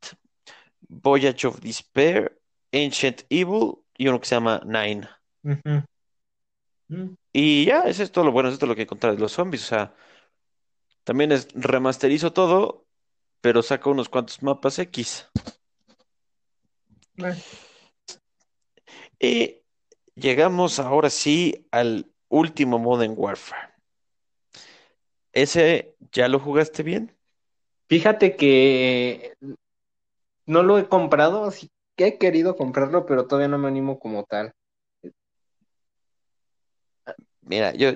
Voyage 0.88 1.48
of 1.48 1.60
Despair, 1.60 2.40
Ancient 2.72 3.24
Evil 3.30 3.74
y 3.98 4.08
uno 4.08 4.20
que 4.20 4.28
se 4.28 4.36
llama 4.36 4.62
Nine. 4.66 5.08
Mm. 5.44 7.16
Y 7.34 7.66
ya, 7.66 7.82
eso 7.84 8.04
es 8.04 8.12
todo 8.12 8.26
lo 8.26 8.32
bueno, 8.32 8.50
eso 8.50 8.54
es 8.54 8.60
todo 8.60 8.70
lo 8.70 8.76
que 8.76 8.84
encontrar 8.84 9.14
de 9.14 9.20
los 9.20 9.32
zombies. 9.32 9.64
O 9.64 9.68
sea, 9.68 9.94
también 11.04 11.32
es 11.32 11.48
remasterizo 11.54 12.32
todo, 12.32 12.86
pero 13.42 13.62
saco 13.62 13.92
unos 13.92 14.10
cuantos 14.10 14.42
mapas 14.44 14.80
X. 14.80 15.28
Eh. 17.18 17.36
Y 19.20 19.62
llegamos 20.16 20.80
ahora 20.80 21.10
sí 21.10 21.68
al 21.72 22.12
último 22.30 22.80
Modern 22.80 23.14
Warfare. 23.18 23.74
¿Ese 25.34 25.96
ya 26.12 26.28
lo 26.28 26.40
jugaste 26.40 26.84
bien? 26.84 27.16
Fíjate 27.88 28.36
que 28.36 29.34
no 30.46 30.64
lo 30.64 30.78
he 30.78 30.88
comprado, 30.88 31.46
así 31.46 31.70
que 31.98 32.08
he 32.08 32.18
querido 32.18 32.56
comprarlo, 32.56 33.06
pero 33.06 33.28
todavía 33.28 33.48
no 33.48 33.58
me 33.58 33.68
animo 33.68 34.00
como 34.00 34.24
tal. 34.24 34.54
Mira, 37.42 37.74
yo, 37.74 37.90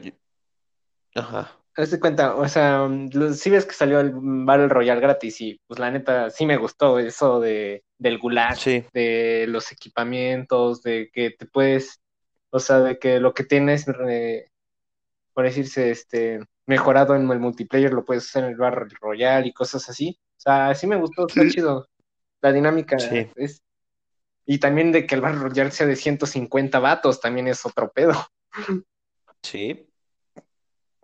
ajá. 1.15 1.58
Hazte 1.75 1.99
cuenta, 1.99 2.35
o 2.35 2.47
sea, 2.47 2.89
si 3.33 3.49
ves 3.49 3.65
que 3.65 3.73
salió 3.73 3.99
el 3.99 4.11
Battle 4.13 4.67
Royale 4.67 4.99
gratis 4.99 5.39
y 5.39 5.61
pues 5.65 5.79
la 5.79 5.91
neta 5.91 6.29
sí 6.29 6.45
me 6.45 6.57
gustó 6.57 6.99
eso 6.99 7.39
de 7.39 7.83
del 7.99 8.17
gulag, 8.17 8.57
de 8.93 9.45
los 9.47 9.71
equipamientos, 9.71 10.81
de 10.81 11.09
que 11.13 11.31
te 11.31 11.45
puedes, 11.45 12.01
o 12.49 12.59
sea, 12.59 12.79
de 12.79 12.97
que 12.97 13.19
lo 13.19 13.33
que 13.33 13.43
tienes, 13.43 13.85
por 15.33 15.43
decirse, 15.43 15.91
este, 15.91 16.39
mejorado 16.65 17.15
en 17.15 17.29
el 17.29 17.39
multiplayer 17.39 17.93
lo 17.93 18.05
puedes 18.05 18.27
hacer 18.27 18.45
en 18.45 18.51
el 18.51 18.55
Battle 18.55 18.87
Royale 19.01 19.47
y 19.47 19.53
cosas 19.53 19.89
así. 19.89 20.17
O 20.37 20.41
sea, 20.41 20.73
sí 20.75 20.87
me 20.87 20.95
gustó, 20.95 21.27
está 21.27 21.47
chido. 21.49 21.89
La 22.41 22.53
dinámica 22.53 22.95
es... 23.35 23.61
Y 24.45 24.57
también 24.57 24.91
de 24.91 25.05
que 25.05 25.15
el 25.15 25.21
Battle 25.21 25.41
Royale 25.41 25.71
sea 25.71 25.85
de 25.85 25.95
150 25.95 26.79
vatos, 26.79 27.19
también 27.19 27.47
es 27.47 27.65
otro 27.65 27.91
pedo. 27.91 28.13
Sí, 29.43 29.88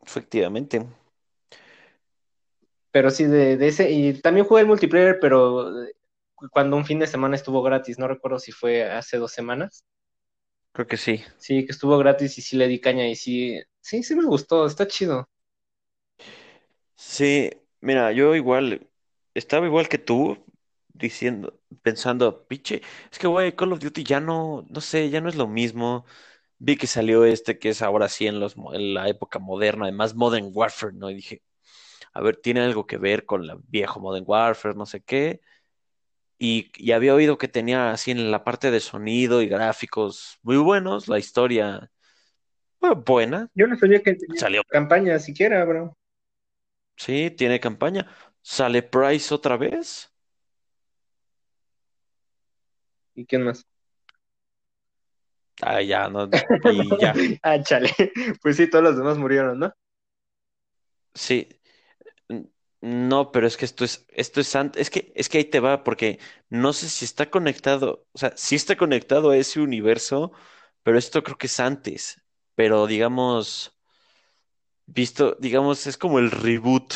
efectivamente. 0.06 0.86
Pero 2.92 3.12
sí, 3.12 3.26
de, 3.26 3.58
de, 3.58 3.68
ese, 3.68 3.92
y 3.92 4.14
también 4.22 4.46
jugué 4.46 4.62
el 4.62 4.68
multiplayer, 4.68 5.20
pero 5.20 5.66
cuando 6.52 6.78
un 6.78 6.86
fin 6.86 7.00
de 7.00 7.08
semana 7.08 7.36
estuvo 7.36 7.62
gratis, 7.62 8.00
no 8.00 8.08
recuerdo 8.08 8.40
si 8.40 8.52
fue 8.52 8.84
hace 8.90 9.18
dos 9.18 9.32
semanas. 9.32 9.84
Creo 10.74 10.88
que 10.88 10.98
sí. 10.98 11.24
Sí, 11.38 11.66
que 11.66 11.72
estuvo 11.72 11.98
gratis 11.98 12.38
y 12.38 12.42
sí 12.42 12.58
le 12.58 12.68
di 12.68 12.80
caña 12.82 13.08
y 13.08 13.16
sí, 13.16 13.62
Sí, 13.82 14.04
sí 14.04 14.16
me 14.16 14.26
gustó, 14.26 14.66
está 14.66 14.88
chido. 14.88 15.30
Sí, 16.96 17.52
mira, 17.82 18.12
yo 18.12 18.36
igual, 18.36 18.90
estaba 19.34 19.66
igual 19.66 19.90
que 19.90 19.98
tú, 19.98 20.46
diciendo, 20.94 21.60
pensando, 21.82 22.48
piche, 22.48 22.82
es 23.12 23.20
que 23.20 23.28
güey, 23.28 23.56
Call 23.56 23.74
of 23.74 23.80
Duty 23.80 24.04
ya 24.04 24.20
no, 24.20 24.66
no 24.70 24.82
sé, 24.82 25.10
ya 25.10 25.22
no 25.22 25.30
es 25.30 25.36
lo 25.36 25.48
mismo. 25.48 26.06
Vi 26.58 26.78
que 26.78 26.88
salió 26.88 27.26
este 27.26 27.60
que 27.60 27.70
es 27.70 27.82
ahora 27.82 28.10
sí 28.10 28.28
en 28.28 28.40
los, 28.40 28.56
en 28.74 28.94
la 28.94 29.10
época 29.10 29.40
moderna, 29.40 29.86
además 29.86 30.16
Modern 30.16 30.50
Warfare, 30.54 30.94
¿no? 30.94 31.10
Y 31.10 31.16
dije, 31.16 31.44
a 32.14 32.22
ver, 32.22 32.38
tiene 32.38 32.62
algo 32.62 32.88
que 32.88 32.98
ver 32.98 33.26
con 33.26 33.48
la 33.48 33.58
viejo 33.70 34.00
Modern 34.02 34.26
Warfare, 34.28 34.76
no 34.76 34.86
sé 34.86 35.02
qué. 35.04 35.42
Y, 36.38 36.72
y 36.76 36.92
había 36.92 37.16
oído 37.16 37.38
que 37.38 37.48
tenía 37.48 37.92
así 37.92 38.12
en 38.12 38.32
la 38.32 38.44
parte 38.44 38.72
de 38.72 38.80
sonido 38.82 39.42
y 39.42 39.48
gráficos 39.48 40.38
muy 40.44 40.58
buenos, 40.58 41.08
la 41.08 41.20
historia 41.20 41.92
bueno, 42.80 42.98
buena, 43.06 43.52
Yo 43.56 43.68
no 43.68 43.76
sabía 43.78 44.04
que 44.04 44.14
tenía 44.14 44.42
salió, 44.42 44.64
campaña 44.70 45.18
siquiera, 45.20 45.66
bro. 45.66 45.98
sí, 46.98 47.32
tiene 47.32 47.60
campaña. 47.60 48.08
Sale 48.42 48.84
Price 48.84 49.34
otra 49.34 49.58
vez. 49.58 50.12
¿Y 53.16 53.26
quién 53.26 53.44
más? 53.44 53.66
Ah, 55.68 55.82
ya, 55.82 56.08
no, 56.10 56.30
y 56.72 57.02
ya, 57.02 57.14
ah, 57.42 57.60
chale. 57.60 57.90
Pues 58.40 58.56
sí, 58.56 58.70
todos 58.70 58.84
los 58.84 58.98
demás 58.98 59.18
murieron, 59.18 59.58
¿no? 59.58 59.74
sí. 61.16 61.50
No, 62.82 63.32
pero 63.32 63.48
es 63.48 63.58
que 63.58 63.66
esto 63.66 63.84
es, 63.84 64.06
esto 64.10 64.42
es 64.42 64.56
antes, 64.56 64.80
es 64.80 64.90
que, 64.92 65.12
es 65.16 65.28
que 65.28 65.40
ahí 65.40 65.46
te 65.46 65.60
va, 65.60 65.84
porque 65.84 66.20
no 66.50 66.72
sé 66.72 66.88
si 66.88 67.04
está 67.04 67.32
conectado, 67.32 68.06
o 68.12 68.18
sea, 68.20 68.32
sí 68.36 68.56
está 68.56 68.76
conectado 68.76 69.32
a 69.32 69.38
ese 69.38 69.60
universo, 69.60 70.34
pero 70.84 71.00
esto 71.00 71.24
creo 71.24 71.36
que 71.38 71.48
es 71.48 71.60
antes. 71.60 72.22
Pero 72.54 72.86
digamos, 72.86 73.76
visto, 74.86 75.36
digamos, 75.40 75.88
es 75.88 75.98
como 75.98 76.20
el 76.20 76.30
reboot, 76.30 76.94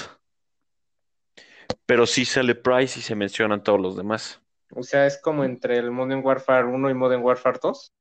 pero 1.87 2.05
sí 2.05 2.23
sale 2.23 2.53
Price 2.53 2.99
y 2.99 3.01
se 3.01 3.15
mencionan 3.15 3.63
todos 3.63 3.81
los 3.81 3.97
demás. 3.97 4.39
O 4.75 4.83
sea, 4.83 5.07
es 5.07 5.19
como 5.19 5.43
entre 5.43 5.79
el 5.79 5.89
Modern 5.89 6.23
Warfare 6.23 6.67
1 6.67 6.91
y 6.91 6.93
Modern 6.93 7.23
Warfare 7.23 7.59
2. 7.63 7.93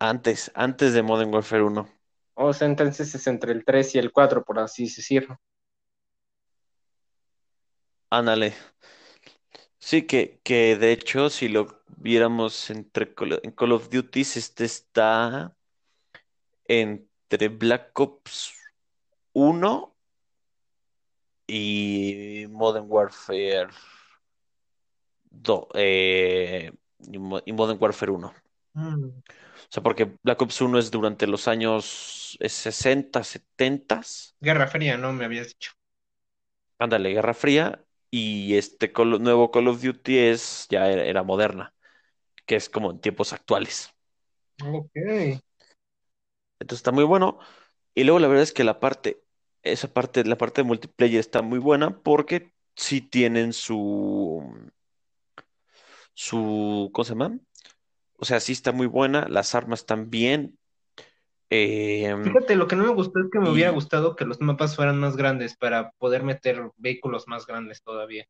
Antes, 0.00 0.50
antes 0.54 0.92
de 0.92 1.02
Modern 1.02 1.32
Warfare 1.32 1.62
uno 1.62 1.88
O 2.34 2.52
sea, 2.52 2.68
entonces 2.68 3.14
es 3.14 3.26
entre 3.26 3.52
el 3.52 3.64
3 3.64 3.94
y 3.94 3.98
el 3.98 4.12
4, 4.12 4.44
por 4.44 4.58
así 4.58 4.84
decirlo. 4.84 5.40
Ándale. 8.10 8.54
Sí, 9.78 10.02
que, 10.06 10.40
que 10.42 10.76
de 10.76 10.92
hecho, 10.92 11.30
si 11.30 11.48
lo 11.48 11.82
viéramos 11.96 12.70
entre 12.70 13.14
Call- 13.14 13.40
en 13.42 13.52
Call 13.52 13.72
of 13.72 13.88
Duty, 13.88 14.20
este 14.22 14.64
está 14.64 15.54
entre 16.66 17.48
Black 17.48 17.98
Ops 17.98 18.52
uno 19.32 19.94
y 21.46 22.46
Modern 22.50 22.86
Warfare 22.88 23.68
2, 25.30 25.66
eh, 25.74 26.72
y 27.00 27.18
Mo- 27.18 27.42
y 27.44 27.52
Modern 27.52 27.78
Warfare 27.80 28.12
uno. 28.12 28.32
Mm. 28.74 29.08
O 29.70 29.72
sea, 29.72 29.82
porque 29.82 30.12
Black 30.22 30.42
Ops 30.42 30.60
uno 30.62 30.78
es 30.78 30.90
durante 30.90 31.26
los 31.26 31.48
años 31.48 32.36
eh, 32.40 32.48
60, 32.48 33.24
70, 33.24 34.00
Guerra 34.40 34.66
Fría, 34.66 34.96
¿no? 34.96 35.12
Me 35.12 35.26
habías 35.26 35.48
dicho. 35.48 35.72
ándale, 36.78 37.10
Guerra 37.12 37.34
Fría, 37.34 37.84
y 38.10 38.54
este 38.56 38.92
Call- 38.92 39.20
nuevo 39.20 39.50
Call 39.50 39.68
of 39.68 39.82
Duty 39.82 40.18
es 40.18 40.66
ya 40.70 40.88
era, 40.90 41.04
era 41.04 41.22
moderna, 41.22 41.74
que 42.46 42.56
es 42.56 42.68
como 42.70 42.90
en 42.92 43.00
tiempos 43.00 43.32
actuales. 43.32 43.90
Ok. 44.64 45.40
Entonces 46.60 46.80
está 46.80 46.92
muy 46.92 47.04
bueno. 47.04 47.38
Y 47.94 48.04
luego 48.04 48.20
la 48.20 48.28
verdad 48.28 48.42
es 48.44 48.52
que 48.52 48.64
la 48.64 48.80
parte, 48.80 49.22
esa 49.62 49.92
parte, 49.92 50.24
la 50.24 50.38
parte 50.38 50.62
de 50.62 50.68
multiplayer 50.68 51.20
está 51.20 51.42
muy 51.42 51.58
buena 51.58 52.00
porque 52.02 52.52
sí 52.76 53.00
tienen 53.02 53.52
su, 53.52 54.42
su, 56.14 56.90
¿cómo 56.92 57.04
se 57.04 57.12
llama? 57.12 57.38
O 58.18 58.24
sea, 58.24 58.40
sí 58.40 58.52
está 58.52 58.72
muy 58.72 58.86
buena, 58.86 59.26
las 59.28 59.54
armas 59.54 59.80
están 59.80 60.10
bien. 60.10 60.58
em, 61.50 62.38
Fíjate, 62.38 62.56
lo 62.56 62.68
que 62.68 62.76
no 62.76 62.84
me 62.84 62.92
gustó 62.92 63.20
es 63.20 63.30
que 63.32 63.38
me 63.40 63.48
hubiera 63.50 63.70
gustado 63.70 64.16
que 64.16 64.26
los 64.26 64.38
mapas 64.42 64.76
fueran 64.76 64.98
más 65.00 65.16
grandes 65.16 65.56
para 65.56 65.92
poder 65.92 66.24
meter 66.24 66.70
vehículos 66.76 67.26
más 67.26 67.46
grandes 67.46 67.82
todavía. 67.82 68.26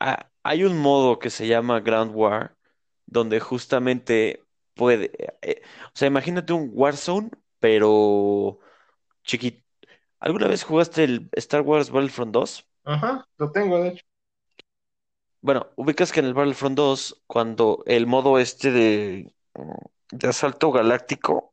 ah, 0.00 0.30
hay 0.42 0.64
un 0.64 0.78
modo 0.78 1.18
que 1.18 1.30
se 1.30 1.46
llama 1.46 1.80
Ground 1.80 2.12
War, 2.14 2.56
donde 3.06 3.40
justamente 3.40 4.42
puede, 4.74 5.12
eh, 5.42 5.62
o 5.88 5.90
sea, 5.94 6.08
imagínate 6.08 6.52
un 6.52 6.70
Warzone, 6.72 7.30
pero 7.58 8.58
chiquito. 9.24 9.64
¿Alguna 10.20 10.48
vez 10.48 10.64
jugaste 10.64 11.04
el 11.04 11.30
Star 11.34 11.62
Wars 11.62 11.90
Battlefront 11.90 12.32
dos 12.32 12.68
Ajá, 12.84 13.26
lo 13.36 13.50
tengo, 13.52 13.78
de 13.82 13.88
hecho. 13.90 14.04
Bueno, 15.44 15.68
ubicas 15.76 16.10
que 16.10 16.20
en 16.20 16.26
el 16.26 16.32
Battlefront 16.32 16.74
2, 16.74 17.22
cuando 17.26 17.82
el 17.84 18.06
modo 18.06 18.38
este 18.38 18.70
de, 18.70 19.34
de 20.10 20.26
asalto 20.26 20.72
galáctico, 20.72 21.52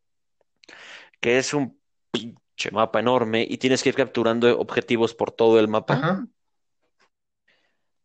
que 1.19 1.37
es 1.37 1.53
un 1.53 1.77
pinche 2.09 2.71
mapa 2.71 3.01
enorme 3.01 3.45
y 3.45 3.57
tienes 3.57 3.83
que 3.83 3.89
ir 3.89 3.95
capturando 3.95 4.57
objetivos 4.57 5.13
por 5.13 5.33
todo 5.33 5.59
el 5.59 5.67
mapa, 5.67 5.95
Ajá. 5.95 6.25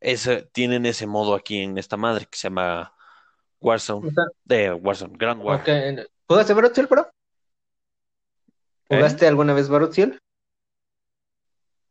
ese, 0.00 0.42
tienen 0.42 0.86
ese 0.86 1.06
modo 1.06 1.36
aquí 1.36 1.58
en 1.62 1.78
esta 1.78 1.96
madre 1.96 2.26
que 2.28 2.36
se 2.36 2.48
llama 2.48 2.92
Warzone, 3.60 4.08
O 4.08 4.10
sea, 4.10 4.24
de 4.44 4.72
Warzone, 4.72 5.16
Grand 5.16 5.40
War. 5.40 5.60
ok. 5.60 5.68
¿Jugaste 6.26 6.52
Battlefield, 6.52 6.88
bro? 6.88 7.02
¿Eh? 7.02 8.96
¿Jugaste 8.96 9.28
alguna 9.28 9.54
vez 9.54 9.68
Battlefield? 9.68 10.18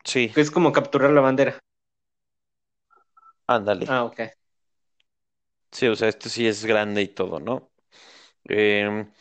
Sí, 0.04 0.28
Que 0.36 0.42
es 0.42 0.52
como 0.52 0.74
capturar 0.74 1.12
la 1.12 1.22
bandera. 1.22 1.60
Ándale. 3.48 3.88
Ah, 3.88 4.04
ok. 4.06 4.20
Sí, 5.72 5.88
o 5.88 5.96
sea, 5.96 6.08
este 6.10 6.30
sí 6.30 6.48
es 6.48 6.64
grande 6.66 7.02
y 7.02 7.08
todo, 7.10 7.40
¿no? 7.40 7.72
Em, 8.46 9.12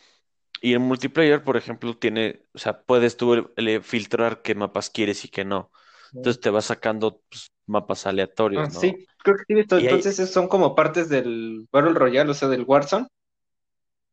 y 0.61 0.73
en 0.75 0.81
multiplayer, 0.83 1.43
por 1.43 1.57
ejemplo, 1.57 1.97
tiene, 1.97 2.43
o 2.53 2.59
sea, 2.59 2.83
puedes 2.83 3.17
tú 3.17 3.33
el- 3.35 3.51
el 3.57 3.83
filtrar 3.83 4.41
qué 4.43 4.55
mapas 4.55 4.89
quieres 4.91 5.25
y 5.25 5.29
qué 5.29 5.45
no. 5.45 5.71
Entonces 6.15 6.41
te 6.41 6.49
va 6.51 6.61
sacando 6.61 7.21
pues, 7.29 7.51
mapas 7.67 8.07
aleatorios, 8.07 8.69
Ah, 8.69 8.71
¿no? 8.71 8.97
sí, 8.97 9.07
creo 9.23 9.35
que 9.37 9.43
sí. 9.47 9.65
Y 9.75 9.87
hay, 9.87 10.03
Entonces 10.03 10.17
esos 10.19 10.33
son 10.33 10.47
como 10.47 10.73
partes 10.75 11.09
del 11.09 11.67
Battle 11.71 11.93
Royale, 11.93 12.31
o 12.31 12.33
sea, 12.33 12.47
del 12.47 12.63
Warzone. 12.63 13.07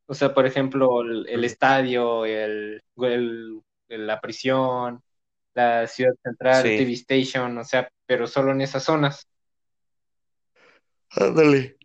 O 0.06 0.14
sea, 0.14 0.34
por 0.34 0.46
ejemplo, 0.46 1.00
el, 1.02 1.26
el 1.28 1.44
estadio, 1.44 2.24
el, 2.26 2.82
el- 2.98 3.62
la 3.88 4.20
prisión, 4.20 5.02
la 5.54 5.86
ciudad 5.86 6.14
central, 6.24 6.74
TV 6.74 6.92
sí, 6.92 6.94
Station, 6.94 7.58
o 7.58 7.64
sea, 7.64 7.88
pero 8.06 8.26
solo 8.26 8.52
en 8.52 8.62
esas 8.62 8.84
zonas. 8.84 9.28
Ándale. 11.16 11.76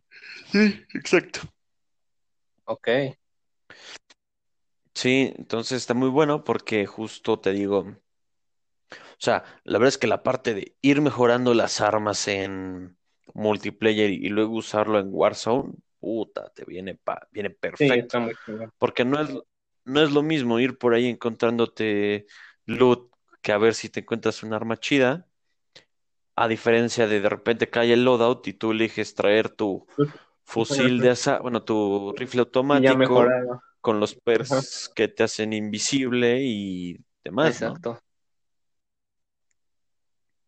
Sí, 0.52 0.86
exacto. 0.94 1.42
Ok. 2.66 2.88
Sí, 4.94 5.32
entonces 5.38 5.78
está 5.78 5.94
muy 5.94 6.10
bueno 6.10 6.44
porque 6.44 6.86
justo 6.88 7.40
te 7.40 7.52
digo, 7.52 7.80
o 7.80 7.96
sea, 9.20 9.44
la 9.64 9.78
verdad 9.78 9.90
es 9.90 9.98
que 9.98 10.08
la 10.08 10.24
parte 10.24 10.54
de 10.54 10.76
ir 10.82 11.02
mejorando 11.02 11.54
las 11.54 11.82
armas 11.82 12.28
en 12.28 12.98
multiplayer 13.34 14.10
y 14.12 14.30
luego 14.30 14.56
usarlo 14.56 15.00
en 15.00 15.10
Warzone, 15.12 15.74
puta, 16.00 16.50
te 16.56 16.66
viene, 16.66 16.96
pa- 16.96 17.28
viene 17.32 17.50
Sí, 17.50 17.56
perfecto. 17.60 17.96
está 18.06 18.20
muy 18.20 18.36
chingón. 18.46 18.72
Porque 18.80 19.06
no 19.06 19.22
es, 19.22 19.30
no 19.86 20.02
es 20.02 20.12
lo 20.12 20.24
mismo 20.24 20.60
ir 20.60 20.78
por 20.78 20.94
ahí 20.94 21.08
encontrándote 21.08 22.26
loot 22.66 23.12
que 23.42 23.52
a 23.52 23.58
ver 23.58 23.74
si 23.76 23.90
te 23.90 24.00
encuentras 24.02 24.42
un 24.44 24.54
arma 24.54 24.78
chida, 24.78 25.27
a 26.38 26.50
diferencia 26.50 27.08
de 27.08 27.22
de 27.22 27.30
repente 27.30 27.70
cae 27.72 27.94
el 27.94 28.06
loadout 28.06 28.48
y 28.48 28.54
tú 28.56 28.72
eliges 28.74 29.16
traer 29.16 29.50
tu 29.52 29.88
fusil 30.46 31.02
de 31.02 31.12
asalto, 31.12 31.44
bueno, 31.44 31.64
tu 31.64 32.14
rifle 32.18 32.42
automático 32.42 33.42
con 33.82 34.00
los 34.02 34.16
Ajá, 34.40 34.66
perks 34.66 34.92
que 34.96 35.08
te 35.10 35.24
hacen 35.24 35.54
invisible 35.54 36.40
y 36.44 37.00
demás, 37.26 37.64
¿no? 37.64 37.82
exacto. 37.82 38.00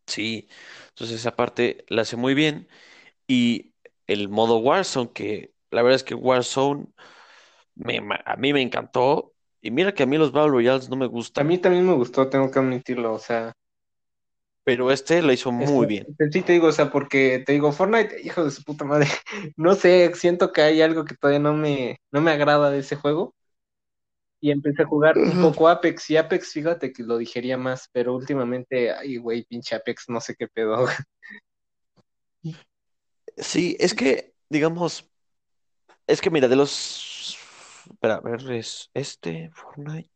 Sí, 0.06 0.48
entonces 0.88 1.20
esa 1.20 1.36
parte 1.36 1.84
la 1.88 2.02
hace 2.02 2.16
muy 2.16 2.34
bien. 2.34 2.68
Y 3.28 3.74
el 4.06 4.28
modo 4.28 4.58
Warzone, 4.58 5.12
que 5.12 5.54
la 5.70 5.82
verdad 5.82 5.96
es 5.96 6.04
que 6.04 6.14
Warzone 6.16 6.88
me- 7.76 8.00
a 8.26 8.36
mí 8.36 8.52
me 8.52 8.62
encantó. 8.62 9.34
Y 9.62 9.70
mira 9.72 9.94
que 9.94 10.04
a 10.04 10.06
mí 10.06 10.18
los 10.18 10.32
Battle 10.32 10.52
Royales 10.52 10.88
no 10.90 10.96
me 10.96 11.06
A 11.34 11.42
mí 11.42 11.58
gustan, 11.58 11.58
también 11.58 11.86
me 11.86 11.92
gustó, 11.94 12.28
tengo 12.28 12.52
que 12.52 12.60
admitirlo, 12.60 13.12
o 13.14 13.18
sea, 13.18 13.52
pero 14.64 14.90
este 14.90 15.22
lo 15.22 15.32
hizo 15.32 15.50
este, 15.50 15.72
muy 15.72 15.86
bien. 15.86 16.06
sí 16.30 16.42
te 16.42 16.52
digo, 16.52 16.68
o 16.68 16.72
sea, 16.72 16.90
porque 16.90 17.42
te 17.44 17.52
digo, 17.52 17.72
Fortnite, 17.72 18.20
hijo 18.22 18.44
de 18.44 18.50
su 18.50 18.62
puta 18.62 18.84
madre, 18.84 19.06
no 19.56 19.74
sé, 19.74 20.12
siento 20.14 20.52
que 20.52 20.62
hay 20.62 20.82
algo 20.82 21.04
que 21.04 21.14
todavía 21.14 21.40
no 21.40 21.54
me, 21.54 21.98
no 22.10 22.20
me 22.20 22.30
agrada 22.30 22.70
de 22.70 22.80
ese 22.80 22.96
juego. 22.96 23.34
Y 24.42 24.50
empecé 24.50 24.82
a 24.82 24.86
jugar 24.86 25.18
un 25.18 25.42
poco 25.42 25.68
Apex, 25.68 26.08
y 26.08 26.16
Apex, 26.16 26.52
fíjate 26.52 26.94
que 26.94 27.02
lo 27.02 27.18
digería 27.18 27.58
más, 27.58 27.90
pero 27.92 28.14
últimamente, 28.14 28.90
ay, 28.90 29.18
güey, 29.18 29.44
pinche 29.44 29.76
Apex, 29.76 30.06
no 30.08 30.18
sé 30.18 30.34
qué 30.34 30.48
pedo. 30.48 30.86
Sí, 33.36 33.76
es 33.78 33.92
que, 33.94 34.32
digamos, 34.48 35.10
es 36.06 36.22
que 36.22 36.30
mira, 36.30 36.48
de 36.48 36.56
los 36.56 37.38
espera, 37.90 38.16
a 38.16 38.20
ver, 38.20 38.50
es 38.52 38.90
este, 38.94 39.50
Fortnite. 39.52 40.10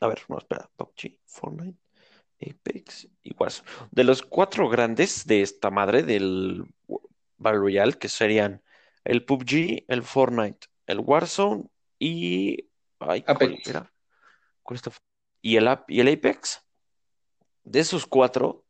A 0.00 0.06
ver, 0.08 0.22
no, 0.28 0.38
espera, 0.38 0.70
PUBG, 0.76 1.18
Fortnite, 1.26 1.78
Apex 2.40 3.08
y 3.22 3.34
Warzone. 3.34 3.68
De 3.90 4.04
los 4.04 4.22
cuatro 4.22 4.68
grandes 4.68 5.26
de 5.26 5.42
esta 5.42 5.70
madre 5.70 6.02
del 6.02 6.64
Battle 7.36 7.60
Royale, 7.60 7.94
que 7.94 8.08
serían 8.08 8.62
el 9.04 9.24
PUBG, 9.24 9.84
el 9.88 10.02
Fortnite, 10.02 10.68
el 10.86 11.00
Warzone 11.00 11.64
y. 11.98 12.68
Ay, 13.00 13.24
Apex. 13.26 13.72
Y 15.40 15.56
el, 15.56 15.78
y 15.88 16.00
el 16.00 16.08
Apex. 16.08 16.62
De 17.64 17.80
esos 17.80 18.06
cuatro, 18.06 18.64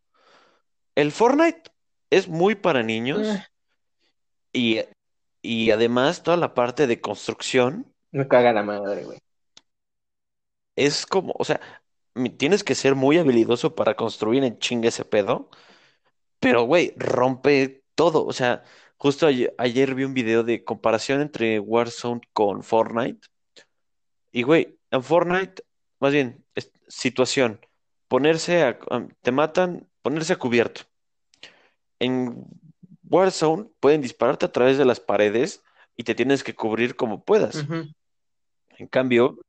el 0.95 1.13
Fortnite 1.13 1.71
es 2.11 2.29
muy 2.29 2.55
para 2.55 2.83
niños. 2.83 3.27
Eh. 3.27 3.45
Y, 4.51 4.81
y 5.43 5.71
además, 5.71 6.23
toda 6.23 6.39
la 6.39 6.55
parte 6.55 6.87
de 6.87 7.03
construcción. 7.03 7.95
Me 8.11 8.27
caga 8.27 8.51
la 8.55 8.63
madre, 8.63 9.05
güey. 9.05 9.19
Es 10.75 11.05
como, 11.05 11.35
o 11.39 11.45
sea, 11.45 11.61
tienes 12.37 12.65
que 12.65 12.75
ser 12.75 12.95
muy 12.95 13.19
habilidoso 13.19 13.75
para 13.75 13.95
construir 13.95 14.45
en 14.45 14.59
chingue 14.59 14.89
ese 14.89 15.05
pedo. 15.05 15.51
Pero, 16.41 16.63
güey, 16.65 16.95
rompe 16.97 17.83
todo. 17.95 18.25
O 18.27 18.33
sea, 18.33 18.63
justo 18.97 19.27
ayer, 19.27 19.95
vi 19.95 20.05
un 20.05 20.15
video 20.15 20.45
de 20.45 20.65
comparación 20.65 21.21
entre 21.21 21.59
Warzone 21.61 22.21
con 22.33 22.63
Fortnite. 22.63 23.29
Y, 24.33 24.43
güey, 24.43 24.79
en 24.91 25.03
Fortnite, 25.03 25.63
más 26.01 26.13
bien, 26.13 26.45
situación, 26.87 27.61
ponerse 28.09 28.63
a, 28.63 28.79
te 29.23 29.33
matan, 29.33 29.89
ponerse 30.03 30.35
a 30.35 30.37
cubierto. 30.37 30.83
En 31.99 32.45
Warzone 33.09 33.69
pueden 33.81 34.01
dispararte 34.01 34.47
a 34.47 34.53
través 34.53 34.79
de 34.79 34.85
las 34.85 35.01
paredes 35.01 35.63
y 35.97 36.05
te 36.05 36.15
tienes 36.15 36.45
que 36.45 36.55
cubrir 36.55 36.95
como 36.95 37.25
puedas. 37.25 37.67
En 38.79 38.87
cambio, 38.87 39.41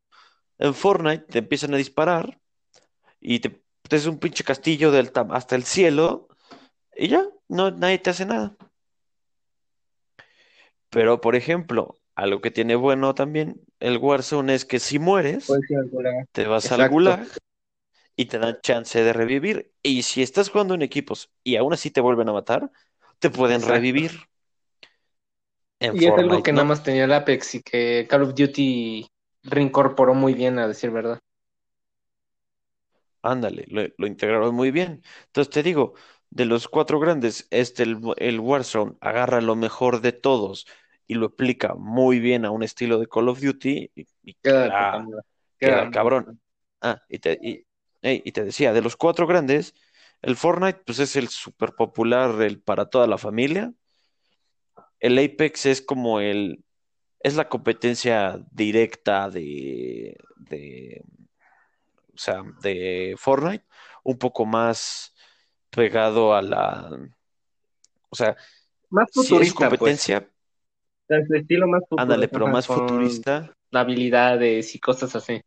en 0.58 0.74
Fortnite 0.74 1.26
te 1.26 1.40
empiezan 1.40 1.74
a 1.74 1.78
disparar 1.78 2.40
y 3.20 3.40
te, 3.40 3.62
es 3.90 4.06
un 4.06 4.20
pinche 4.20 4.44
castillo 4.44 4.92
del, 4.92 5.12
hasta 5.32 5.56
el 5.56 5.64
cielo 5.64 6.28
y 6.96 7.08
ya, 7.08 7.26
no, 7.48 7.72
nadie 7.72 8.00
te 8.00 8.10
hace 8.10 8.26
nada. 8.26 8.56
Pero, 10.90 11.22
por 11.22 11.36
ejemplo, 11.36 11.98
algo 12.16 12.42
que 12.42 12.52
tiene 12.52 12.76
bueno 12.76 13.16
también 13.16 13.62
el 13.80 13.98
Warzone 13.98 14.54
es 14.54 14.66
que 14.66 14.80
si 14.80 15.00
mueres, 15.00 15.50
te 16.32 16.46
vas 16.46 16.72
al 16.72 16.90
gulag 16.90 17.26
y 18.16 18.26
te 18.26 18.40
dan 18.40 18.60
chance 18.62 19.02
de 19.02 19.14
revivir. 19.14 19.72
Y 19.82 20.04
si 20.04 20.22
estás 20.22 20.50
jugando 20.50 20.74
en 20.74 20.82
equipos 20.82 21.32
y 21.44 21.56
aún 21.56 21.74
así 21.74 21.92
te 21.92 22.02
vuelven 22.02 22.28
a 22.28 22.34
matar, 22.34 22.70
te 23.20 23.30
pueden 23.30 23.62
revivir. 23.62 24.12
y 25.80 26.06
es 26.06 26.12
algo 26.12 26.44
que 26.44 26.52
nada 26.52 26.66
más 26.66 26.84
tenía 26.84 27.06
el 27.06 27.14
Apex 27.14 27.56
y 27.56 27.62
que 27.62 28.06
Call 28.10 28.24
of 28.24 28.34
Duty 28.34 29.08
reincorporó 29.44 30.14
muy 30.14 30.34
bien, 30.34 30.60
a 30.60 30.68
decir 30.68 30.92
verdad. 30.92 31.20
Ándale, 33.22 33.66
lo 33.98 34.08
integraron 34.08 34.56
muy 34.56 34.72
bien. 34.72 35.02
Entonces 35.28 35.54
te 35.54 35.64
digo, 35.64 35.94
de 36.30 36.46
los 36.46 36.68
cuatro 36.68 37.00
grandes, 37.00 37.48
este, 37.50 37.84
el, 37.84 38.00
el 38.18 38.40
Warzone, 38.40 38.96
agarra 39.02 39.42
lo 39.42 39.56
mejor 39.56 40.02
de 40.02 40.12
todos 40.12 40.66
y 41.08 41.16
lo 41.16 41.28
aplica 41.28 41.74
muy 41.74 42.20
bien 42.20 42.46
a 42.46 42.52
un 42.52 42.64
estilo 42.64 43.00
de 43.00 43.08
Call 43.08 43.30
of 43.30 43.42
Duty 43.42 43.92
y, 43.96 44.34
queda, 44.36 45.90
cabrón. 45.92 46.40
Ah, 46.82 47.02
y 47.10 47.20
te, 47.20 47.40
y, 47.42 48.32
te 48.32 48.44
decía, 48.44 48.74
de 48.74 48.82
los 48.82 48.96
cuatro 48.96 49.26
grandes, 49.26 49.74
el 50.22 50.36
Fortnite 50.36 50.82
pues 50.86 51.00
es 51.00 51.16
el 51.16 51.30
súper 51.30 51.74
popular 51.74 52.40
el, 52.42 52.62
para 52.62 52.86
toda 52.86 53.08
la 53.08 53.18
familia. 53.18 53.74
El 55.00 55.18
Apex 55.18 55.66
es 55.66 55.82
como 55.82 56.20
el, 56.20 56.64
es 57.22 57.36
la 57.36 57.50
competencia 57.50 58.40
directa 58.52 59.30
de, 59.30 60.16
de, 60.38 61.04
o 62.20 62.22
sea, 62.22 62.44
de 62.62 63.16
Fortnite, 63.18 63.64
un 64.04 64.18
poco 64.18 64.46
más 64.46 65.16
pegado 65.70 66.36
a 66.36 66.42
la, 66.42 66.90
o 68.10 68.16
sea, 68.16 68.36
más 68.90 69.10
futurista, 69.14 69.46
es 69.46 69.54
pues. 69.54 69.70
competencia. 69.70 70.30
Pues. 71.08 71.32
estilo 71.32 71.66
más 71.68 71.80
futurista. 71.88 72.02
Ándale, 72.04 72.28
pero 72.28 72.48
más 72.48 72.68
futurista. 72.68 73.56
Habilidades 73.72 74.76
y 74.76 74.80
cosas 74.82 75.16
así. 75.16 75.40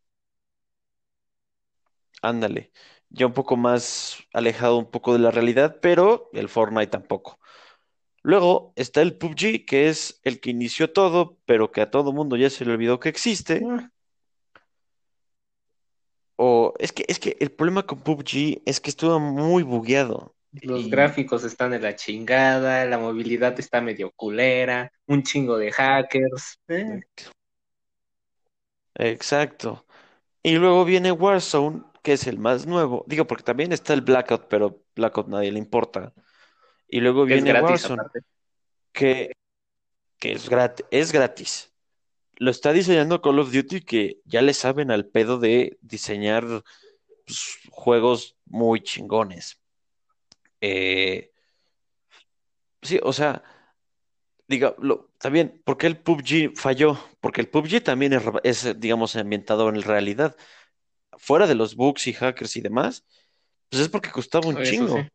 Ándale, 2.22 2.72
ya 3.10 3.26
un 3.26 3.34
poco 3.34 3.58
más 3.58 4.16
alejado 4.32 4.78
un 4.78 4.90
poco 4.90 5.12
de 5.12 5.18
la 5.18 5.30
realidad, 5.30 5.76
pero 5.82 6.30
el 6.32 6.48
Fortnite 6.48 6.86
tampoco. 6.86 7.38
Luego 8.22 8.72
está 8.76 9.02
el 9.02 9.18
PUBG, 9.18 9.66
que 9.66 9.90
es 9.90 10.20
el 10.22 10.40
que 10.40 10.50
inició 10.50 10.90
todo, 10.90 11.36
pero 11.44 11.70
que 11.70 11.82
a 11.82 11.90
todo 11.90 12.14
mundo 12.14 12.36
ya 12.36 12.48
se 12.48 12.64
le 12.64 12.72
olvidó 12.72 12.98
que 12.98 13.10
existe. 13.10 13.60
Ah. 13.68 13.90
O 16.44 16.74
es 16.80 16.90
que, 16.90 17.04
es 17.06 17.20
que 17.20 17.36
el 17.38 17.52
problema 17.52 17.86
con 17.86 18.00
PUBG 18.00 18.62
es 18.66 18.80
que 18.80 18.90
estuvo 18.90 19.20
muy 19.20 19.62
bugueado. 19.62 20.34
Los 20.62 20.90
gráficos 20.90 21.44
están 21.44 21.72
en 21.72 21.82
la 21.82 21.94
chingada, 21.94 22.84
la 22.84 22.98
movilidad 22.98 23.56
está 23.60 23.80
medio 23.80 24.10
culera, 24.10 24.90
un 25.06 25.22
chingo 25.22 25.56
de 25.56 25.70
hackers. 25.70 26.58
¿eh? 26.66 27.00
Exacto. 28.96 29.86
Y 30.42 30.56
luego 30.56 30.84
viene 30.84 31.12
Warzone, 31.12 31.84
que 32.02 32.14
es 32.14 32.26
el 32.26 32.40
más 32.40 32.66
nuevo. 32.66 33.04
Digo, 33.06 33.24
porque 33.28 33.44
también 33.44 33.70
está 33.70 33.94
el 33.94 34.00
Blackout, 34.00 34.48
pero 34.48 34.82
Blackout 34.96 35.28
nadie 35.28 35.52
le 35.52 35.60
importa. 35.60 36.12
Y 36.88 36.98
luego 36.98 37.24
viene 37.24 37.52
Warzone, 37.62 38.02
que, 38.90 39.30
que 40.18 40.32
es, 40.32 40.48
gratis, 40.48 40.84
es 40.90 41.12
gratis 41.12 41.71
lo 42.36 42.50
está 42.50 42.72
diseñando 42.72 43.22
Call 43.22 43.38
of 43.38 43.52
Duty 43.52 43.82
que 43.82 44.20
ya 44.24 44.42
le 44.42 44.54
saben 44.54 44.90
al 44.90 45.06
pedo 45.06 45.38
de 45.38 45.78
diseñar 45.80 46.64
pues, 47.26 47.58
juegos 47.70 48.36
muy 48.46 48.80
chingones. 48.82 49.60
Eh, 50.60 51.32
sí, 52.82 52.98
o 53.02 53.12
sea, 53.12 53.42
diga, 54.46 54.74
lo, 54.78 55.10
también, 55.18 55.60
¿por 55.64 55.76
qué 55.78 55.86
el 55.86 55.98
PUBG 55.98 56.56
falló? 56.56 56.98
Porque 57.20 57.40
el 57.40 57.48
PUBG 57.48 57.82
también 57.82 58.20
es, 58.42 58.78
digamos, 58.80 59.16
ambientado 59.16 59.68
en 59.68 59.82
realidad. 59.82 60.36
Fuera 61.18 61.46
de 61.46 61.54
los 61.54 61.76
bugs 61.76 62.06
y 62.06 62.12
hackers 62.12 62.56
y 62.56 62.60
demás, 62.60 63.04
pues 63.68 63.82
es 63.82 63.88
porque 63.88 64.10
costaba 64.10 64.48
un 64.48 64.62
chingo. 64.62 65.06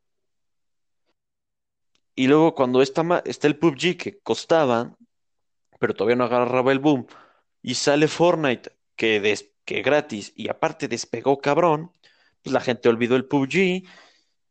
Y 2.15 2.27
luego 2.27 2.55
cuando 2.55 2.81
está, 2.81 3.21
está 3.25 3.47
el 3.47 3.57
PUBG 3.57 3.97
que 3.97 4.19
costaba, 4.19 4.95
pero 5.79 5.93
todavía 5.93 6.15
no 6.15 6.25
agarraba 6.25 6.71
el 6.71 6.79
boom. 6.79 7.07
Y 7.61 7.75
sale 7.75 8.07
Fortnite, 8.07 8.71
que, 8.95 9.35
que 9.65 9.81
gratis, 9.81 10.33
y 10.35 10.49
aparte 10.49 10.87
despegó 10.87 11.39
cabrón, 11.39 11.91
pues 12.43 12.53
la 12.53 12.61
gente 12.61 12.89
olvidó 12.89 13.15
el 13.15 13.25
PUBG. 13.25 13.83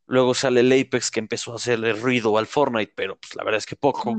Luego 0.07 0.33
sale 0.33 0.61
el 0.61 0.71
Apex 0.71 1.11
que 1.11 1.19
empezó 1.19 1.53
a 1.53 1.55
hacerle 1.55 1.93
ruido 1.93 2.37
al 2.37 2.47
Fortnite, 2.47 2.93
pero 2.95 3.17
pues 3.17 3.35
la 3.35 3.43
verdad 3.43 3.57
es 3.57 3.65
que 3.65 3.75
poco. 3.75 4.17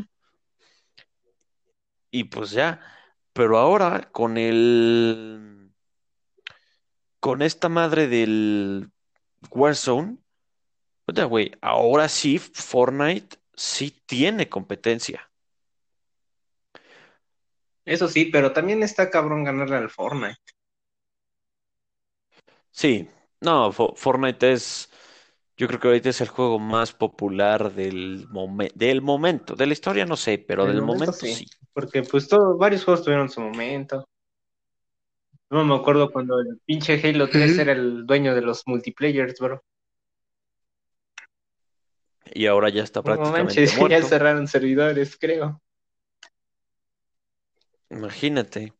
Y 2.10 2.24
pues 2.24 2.50
ya. 2.50 2.80
Pero 3.32 3.58
ahora 3.58 4.10
con 4.12 4.36
el. 4.36 5.72
Con 7.20 7.42
esta 7.42 7.68
madre 7.68 8.06
del 8.08 8.90
Warzone. 9.50 10.18
güey, 11.06 11.52
ahora 11.60 12.08
sí 12.08 12.38
Fortnite 12.38 13.38
sí 13.54 14.02
tiene 14.06 14.48
competencia. 14.48 15.27
Eso 17.88 18.06
sí, 18.06 18.26
pero 18.26 18.52
también 18.52 18.82
está 18.82 19.08
cabrón 19.08 19.44
ganarle 19.44 19.76
al 19.76 19.88
Fortnite. 19.88 20.36
Sí, 22.70 23.08
no, 23.40 23.72
Fortnite 23.72 24.52
es, 24.52 24.90
yo 25.56 25.66
creo 25.66 25.80
que 25.80 25.88
ahorita 25.88 26.10
es 26.10 26.20
el 26.20 26.28
juego 26.28 26.58
más 26.58 26.92
popular 26.92 27.72
del, 27.72 28.28
del 28.74 29.00
momento, 29.00 29.56
de 29.56 29.66
la 29.66 29.72
historia 29.72 30.04
no 30.04 30.16
sé, 30.16 30.36
pero 30.36 30.66
del 30.66 30.82
momento, 30.82 31.12
sí. 31.14 31.46
Porque 31.72 32.02
pues 32.02 32.28
todos, 32.28 32.58
varios 32.58 32.84
juegos 32.84 33.04
tuvieron 33.04 33.30
su 33.30 33.40
momento. 33.40 34.06
No 35.50 35.64
me 35.64 35.74
acuerdo 35.74 36.10
cuando 36.10 36.38
el 36.40 36.60
pinche 36.66 37.00
Halo 37.02 37.30
3 37.30 37.58
era 37.58 37.72
el 37.72 38.04
dueño 38.04 38.34
de 38.34 38.42
los 38.42 38.64
multiplayers, 38.66 39.40
bro. 39.40 39.64
Y 42.34 42.44
ahora 42.44 42.68
ya 42.68 42.82
está 42.82 43.02
prácticamente 43.02 43.66
muerto. 43.78 43.88
Ya 43.88 44.02
cerraron 44.02 44.46
servidores, 44.46 45.16
creo. 45.18 45.62
Imagínate. 47.90 48.72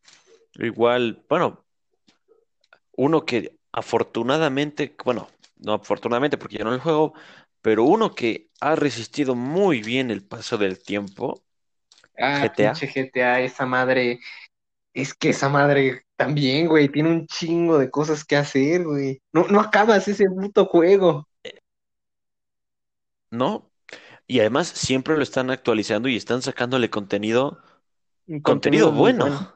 Igual, 0.55 1.25
bueno, 1.29 1.65
uno 2.97 3.25
que 3.25 3.57
afortunadamente, 3.73 4.95
bueno, 5.05 5.29
no 5.59 5.75
afortunadamente 5.75 6.37
porque 6.37 6.59
yo 6.59 6.65
no 6.65 6.75
el 6.75 6.81
juego, 6.81 7.15
pero 7.63 7.85
uno 7.85 8.15
que 8.15 8.49
ha 8.61 8.75
resistido 8.77 9.35
muy 9.35 9.83
bien 9.83 10.11
el 10.11 10.25
paso 10.25 10.59
del 10.59 10.83
tiempo. 10.83 11.43
Ah, 12.19 12.43
GTA. 12.43 12.75
GTA, 12.75 13.41
esa 13.41 13.67
madre. 13.67 14.21
Es 14.93 15.15
que 15.15 15.31
esa 15.31 15.49
madre 15.49 16.03
también, 16.17 16.67
güey, 16.67 16.89
tiene 16.89 17.11
un 17.11 17.27
chingo 17.27 17.79
de 17.79 17.91
cosas 17.91 18.25
que 18.25 18.37
hacer, 18.37 18.85
güey. 18.85 19.23
No, 19.33 19.47
no 19.47 19.61
acabas 19.61 20.09
ese 20.09 20.29
puto 20.29 20.67
juego. 20.67 21.29
¿No? 23.31 23.71
Y 24.27 24.41
además 24.41 24.69
siempre 24.69 25.17
lo 25.17 25.23
están 25.23 25.51
actualizando 25.51 26.09
y 26.09 26.17
están 26.17 26.43
sacándole 26.43 26.91
contenido 26.91 27.63
contenido, 28.43 28.93
bueno. 28.93 29.53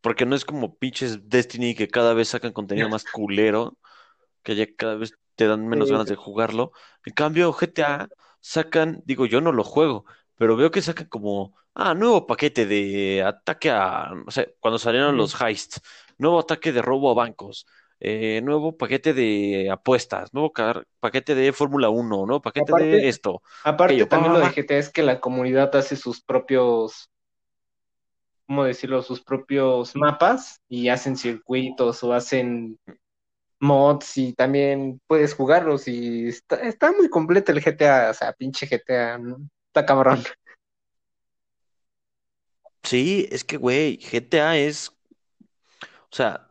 porque 0.00 0.24
no 0.24 0.36
es 0.36 0.44
como 0.44 0.76
pinches 0.76 1.28
Destiny 1.28 1.74
que 1.74 1.88
cada 1.88 2.14
vez 2.14 2.28
sacan 2.28 2.52
contenido 2.52 2.88
más 2.88 3.04
culero, 3.04 3.76
que 4.42 4.54
ya 4.54 4.66
cada 4.76 4.94
vez 4.94 5.14
te 5.34 5.46
dan 5.46 5.66
menos 5.66 5.90
ganas 5.90 6.06
de 6.06 6.16
jugarlo. 6.16 6.72
En 7.04 7.12
cambio, 7.12 7.52
GTA 7.52 8.08
sacan, 8.40 9.02
digo, 9.04 9.26
yo 9.26 9.40
no 9.40 9.50
lo 9.50 9.64
juego, 9.64 10.04
pero 10.36 10.56
veo 10.56 10.70
que 10.70 10.82
sacan 10.82 11.08
como, 11.08 11.56
ah, 11.74 11.94
nuevo 11.94 12.26
paquete 12.26 12.66
de 12.66 13.22
ataque 13.22 13.70
a, 13.70 14.12
o 14.26 14.30
sea, 14.30 14.46
cuando 14.60 14.78
salieron 14.78 15.16
los 15.16 15.40
heists, 15.40 15.80
nuevo 16.18 16.38
ataque 16.38 16.72
de 16.72 16.82
robo 16.82 17.10
a 17.10 17.14
bancos, 17.14 17.66
eh, 18.00 18.40
nuevo 18.42 18.76
paquete 18.76 19.14
de 19.14 19.70
apuestas, 19.70 20.32
nuevo 20.34 20.52
paquete 21.00 21.34
de 21.34 21.52
Fórmula 21.52 21.88
1, 21.88 22.26
nuevo 22.26 22.42
paquete 22.42 22.72
de 22.74 23.08
esto. 23.08 23.42
Aparte, 23.64 24.04
también 24.06 24.32
lo 24.32 24.40
de 24.40 24.50
GTA 24.50 24.78
es 24.78 24.90
que 24.90 25.02
la 25.02 25.20
comunidad 25.20 25.74
hace 25.76 25.96
sus 25.96 26.22
propios 26.22 27.10
¿cómo 28.46 28.64
decirlo?, 28.64 29.02
sus 29.02 29.22
propios 29.22 29.94
mapas 29.96 30.60
y 30.68 30.88
hacen 30.88 31.16
circuitos 31.16 32.02
o 32.04 32.12
hacen 32.12 32.78
mods 33.58 34.16
y 34.18 34.32
también 34.32 35.00
puedes 35.06 35.34
jugarlos 35.34 35.88
y 35.88 36.28
está, 36.28 36.92
muy 36.92 37.08
completo 37.08 37.52
el 37.52 37.62
GTA, 37.62 38.10
o 38.10 38.14
sea, 38.14 38.32
pinche 38.32 38.66
GTA, 38.66 39.18
¿no? 39.18 39.38
Está 39.68 39.84
cabrón. 39.84 40.22
Sí, 42.82 43.26
es 43.32 43.42
que, 43.42 43.56
güey, 43.56 43.98
GTA 43.98 44.56
es, 44.58 44.90
o 45.80 46.14
sea, 46.14 46.46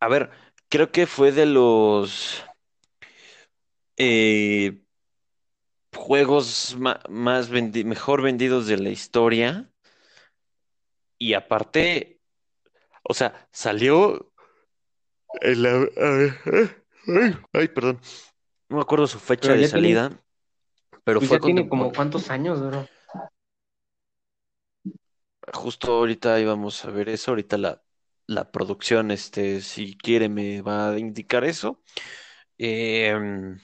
a 0.00 0.08
ver, 0.08 0.28
creo 0.74 0.90
que 0.90 1.06
fue 1.06 1.30
de 1.30 1.46
los 1.46 2.44
eh, 3.96 4.82
juegos 5.94 6.76
más 7.08 7.48
mejor 7.48 8.22
vendidos 8.22 8.66
de 8.66 8.78
la 8.78 8.88
historia 8.88 9.70
y 11.16 11.34
aparte, 11.34 12.20
o 13.04 13.14
sea, 13.14 13.48
salió 13.52 14.32
ay, 17.52 17.68
perdón. 17.68 18.00
No 18.68 18.78
me 18.78 18.82
acuerdo 18.82 19.06
su 19.06 19.20
fecha 19.20 19.52
de 19.52 19.68
salida, 19.68 20.10
pero 21.04 21.20
pues 21.20 21.28
fue 21.28 21.38
ya 21.38 21.40
tiene 21.40 21.68
como 21.68 21.92
cuántos 21.92 22.32
años, 22.32 22.60
bro. 22.60 22.84
Justo 25.52 25.92
ahorita 25.92 26.40
íbamos 26.40 26.84
a 26.84 26.90
ver 26.90 27.10
eso, 27.10 27.30
ahorita 27.30 27.58
la, 27.58 27.83
la 28.26 28.50
producción, 28.50 29.10
este, 29.10 29.60
si 29.60 29.96
quiere, 29.96 30.28
me 30.28 30.62
va 30.62 30.90
a 30.90 30.98
indicar 30.98 31.44
eso. 31.44 31.82
Em, 32.58 33.58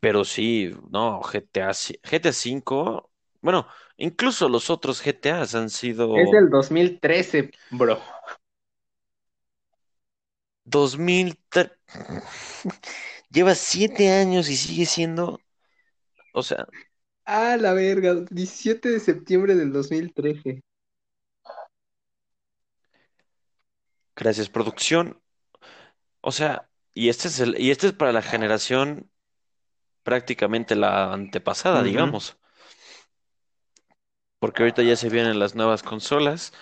pero 0.00 0.24
sí, 0.24 0.72
no, 0.90 1.20
GTA, 1.22 1.72
GTA 2.02 2.32
5 2.32 3.08
bueno, 3.40 3.66
incluso 3.96 4.48
los 4.48 4.68
otros 4.70 5.02
GTAs 5.02 5.54
han 5.54 5.70
sido... 5.70 6.16
Es 6.16 6.30
del 6.30 6.50
2013, 6.50 7.50
bro. 7.70 8.00
2013... 10.64 11.72
Lleva 13.30 13.54
siete 13.54 14.10
años 14.10 14.48
y 14.48 14.56
sigue 14.56 14.86
siendo... 14.86 15.40
O 16.32 16.42
sea... 16.42 16.66
Ah, 17.24 17.56
la 17.58 17.74
verga, 17.74 18.14
17 18.30 18.88
de 18.88 19.00
septiembre 19.00 19.54
del 19.54 19.72
2013. 19.72 20.62
Gracias, 24.18 24.50
producción. 24.50 25.18
O 26.20 26.32
sea, 26.32 26.68
y 26.92 27.08
este 27.08 27.28
es 27.28 27.40
el, 27.40 27.58
y 27.58 27.70
este 27.70 27.86
es 27.86 27.92
para 27.94 28.12
la 28.12 28.20
generación 28.20 29.10
prácticamente 30.02 30.76
la 30.76 31.14
antepasada, 31.14 31.82
digamos 31.82 32.38
porque 34.38 34.62
ahorita 34.62 34.82
ya 34.82 34.96
se 34.96 35.08
vienen 35.08 35.38
las 35.38 35.54
nuevas 35.54 35.82
consolas, 35.82 36.52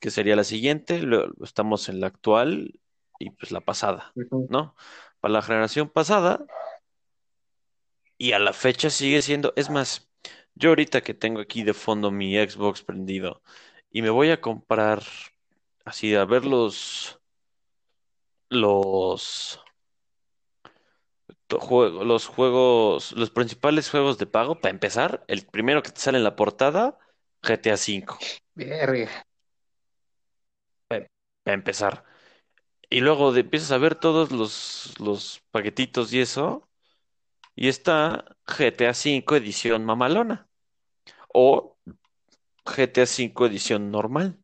que 0.00 0.10
sería 0.10 0.36
la 0.36 0.44
siguiente, 0.44 1.02
estamos 1.42 1.88
en 1.88 2.00
la 2.00 2.08
actual 2.08 2.80
y 3.18 3.30
pues 3.30 3.52
la 3.52 3.60
pasada, 3.60 4.12
¿no? 4.48 4.74
Para 5.20 5.32
la 5.32 5.42
generación 5.42 5.88
pasada 5.88 6.44
y 8.18 8.32
a 8.32 8.38
la 8.38 8.52
fecha 8.52 8.90
sigue 8.90 9.22
siendo, 9.22 9.52
es 9.56 9.70
más, 9.70 10.10
yo 10.54 10.70
ahorita 10.70 11.02
que 11.02 11.14
tengo 11.14 11.40
aquí 11.40 11.62
de 11.62 11.74
fondo 11.74 12.10
mi 12.10 12.36
Xbox 12.36 12.82
prendido 12.82 13.42
y 13.90 14.02
me 14.02 14.10
voy 14.10 14.30
a 14.30 14.40
comprar 14.40 15.02
así 15.84 16.14
a 16.14 16.24
ver 16.24 16.44
los 16.44 17.20
los 18.50 19.60
los 21.48 22.26
juegos, 22.26 23.12
los 23.12 23.30
principales 23.30 23.90
juegos 23.90 24.18
de 24.18 24.26
pago, 24.26 24.60
para 24.60 24.70
empezar, 24.70 25.24
el 25.28 25.46
primero 25.46 25.82
que 25.82 25.90
te 25.90 26.00
sale 26.00 26.18
en 26.18 26.24
la 26.24 26.36
portada, 26.36 26.98
GTA 27.42 27.74
V. 27.74 28.06
Verga. 28.54 29.24
Para 30.88 31.08
empezar. 31.46 32.04
Y 32.90 33.00
luego 33.00 33.34
empiezas 33.34 33.72
a 33.72 33.78
ver 33.78 33.94
todos 33.94 34.32
los, 34.32 34.94
los 34.98 35.42
paquetitos 35.50 36.12
y 36.12 36.20
eso. 36.20 36.68
Y 37.54 37.68
está 37.68 38.24
GTA 38.46 38.90
V 38.90 39.36
edición 39.36 39.84
mamalona. 39.84 40.48
O 41.32 41.76
GTA 42.64 43.04
V 43.04 43.46
edición 43.46 43.90
normal. 43.90 44.38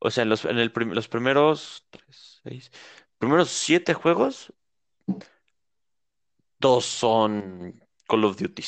O 0.00 0.10
sea, 0.10 0.22
en 0.22 0.28
los, 0.28 0.44
en 0.44 0.58
el 0.58 0.72
los 0.74 1.08
primeros 1.08 1.86
tres, 1.90 2.40
seis, 2.42 2.70
primeros 3.18 3.50
siete 3.50 3.94
juegos, 3.94 4.52
dos 6.58 6.84
son 6.84 7.80
Call 8.06 8.24
of 8.24 8.36
Duty. 8.36 8.62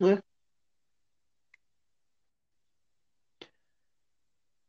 Eh. 0.00 0.20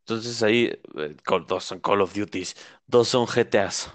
Entonces 0.02 0.42
ahí, 0.42 0.66
eh, 0.98 1.16
dos 1.48 1.64
son 1.64 1.80
Call 1.80 2.02
of 2.02 2.14
Duties, 2.14 2.56
dos 2.88 3.10
son 3.10 3.26
GTAs. 3.26 3.92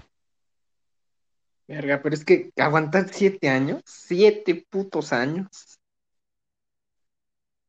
Verga, 1.67 2.01
pero 2.03 2.15
es 2.15 2.25
que 2.25 2.51
aguantar 2.57 3.09
siete 3.13 3.49
años, 3.49 3.83
siete 3.85 4.67
putos 4.69 5.13
años. 5.13 5.79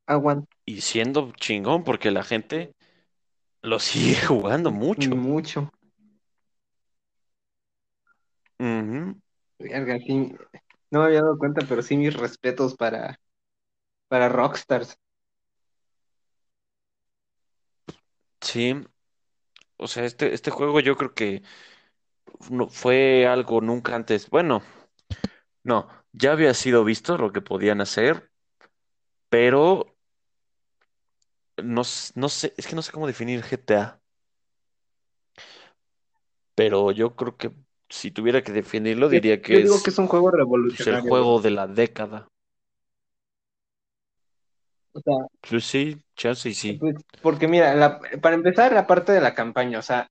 Aguant 0.06 0.48
y 0.66 0.82
siendo 0.82 1.32
chingón, 1.32 1.84
porque 1.84 2.12
la 2.12 2.24
gente 2.24 2.76
lo 3.66 3.80
sigue 3.80 4.16
jugando 4.28 4.72
mucho. 4.72 5.16
Mucho. 5.16 5.72
Verga, 9.60 9.98
sí, 10.00 10.34
no 10.92 11.00
me 11.00 11.06
había 11.06 11.22
dado 11.22 11.38
cuenta, 11.38 11.66
pero 11.68 11.82
sí 11.82 11.98
mis 11.98 12.14
respetos 12.14 12.76
para, 12.76 13.20
para 14.08 14.30
Rockstars. 14.30 14.98
Sí, 18.42 18.76
o 19.78 19.88
sea, 19.88 20.06
este, 20.06 20.34
este 20.34 20.52
juego 20.52 20.80
yo 20.80 20.96
creo 20.96 21.14
que 21.14 21.44
no, 22.50 22.68
fue 22.70 23.28
algo 23.28 23.62
nunca 23.62 23.96
antes. 23.96 24.30
Bueno, 24.30 24.62
no, 25.64 25.88
ya 26.14 26.32
había 26.32 26.54
sido 26.54 26.84
visto 26.84 27.18
lo 27.18 27.32
que 27.32 27.42
podían 27.42 27.82
hacer, 27.82 28.32
pero 29.30 29.95
no, 31.64 31.82
no 32.16 32.30
sé, 32.30 32.54
es 32.58 32.68
que 32.68 32.76
no 32.76 32.82
sé 32.82 32.92
cómo 32.92 33.08
definir 33.08 33.42
GTA. 33.42 34.00
Pero 36.56 36.92
yo 36.92 37.16
creo 37.16 37.36
que 37.36 37.52
si 37.90 38.12
tuviera 38.12 38.42
que 38.42 38.52
definirlo, 38.52 39.10
diría 39.10 39.42
que 39.42 39.54
yo 39.54 39.60
digo 39.60 39.84
que 39.84 39.90
es 39.90 39.98
un 39.98 40.08
juego 40.08 40.32
revolucionario. 40.32 41.04
el 41.04 41.10
juego 41.10 41.42
de 41.42 41.52
la 41.52 41.68
década. 41.68 42.28
O 44.94 45.02
sea, 45.02 45.28
pues 45.42 45.66
sí, 45.66 46.02
chance 46.16 46.54
sí. 46.54 46.74
Pues, 46.74 46.96
porque 47.22 47.50
mira, 47.50 48.00
para 48.22 48.36
empezar, 48.36 48.72
la 48.72 48.88
parte 48.88 49.12
de 49.12 49.20
la 49.20 49.36
campaña, 49.36 49.80
o 49.80 49.82
sea, 49.82 50.08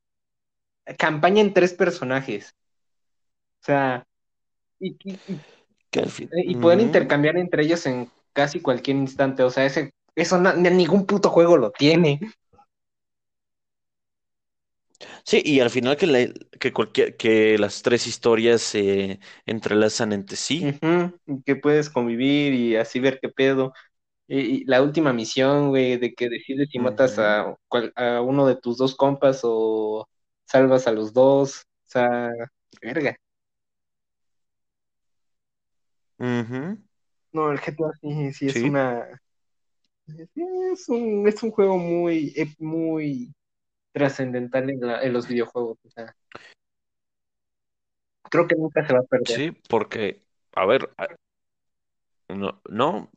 campaña 0.99 1.41
en 1.41 1.55
tres 1.55 1.73
personajes. 1.73 2.55
O 3.63 3.65
sea, 3.65 4.05
y, 4.79 4.97
y, 5.07 6.57
pueden 6.57 6.81
intercambiar 6.81 7.39
entre 7.39 7.63
ellos 7.63 7.87
en 7.87 8.11
casi 8.35 8.61
cualquier 8.61 8.99
instante. 8.99 9.43
O 9.43 9.49
sea, 9.49 9.65
ese, 9.65 9.95
eso 10.15 10.41
ningún 10.41 11.07
puto 11.07 11.31
juego 11.31 11.57
lo 11.57 11.71
tiene. 11.71 12.21
Sí, 15.25 15.43
y 15.45 15.61
al 15.61 15.71
final 15.71 15.97
que, 15.97 16.35
que, 16.61 16.73
cualquier, 16.73 17.17
que 17.17 17.59
las 17.59 17.83
tres 17.83 18.07
historias 18.07 18.63
se 18.63 19.21
entrelazan 19.47 20.13
entre 20.13 20.37
sí. 20.37 20.79
que 21.45 21.57
puedes 21.57 21.91
convivir 21.91 22.55
y 22.55 22.77
así 22.77 23.01
ver 23.01 23.19
qué 23.21 23.29
pedo. 23.29 23.73
Y, 24.29 24.65
la 24.65 24.83
última 24.83 25.13
misión, 25.13 25.69
güey, 25.71 25.99
de 25.99 26.15
que 26.15 26.29
decides 26.29 26.69
si 26.71 26.79
matas 26.79 27.19
a, 27.19 27.57
a 27.97 28.21
uno 28.23 28.47
de 28.47 28.57
tus 28.57 28.79
dos 28.79 28.95
compas 28.95 29.41
o 29.43 30.09
salvas 30.47 30.87
a 30.87 30.93
los 30.93 31.13
dos. 31.13 31.67
O 31.87 31.91
sea, 31.91 32.31
verga. 32.81 33.17
No, 37.33 37.51
el 37.51 37.59
GTA 37.61 37.91
sí, 38.01 38.33
sí 38.33 38.47
es 38.47 38.57
una. 38.63 39.21
Es 40.07 40.89
un, 40.89 41.27
es 41.27 41.43
un 41.43 41.51
juego 41.51 41.79
muy, 41.79 42.35
muy 42.59 43.35
trascendental 43.93 44.69
en, 44.71 45.13
los 45.13 45.29
videojuegos. 45.29 45.79
O 45.85 45.91
sea, 45.91 46.15
creo 48.31 48.47
que 48.47 48.57
nunca 48.57 48.87
se 48.87 48.93
va 48.93 49.01
a 49.01 49.05
perder. 49.05 49.37
Sí, 49.37 49.51
porque, 49.69 50.23
a 50.53 50.67
ver, 50.67 50.91
no, 52.29 52.61
no, 52.69 53.11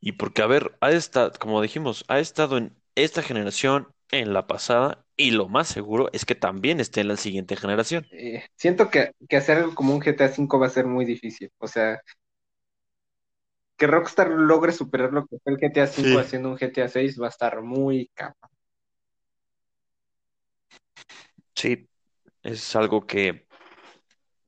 y 0.00 0.12
porque, 0.12 0.42
a 0.42 0.46
ver, 0.46 0.76
ha 0.80 0.90
estado, 0.90 1.32
como 1.38 1.62
dijimos, 1.62 2.04
ha 2.08 2.18
estado 2.18 2.58
en 2.58 2.74
esta 2.94 3.22
generación, 3.22 3.88
en 4.10 4.32
la 4.32 4.46
pasada, 4.46 5.04
y 5.16 5.30
lo 5.30 5.48
más 5.48 5.68
seguro 5.68 6.10
es 6.12 6.24
que 6.24 6.34
también 6.34 6.80
esté 6.80 7.00
en 7.00 7.08
la 7.08 7.16
siguiente 7.16 7.56
generación. 7.56 8.06
Eh, 8.10 8.44
siento 8.56 8.90
que, 8.90 9.12
hacer 9.36 9.58
algo 9.58 9.74
como 9.74 9.94
un 9.94 10.00
GTA 10.00 10.32
V 10.36 10.58
va 10.58 10.66
a 10.66 10.70
ser 10.70 10.86
muy 10.86 11.04
difícil. 11.04 11.50
O 11.58 11.68
sea, 11.68 12.00
que 13.76 13.86
Rockstar 13.86 14.30
logre 14.30 14.72
superar 14.72 15.12
lo 15.12 15.26
que 15.26 15.38
fue 15.38 15.52
el 15.52 15.58
GTA 15.58 15.84
V 15.84 16.20
haciendo 16.20 16.50
un 16.50 16.56
GTA 16.56 16.86
VI 16.86 17.20
va 17.20 17.26
a 17.26 17.30
estar 17.30 17.62
muy 17.62 18.10
capa. 18.14 18.48
Sí, 21.54 21.88
es 22.42 22.76
algo 22.76 23.06
que, 23.06 23.46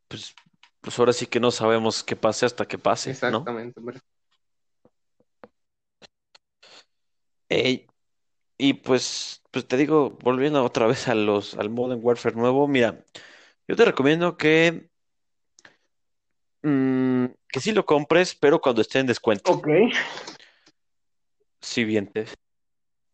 pues, 0.09 0.35
pues 0.81 0.99
ahora 0.99 1.12
sí 1.12 1.27
que 1.27 1.41
no 1.41 1.51
sabemos 1.51 2.05
qué 2.05 2.16
pase 2.16 2.47
hasta 2.47 2.66
que 2.66 2.79
pase, 2.79 3.11
Exactamente, 3.11 3.81
¿no? 3.81 3.93
y 8.59 8.74
pues, 8.74 9.43
pues 9.51 9.66
te 9.66 9.77
digo, 9.77 10.16
volviendo 10.22 10.64
otra 10.64 10.87
vez 10.87 11.09
a 11.09 11.14
los, 11.14 11.55
al 11.55 11.70
Modern 11.70 12.01
Warfare 12.03 12.37
nuevo, 12.37 12.66
mira, 12.68 13.05
yo 13.68 13.77
te 13.77 13.85
recomiendo 13.85 14.37
que, 14.37 14.89
mm, 16.67 17.27
que 17.49 17.61
sí 17.61 17.73
lo 17.73 17.87
compres, 17.87 18.35
pero 18.35 18.61
cuando 18.61 18.83
esté 18.83 18.99
en 18.99 19.07
descuento. 19.07 19.53
Ok. 19.53 19.69
Sí, 21.61 21.85
bien, 21.85 22.12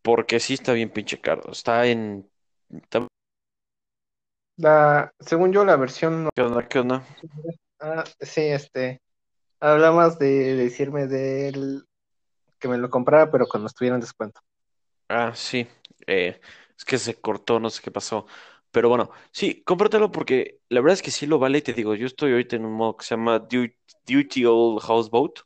porque 0.01 0.39
sí 0.39 0.53
está 0.53 0.73
bien 0.73 0.89
pinche 0.89 1.19
caro. 1.19 1.51
Está 1.51 1.87
en... 1.87 2.29
La, 4.57 5.11
según 5.19 5.51
yo, 5.51 5.65
la 5.65 5.75
versión... 5.75 6.29
¿Qué 6.35 6.41
onda? 6.41 6.67
¿Qué 6.67 6.79
onda? 6.79 7.03
Ah, 7.79 8.03
sí, 8.19 8.41
este... 8.41 9.01
Hablabas 9.59 10.19
de 10.19 10.55
decirme 10.55 11.07
del... 11.07 11.85
que 12.59 12.67
me 12.67 12.77
lo 12.77 12.89
comprara, 12.89 13.31
pero 13.31 13.47
cuando 13.47 13.67
estuviera 13.67 13.95
en 13.95 14.01
descuento. 14.01 14.41
Ah, 15.09 15.31
sí. 15.33 15.67
Eh, 16.05 16.39
es 16.77 16.85
que 16.85 16.97
se 16.97 17.15
cortó, 17.19 17.59
no 17.59 17.69
sé 17.69 17.81
qué 17.81 17.91
pasó. 17.91 18.27
Pero 18.73 18.89
bueno, 18.89 19.11
sí, 19.31 19.61
cómpratelo 19.63 20.11
porque 20.11 20.59
la 20.67 20.81
verdad 20.81 20.95
es 20.95 21.03
que 21.03 21.11
sí 21.11 21.27
lo 21.27 21.37
vale. 21.37 21.59
Y 21.59 21.61
te 21.61 21.73
digo, 21.73 21.93
yo 21.93 22.07
estoy 22.07 22.31
ahorita 22.31 22.55
en 22.55 22.65
un 22.65 22.73
modo 22.73 22.97
que 22.97 23.05
se 23.05 23.15
llama 23.15 23.37
Duty, 23.37 24.45
Old 24.45 24.81
Houseboat, 24.81 25.41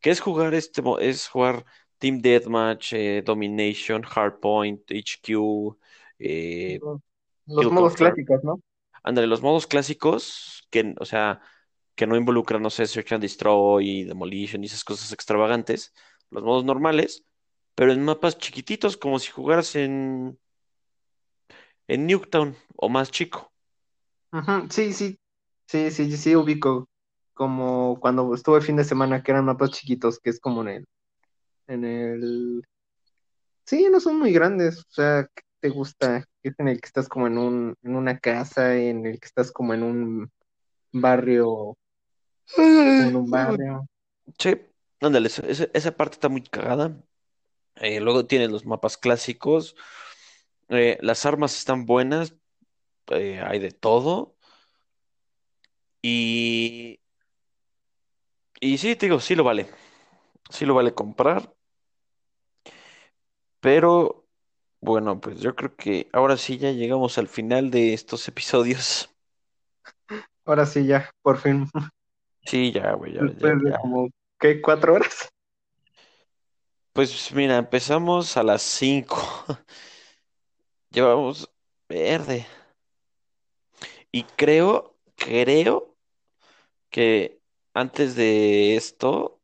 que 0.00 0.10
es 0.10 0.20
jugar 0.20 0.52
este, 0.52 0.82
es 0.98 1.28
jugar 1.28 1.64
Team 1.98 2.20
Deathmatch, 2.20 2.92
eh, 2.94 3.22
Domination, 3.24 4.02
Hardpoint, 4.02 4.82
HQ. 4.90 5.78
Eh, 6.18 6.80
los 7.46 7.70
modos 7.70 7.94
clásicos, 7.94 8.42
¿no? 8.42 8.60
Ándale, 9.04 9.28
los 9.28 9.42
modos 9.42 9.68
clásicos, 9.68 10.66
que, 10.68 10.92
o 10.98 11.04
sea, 11.04 11.40
que 11.94 12.08
no 12.08 12.16
involucran, 12.16 12.62
no 12.62 12.70
sé, 12.70 12.88
Search 12.88 13.12
and 13.12 13.22
Destroy, 13.22 14.02
Demolition 14.02 14.64
y 14.64 14.66
esas 14.66 14.82
cosas 14.82 15.12
extravagantes. 15.12 15.94
Los 16.30 16.42
modos 16.42 16.64
normales 16.64 17.24
pero 17.76 17.92
en 17.92 18.02
mapas 18.02 18.38
chiquititos, 18.38 18.96
como 18.96 19.18
si 19.18 19.30
jugaras 19.30 19.76
en, 19.76 20.38
en 21.88 22.06
Nuketown 22.06 22.56
o 22.76 22.88
más 22.88 23.10
chico. 23.10 23.52
sí, 24.70 24.92
sí, 24.92 25.18
sí, 25.66 25.90
sí, 25.90 26.16
sí, 26.16 26.36
ubico. 26.36 26.88
Como 27.34 27.98
cuando 28.00 28.34
estuve 28.34 28.58
el 28.58 28.62
fin 28.62 28.76
de 28.76 28.84
semana, 28.84 29.22
que 29.22 29.30
eran 29.32 29.44
mapas 29.44 29.70
chiquitos, 29.70 30.18
que 30.18 30.30
es 30.30 30.40
como 30.40 30.62
en 30.62 30.68
el, 30.68 30.84
en 31.68 31.84
el... 31.84 32.62
Sí, 33.64 33.88
no 33.90 34.00
son 34.00 34.18
muy 34.18 34.32
grandes, 34.32 34.78
o 34.78 34.90
sea, 34.90 35.28
¿qué 35.34 35.42
te 35.60 35.68
gusta? 35.68 36.24
Es 36.42 36.54
en 36.58 36.68
el 36.68 36.80
que 36.80 36.86
estás 36.86 37.08
como 37.08 37.26
en 37.26 37.36
un, 37.38 37.74
en 37.82 37.96
una 37.96 38.18
casa, 38.18 38.76
en 38.76 39.04
el 39.06 39.18
que 39.20 39.26
estás 39.26 39.52
como 39.52 39.74
en 39.74 39.82
un 39.82 40.30
barrio, 40.92 41.76
en 42.56 43.16
un 43.16 43.30
barrio. 43.30 43.86
Sí, 44.38 44.54
ándale, 45.00 45.28
esa, 45.28 45.68
esa 45.72 45.96
parte 45.96 46.14
está 46.14 46.28
muy 46.28 46.42
cagada. 46.42 46.96
Eh, 47.76 48.00
luego 48.00 48.26
tienes 48.26 48.50
los 48.50 48.66
mapas 48.66 48.96
clásicos. 48.96 49.76
Eh, 50.68 50.98
las 51.00 51.26
armas 51.26 51.56
están 51.56 51.86
buenas. 51.86 52.34
Eh, 53.08 53.40
hay 53.44 53.58
de 53.58 53.70
todo. 53.70 54.36
Y. 56.02 57.00
Y 58.60 58.78
sí, 58.78 58.96
te 58.96 59.06
digo, 59.06 59.20
sí 59.20 59.34
lo 59.34 59.44
vale. 59.44 59.68
Sí 60.50 60.66
lo 60.66 60.74
vale 60.74 60.94
comprar. 60.94 61.54
Pero. 63.60 64.24
Bueno, 64.80 65.20
pues 65.20 65.40
yo 65.40 65.56
creo 65.56 65.74
que 65.74 66.08
ahora 66.12 66.36
sí 66.36 66.58
ya 66.58 66.70
llegamos 66.70 67.18
al 67.18 67.28
final 67.28 67.70
de 67.70 67.92
estos 67.94 68.28
episodios. 68.28 69.10
Ahora 70.44 70.64
sí, 70.64 70.86
ya, 70.86 71.10
por 71.22 71.38
fin. 71.38 71.68
Sí, 72.44 72.70
ya, 72.70 72.92
güey, 72.92 73.14
ya, 73.14 73.78
como, 73.80 74.08
¿qué? 74.38 74.60
¿Cuatro 74.62 74.94
horas? 74.94 75.28
Pues 76.92 77.32
mira, 77.32 77.56
empezamos 77.56 78.36
a 78.36 78.42
las 78.44 78.62
5. 78.62 79.20
Llevamos 80.96 81.50
verde. 81.90 82.46
Y 84.10 84.22
creo, 84.22 84.96
creo 85.14 85.94
que 86.88 87.38
antes 87.74 88.16
de 88.16 88.76
esto, 88.76 89.38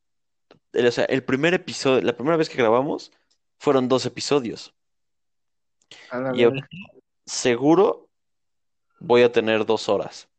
o 0.73 0.91
sea, 0.91 1.05
el 1.05 1.23
primer 1.23 1.53
episodio, 1.53 2.01
la 2.01 2.15
primera 2.15 2.39
vez 2.39 2.49
que 2.49 2.57
grabamos, 2.57 3.13
fueron 3.59 3.87
dos 3.87 4.07
episodios. 4.07 4.75
y 6.35 6.47
seguro 7.27 8.09
voy 8.99 9.21
a 9.21 9.31
tener 9.31 9.67
dos 9.67 9.91
horas. 9.91 10.31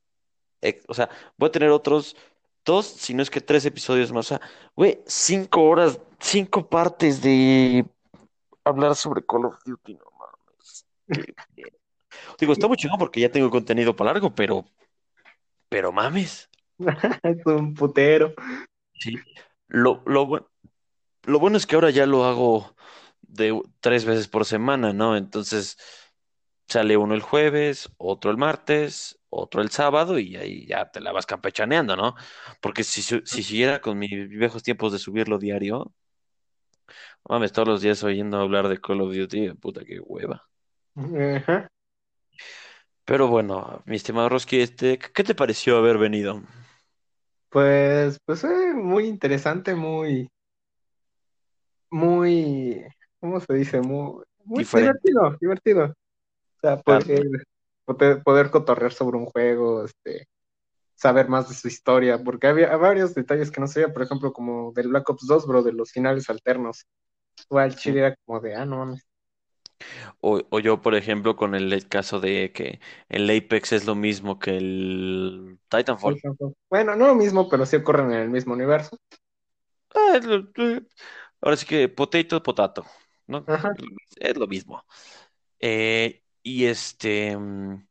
O 0.87 0.95
sea, 0.95 1.11
voy 1.37 1.49
a 1.49 1.51
tener 1.51 1.69
otros 1.69 2.15
dos, 2.65 2.87
si 2.87 3.13
no 3.13 3.21
es 3.21 3.29
que 3.29 3.39
tres 3.39 3.63
episodios 3.65 4.11
más. 4.11 4.25
O 4.25 4.29
sea, 4.29 4.41
güey, 4.75 4.99
cinco 5.05 5.61
horas 5.61 5.99
cinco 6.19 6.67
partes 6.67 7.21
de 7.21 7.85
hablar 8.63 8.95
sobre 8.95 9.23
Call 9.23 9.45
of 9.45 9.63
Duty, 9.63 9.93
no. 9.93 10.12
Digo, 12.39 12.53
está 12.53 12.67
muy 12.67 12.77
chingón 12.77 12.99
porque 12.99 13.21
ya 13.21 13.31
tengo 13.31 13.49
contenido 13.49 13.95
para 13.95 14.13
largo, 14.13 14.33
pero, 14.33 14.65
pero 15.69 15.91
mames. 15.91 16.49
es 17.23 17.45
un 17.45 17.73
putero. 17.73 18.33
Sí. 18.93 19.17
Lo, 19.67 20.03
lo, 20.05 20.51
lo 21.23 21.39
bueno 21.39 21.57
es 21.57 21.65
que 21.65 21.75
ahora 21.75 21.89
ya 21.89 22.05
lo 22.05 22.25
hago 22.25 22.75
de 23.21 23.59
tres 23.79 24.05
veces 24.05 24.27
por 24.27 24.45
semana, 24.45 24.93
¿no? 24.93 25.17
Entonces 25.17 25.77
sale 26.67 26.97
uno 26.97 27.15
el 27.15 27.21
jueves, 27.21 27.89
otro 27.97 28.31
el 28.31 28.37
martes, 28.37 29.19
otro 29.29 29.61
el 29.61 29.69
sábado 29.69 30.19
y 30.19 30.35
ahí 30.35 30.65
ya 30.67 30.91
te 30.91 31.01
la 31.01 31.11
vas 31.11 31.25
campechaneando, 31.25 31.95
¿no? 31.95 32.15
Porque 32.61 32.83
si, 32.83 33.01
si 33.01 33.43
siguiera 33.43 33.81
con 33.81 33.97
mis 33.97 34.29
viejos 34.29 34.63
tiempos 34.63 34.91
de 34.91 34.99
subirlo 34.99 35.39
diario, 35.39 35.93
Mames, 37.29 37.53
todos 37.53 37.67
los 37.67 37.81
días 37.81 38.03
oyendo 38.03 38.37
hablar 38.37 38.67
de 38.67 38.79
Call 38.81 39.01
of 39.01 39.15
Duty, 39.15 39.53
puta 39.53 39.85
que 39.85 39.99
hueva. 39.99 40.43
Pero 43.05 43.27
bueno, 43.27 43.81
mi 43.85 43.95
estimado 43.95 44.29
Roski, 44.29 44.61
este, 44.61 44.97
¿qué 44.97 45.23
te 45.23 45.35
pareció 45.35 45.77
haber 45.77 45.97
venido? 45.97 46.41
Pues, 47.49 48.17
pues 48.25 48.43
eh, 48.43 48.73
muy 48.73 49.05
interesante, 49.05 49.75
muy, 49.75 50.29
muy, 51.89 52.83
¿cómo 53.19 53.39
se 53.39 53.53
dice? 53.53 53.81
Muy, 53.81 54.23
muy 54.45 54.63
divertido, 54.63 55.37
divertido. 55.39 55.85
O 55.85 56.59
sea, 56.61 56.81
poder, 56.81 58.21
poder, 58.23 58.49
cotorrear 58.49 58.93
sobre 58.93 59.17
un 59.17 59.25
juego, 59.25 59.85
este, 59.85 60.27
saber 60.95 61.27
más 61.27 61.49
de 61.49 61.55
su 61.55 61.67
historia, 61.67 62.23
porque 62.23 62.47
había 62.47 62.75
varios 62.77 63.13
detalles 63.13 63.51
que 63.51 63.61
no 63.61 63.67
sabía, 63.67 63.93
por 63.93 64.01
ejemplo, 64.01 64.33
como 64.33 64.71
del 64.71 64.87
Black 64.87 65.09
Ops 65.09 65.27
2, 65.27 65.45
bro, 65.45 65.61
de 65.61 65.73
los 65.73 65.91
finales 65.91 66.29
alternos. 66.29 66.87
Igual 67.49 67.75
Chile 67.75 67.99
era 67.99 68.15
como 68.25 68.39
de, 68.39 68.55
ah, 68.55 68.65
no 68.65 68.77
mames. 68.77 69.05
O, 70.21 70.59
yo, 70.59 70.81
por 70.81 70.95
ejemplo, 70.95 71.35
con 71.35 71.55
el 71.55 71.87
caso 71.87 72.19
de 72.19 72.51
que 72.53 72.79
el 73.09 73.29
Apex 73.29 73.73
es 73.73 73.85
lo 73.85 73.95
mismo 73.95 74.39
que 74.39 74.57
el 74.57 75.59
Titanfall. 75.67 76.19
Bueno, 76.69 76.95
no 76.95 77.07
lo 77.07 77.15
mismo, 77.15 77.49
pero 77.49 77.65
sí 77.65 77.75
ocurren 77.75 78.11
en 78.11 78.19
el 78.21 78.29
mismo 78.29 78.53
universo. 78.53 78.97
Ah, 79.93 80.19
ahora 81.41 81.57
sí 81.57 81.65
que 81.65 81.89
potato, 81.89 82.41
potato, 82.41 82.85
¿no? 83.27 83.45
Es 84.17 84.37
lo 84.37 84.47
mismo. 84.47 84.83
Eh, 85.59 86.23
y 86.41 86.65
este, 86.65 87.37
mm, 87.37 87.85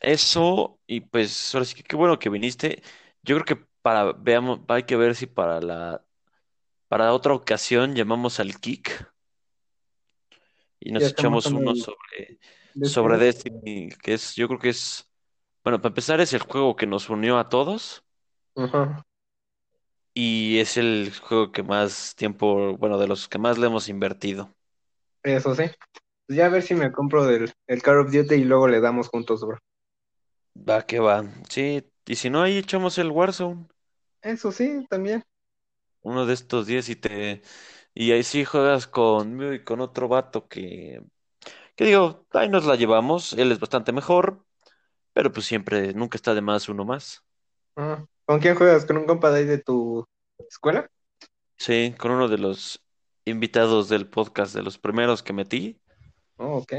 eso, 0.00 0.80
y 0.86 1.00
pues 1.00 1.54
ahora 1.54 1.64
sí 1.64 1.74
que 1.74 1.82
qué 1.82 1.96
bueno 1.96 2.18
que 2.18 2.30
viniste. 2.30 2.82
Yo 3.22 3.36
creo 3.36 3.44
que 3.44 3.66
para, 3.82 4.12
veamos, 4.12 4.60
hay 4.68 4.84
que 4.84 4.96
ver 4.96 5.14
si 5.14 5.26
para 5.26 5.60
la 5.60 6.04
para 6.88 7.12
otra 7.14 7.34
ocasión 7.34 7.94
llamamos 7.94 8.40
al 8.40 8.58
Kik 8.60 9.12
y 10.80 10.92
nos 10.92 11.04
echamos 11.04 11.46
uno 11.46 11.74
sobre, 11.74 12.38
sobre 12.82 13.18
Destiny, 13.18 13.90
que 14.02 14.14
es, 14.14 14.34
yo 14.34 14.48
creo 14.48 14.58
que 14.58 14.70
es, 14.70 15.08
bueno, 15.62 15.80
para 15.80 15.90
empezar 15.90 16.20
es 16.20 16.32
el 16.32 16.40
juego 16.40 16.74
que 16.74 16.86
nos 16.86 17.10
unió 17.10 17.38
a 17.38 17.48
todos. 17.48 18.02
Y 20.14 20.58
es 20.58 20.76
el 20.76 21.12
juego 21.20 21.52
que 21.52 21.62
más 21.62 22.14
tiempo, 22.16 22.76
bueno, 22.76 22.98
de 22.98 23.06
los 23.06 23.28
que 23.28 23.38
más 23.38 23.58
le 23.58 23.66
hemos 23.66 23.88
invertido. 23.88 24.54
Eso 25.22 25.54
sí. 25.54 25.64
Pues 26.26 26.36
ya 26.36 26.46
a 26.46 26.48
ver 26.48 26.62
si 26.62 26.74
me 26.74 26.90
compro 26.92 27.24
del, 27.24 27.52
el 27.66 27.82
Call 27.82 28.00
of 28.00 28.12
Duty 28.12 28.34
y 28.36 28.44
luego 28.44 28.68
le 28.68 28.80
damos 28.80 29.08
juntos, 29.08 29.42
bro. 29.42 29.58
Va 30.68 30.84
que 30.86 30.98
va. 30.98 31.24
Sí, 31.48 31.84
y 32.06 32.16
si 32.16 32.30
no, 32.30 32.42
ahí 32.42 32.58
echamos 32.58 32.98
el 32.98 33.10
Warzone. 33.10 33.66
Eso 34.22 34.50
sí, 34.50 34.86
también 34.88 35.22
uno 36.02 36.26
de 36.26 36.34
estos 36.34 36.66
días 36.66 36.88
y 36.88 36.96
te, 36.96 37.42
Y 37.94 38.12
ahí 38.12 38.22
sí 38.22 38.44
juegas 38.44 38.86
conmigo 38.86 39.52
y 39.52 39.64
con 39.64 39.80
otro 39.80 40.08
vato 40.08 40.48
que, 40.48 41.02
que 41.76 41.84
digo, 41.86 42.26
ahí 42.32 42.48
nos 42.48 42.66
la 42.66 42.76
llevamos, 42.76 43.34
él 43.34 43.52
es 43.52 43.60
bastante 43.60 43.92
mejor, 43.92 44.44
pero 45.14 45.32
pues 45.32 45.46
siempre, 45.46 45.94
nunca 45.94 46.16
está 46.16 46.34
de 46.34 46.42
más 46.42 46.68
uno 46.70 46.84
más. 46.86 47.24
Ah, 47.76 48.04
¿Con 48.26 48.40
quién 48.40 48.54
juegas? 48.56 48.84
¿Con 48.86 48.96
un 48.98 49.06
compa 49.06 49.30
de 49.30 49.38
ahí 49.40 49.44
de 49.46 49.58
tu 49.58 50.06
escuela? 50.48 50.88
Sí, 51.58 51.94
con 51.98 52.10
uno 52.12 52.26
de 52.28 52.38
los 52.38 52.82
invitados 53.24 53.88
del 53.88 54.08
podcast, 54.08 54.52
de 54.54 54.62
los 54.64 54.78
primeros 54.78 55.22
que 55.22 55.32
metí, 55.32 55.80
Oh, 56.38 56.56
ok. 56.58 56.72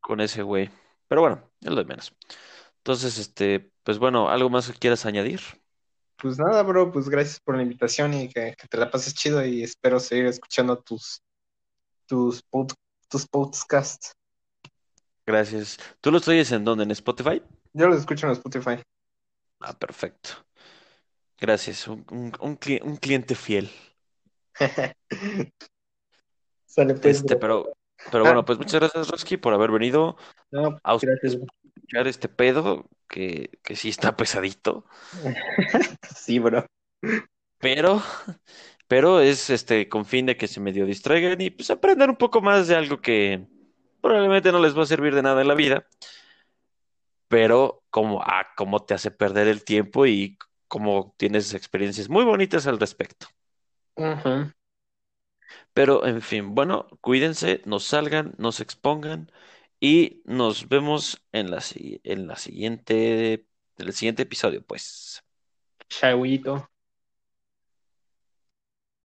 con 0.00 0.20
ese 0.20 0.42
güey. 0.42 0.70
Pero 1.08 1.20
bueno, 1.22 1.50
es 1.60 1.70
lo 1.70 1.76
de 1.76 1.84
menos. 1.84 2.14
Entonces, 2.78 3.18
este, 3.18 3.72
pues 3.84 3.98
bueno, 3.98 4.28
¿algo 4.30 4.50
más 4.50 4.70
que 4.70 4.78
quieras 4.78 5.06
añadir? 5.06 5.40
Pues 6.18 6.38
nada, 6.38 6.62
bro, 6.62 6.90
pues 6.90 7.08
gracias 7.08 7.40
por 7.40 7.56
la 7.56 7.62
invitación 7.62 8.14
y 8.14 8.28
que, 8.28 8.54
que 8.58 8.68
te 8.68 8.76
la 8.78 8.90
pases 8.90 9.14
chido 9.14 9.44
y 9.44 9.62
espero 9.62 10.00
seguir 10.00 10.26
escuchando 10.26 10.78
tus, 10.78 11.20
tus, 12.06 12.42
pod- 12.50 12.74
tus 13.08 13.26
podcasts. 13.26 14.12
Gracias. 15.26 15.78
¿Tú 16.00 16.10
lo 16.10 16.18
oyes 16.18 16.52
en 16.52 16.64
dónde? 16.64 16.84
¿En 16.84 16.90
Spotify? 16.92 17.42
Yo 17.74 17.88
los 17.88 17.98
escucho 17.98 18.26
en 18.26 18.32
Spotify. 18.32 18.82
Ah, 19.60 19.78
perfecto. 19.78 20.30
Gracias. 21.38 21.86
Un, 21.88 22.04
un- 22.10 22.32
un 22.40 22.58
cli- 22.58 22.82
un 22.82 22.96
cliente 22.96 23.34
fiel. 23.34 23.70
Sale 26.66 26.94
pues, 26.94 27.16
Este, 27.18 27.36
pero, 27.36 27.72
pero 28.10 28.24
Ah, 28.24 28.28
bueno, 28.28 28.44
pues 28.44 28.58
muchas 28.58 28.80
gracias, 28.80 29.08
Roski, 29.08 29.36
por 29.36 29.52
haber 29.52 29.70
venido 29.70 30.16
no, 30.50 30.78
a 30.82 30.96
gracias. 30.98 31.36
Escuchar 31.86 32.06
este 32.08 32.28
pedo, 32.28 32.88
que, 33.08 33.50
que 33.62 33.76
sí 33.76 33.88
está 33.88 34.16
pesadito, 34.16 34.86
Sí, 36.16 36.38
bro. 36.38 36.66
pero, 37.58 38.02
pero 38.88 39.20
es 39.20 39.50
este 39.50 39.88
con 39.88 40.04
fin 40.04 40.26
de 40.26 40.36
que 40.36 40.48
se 40.48 40.60
medio 40.60 40.86
distraigan 40.86 41.40
y 41.40 41.50
pues 41.50 41.70
aprendan 41.70 42.10
un 42.10 42.16
poco 42.16 42.40
más 42.40 42.68
de 42.68 42.76
algo 42.76 43.00
que 43.00 43.46
probablemente 44.00 44.52
no 44.52 44.60
les 44.60 44.76
va 44.76 44.82
a 44.82 44.86
servir 44.86 45.14
de 45.14 45.22
nada 45.22 45.42
en 45.42 45.48
la 45.48 45.54
vida, 45.54 45.86
pero 47.28 47.84
como, 47.90 48.22
ah, 48.22 48.48
cómo 48.56 48.84
te 48.84 48.94
hace 48.94 49.10
perder 49.10 49.48
el 49.48 49.64
tiempo 49.64 50.06
y 50.06 50.38
cómo 50.68 51.14
tienes 51.18 51.54
experiencias 51.54 52.08
muy 52.08 52.24
bonitas 52.24 52.66
al 52.66 52.78
respecto. 52.80 53.26
Pero, 55.72 56.06
en 56.06 56.22
fin, 56.22 56.54
bueno, 56.54 56.86
cuídense, 57.00 57.62
no 57.66 57.78
salgan, 57.80 58.34
no 58.38 58.52
se 58.52 58.62
expongan 58.62 59.30
y 59.86 60.20
nos 60.24 60.68
vemos 60.68 61.22
en 61.30 61.52
la, 61.52 61.62
en 61.76 62.26
la 62.26 62.34
siguiente, 62.34 63.34
en 63.78 63.86
el 63.86 63.92
siguiente 63.92 64.24
episodio, 64.24 64.60
pues. 64.66 65.22
Chauito. 65.88 66.68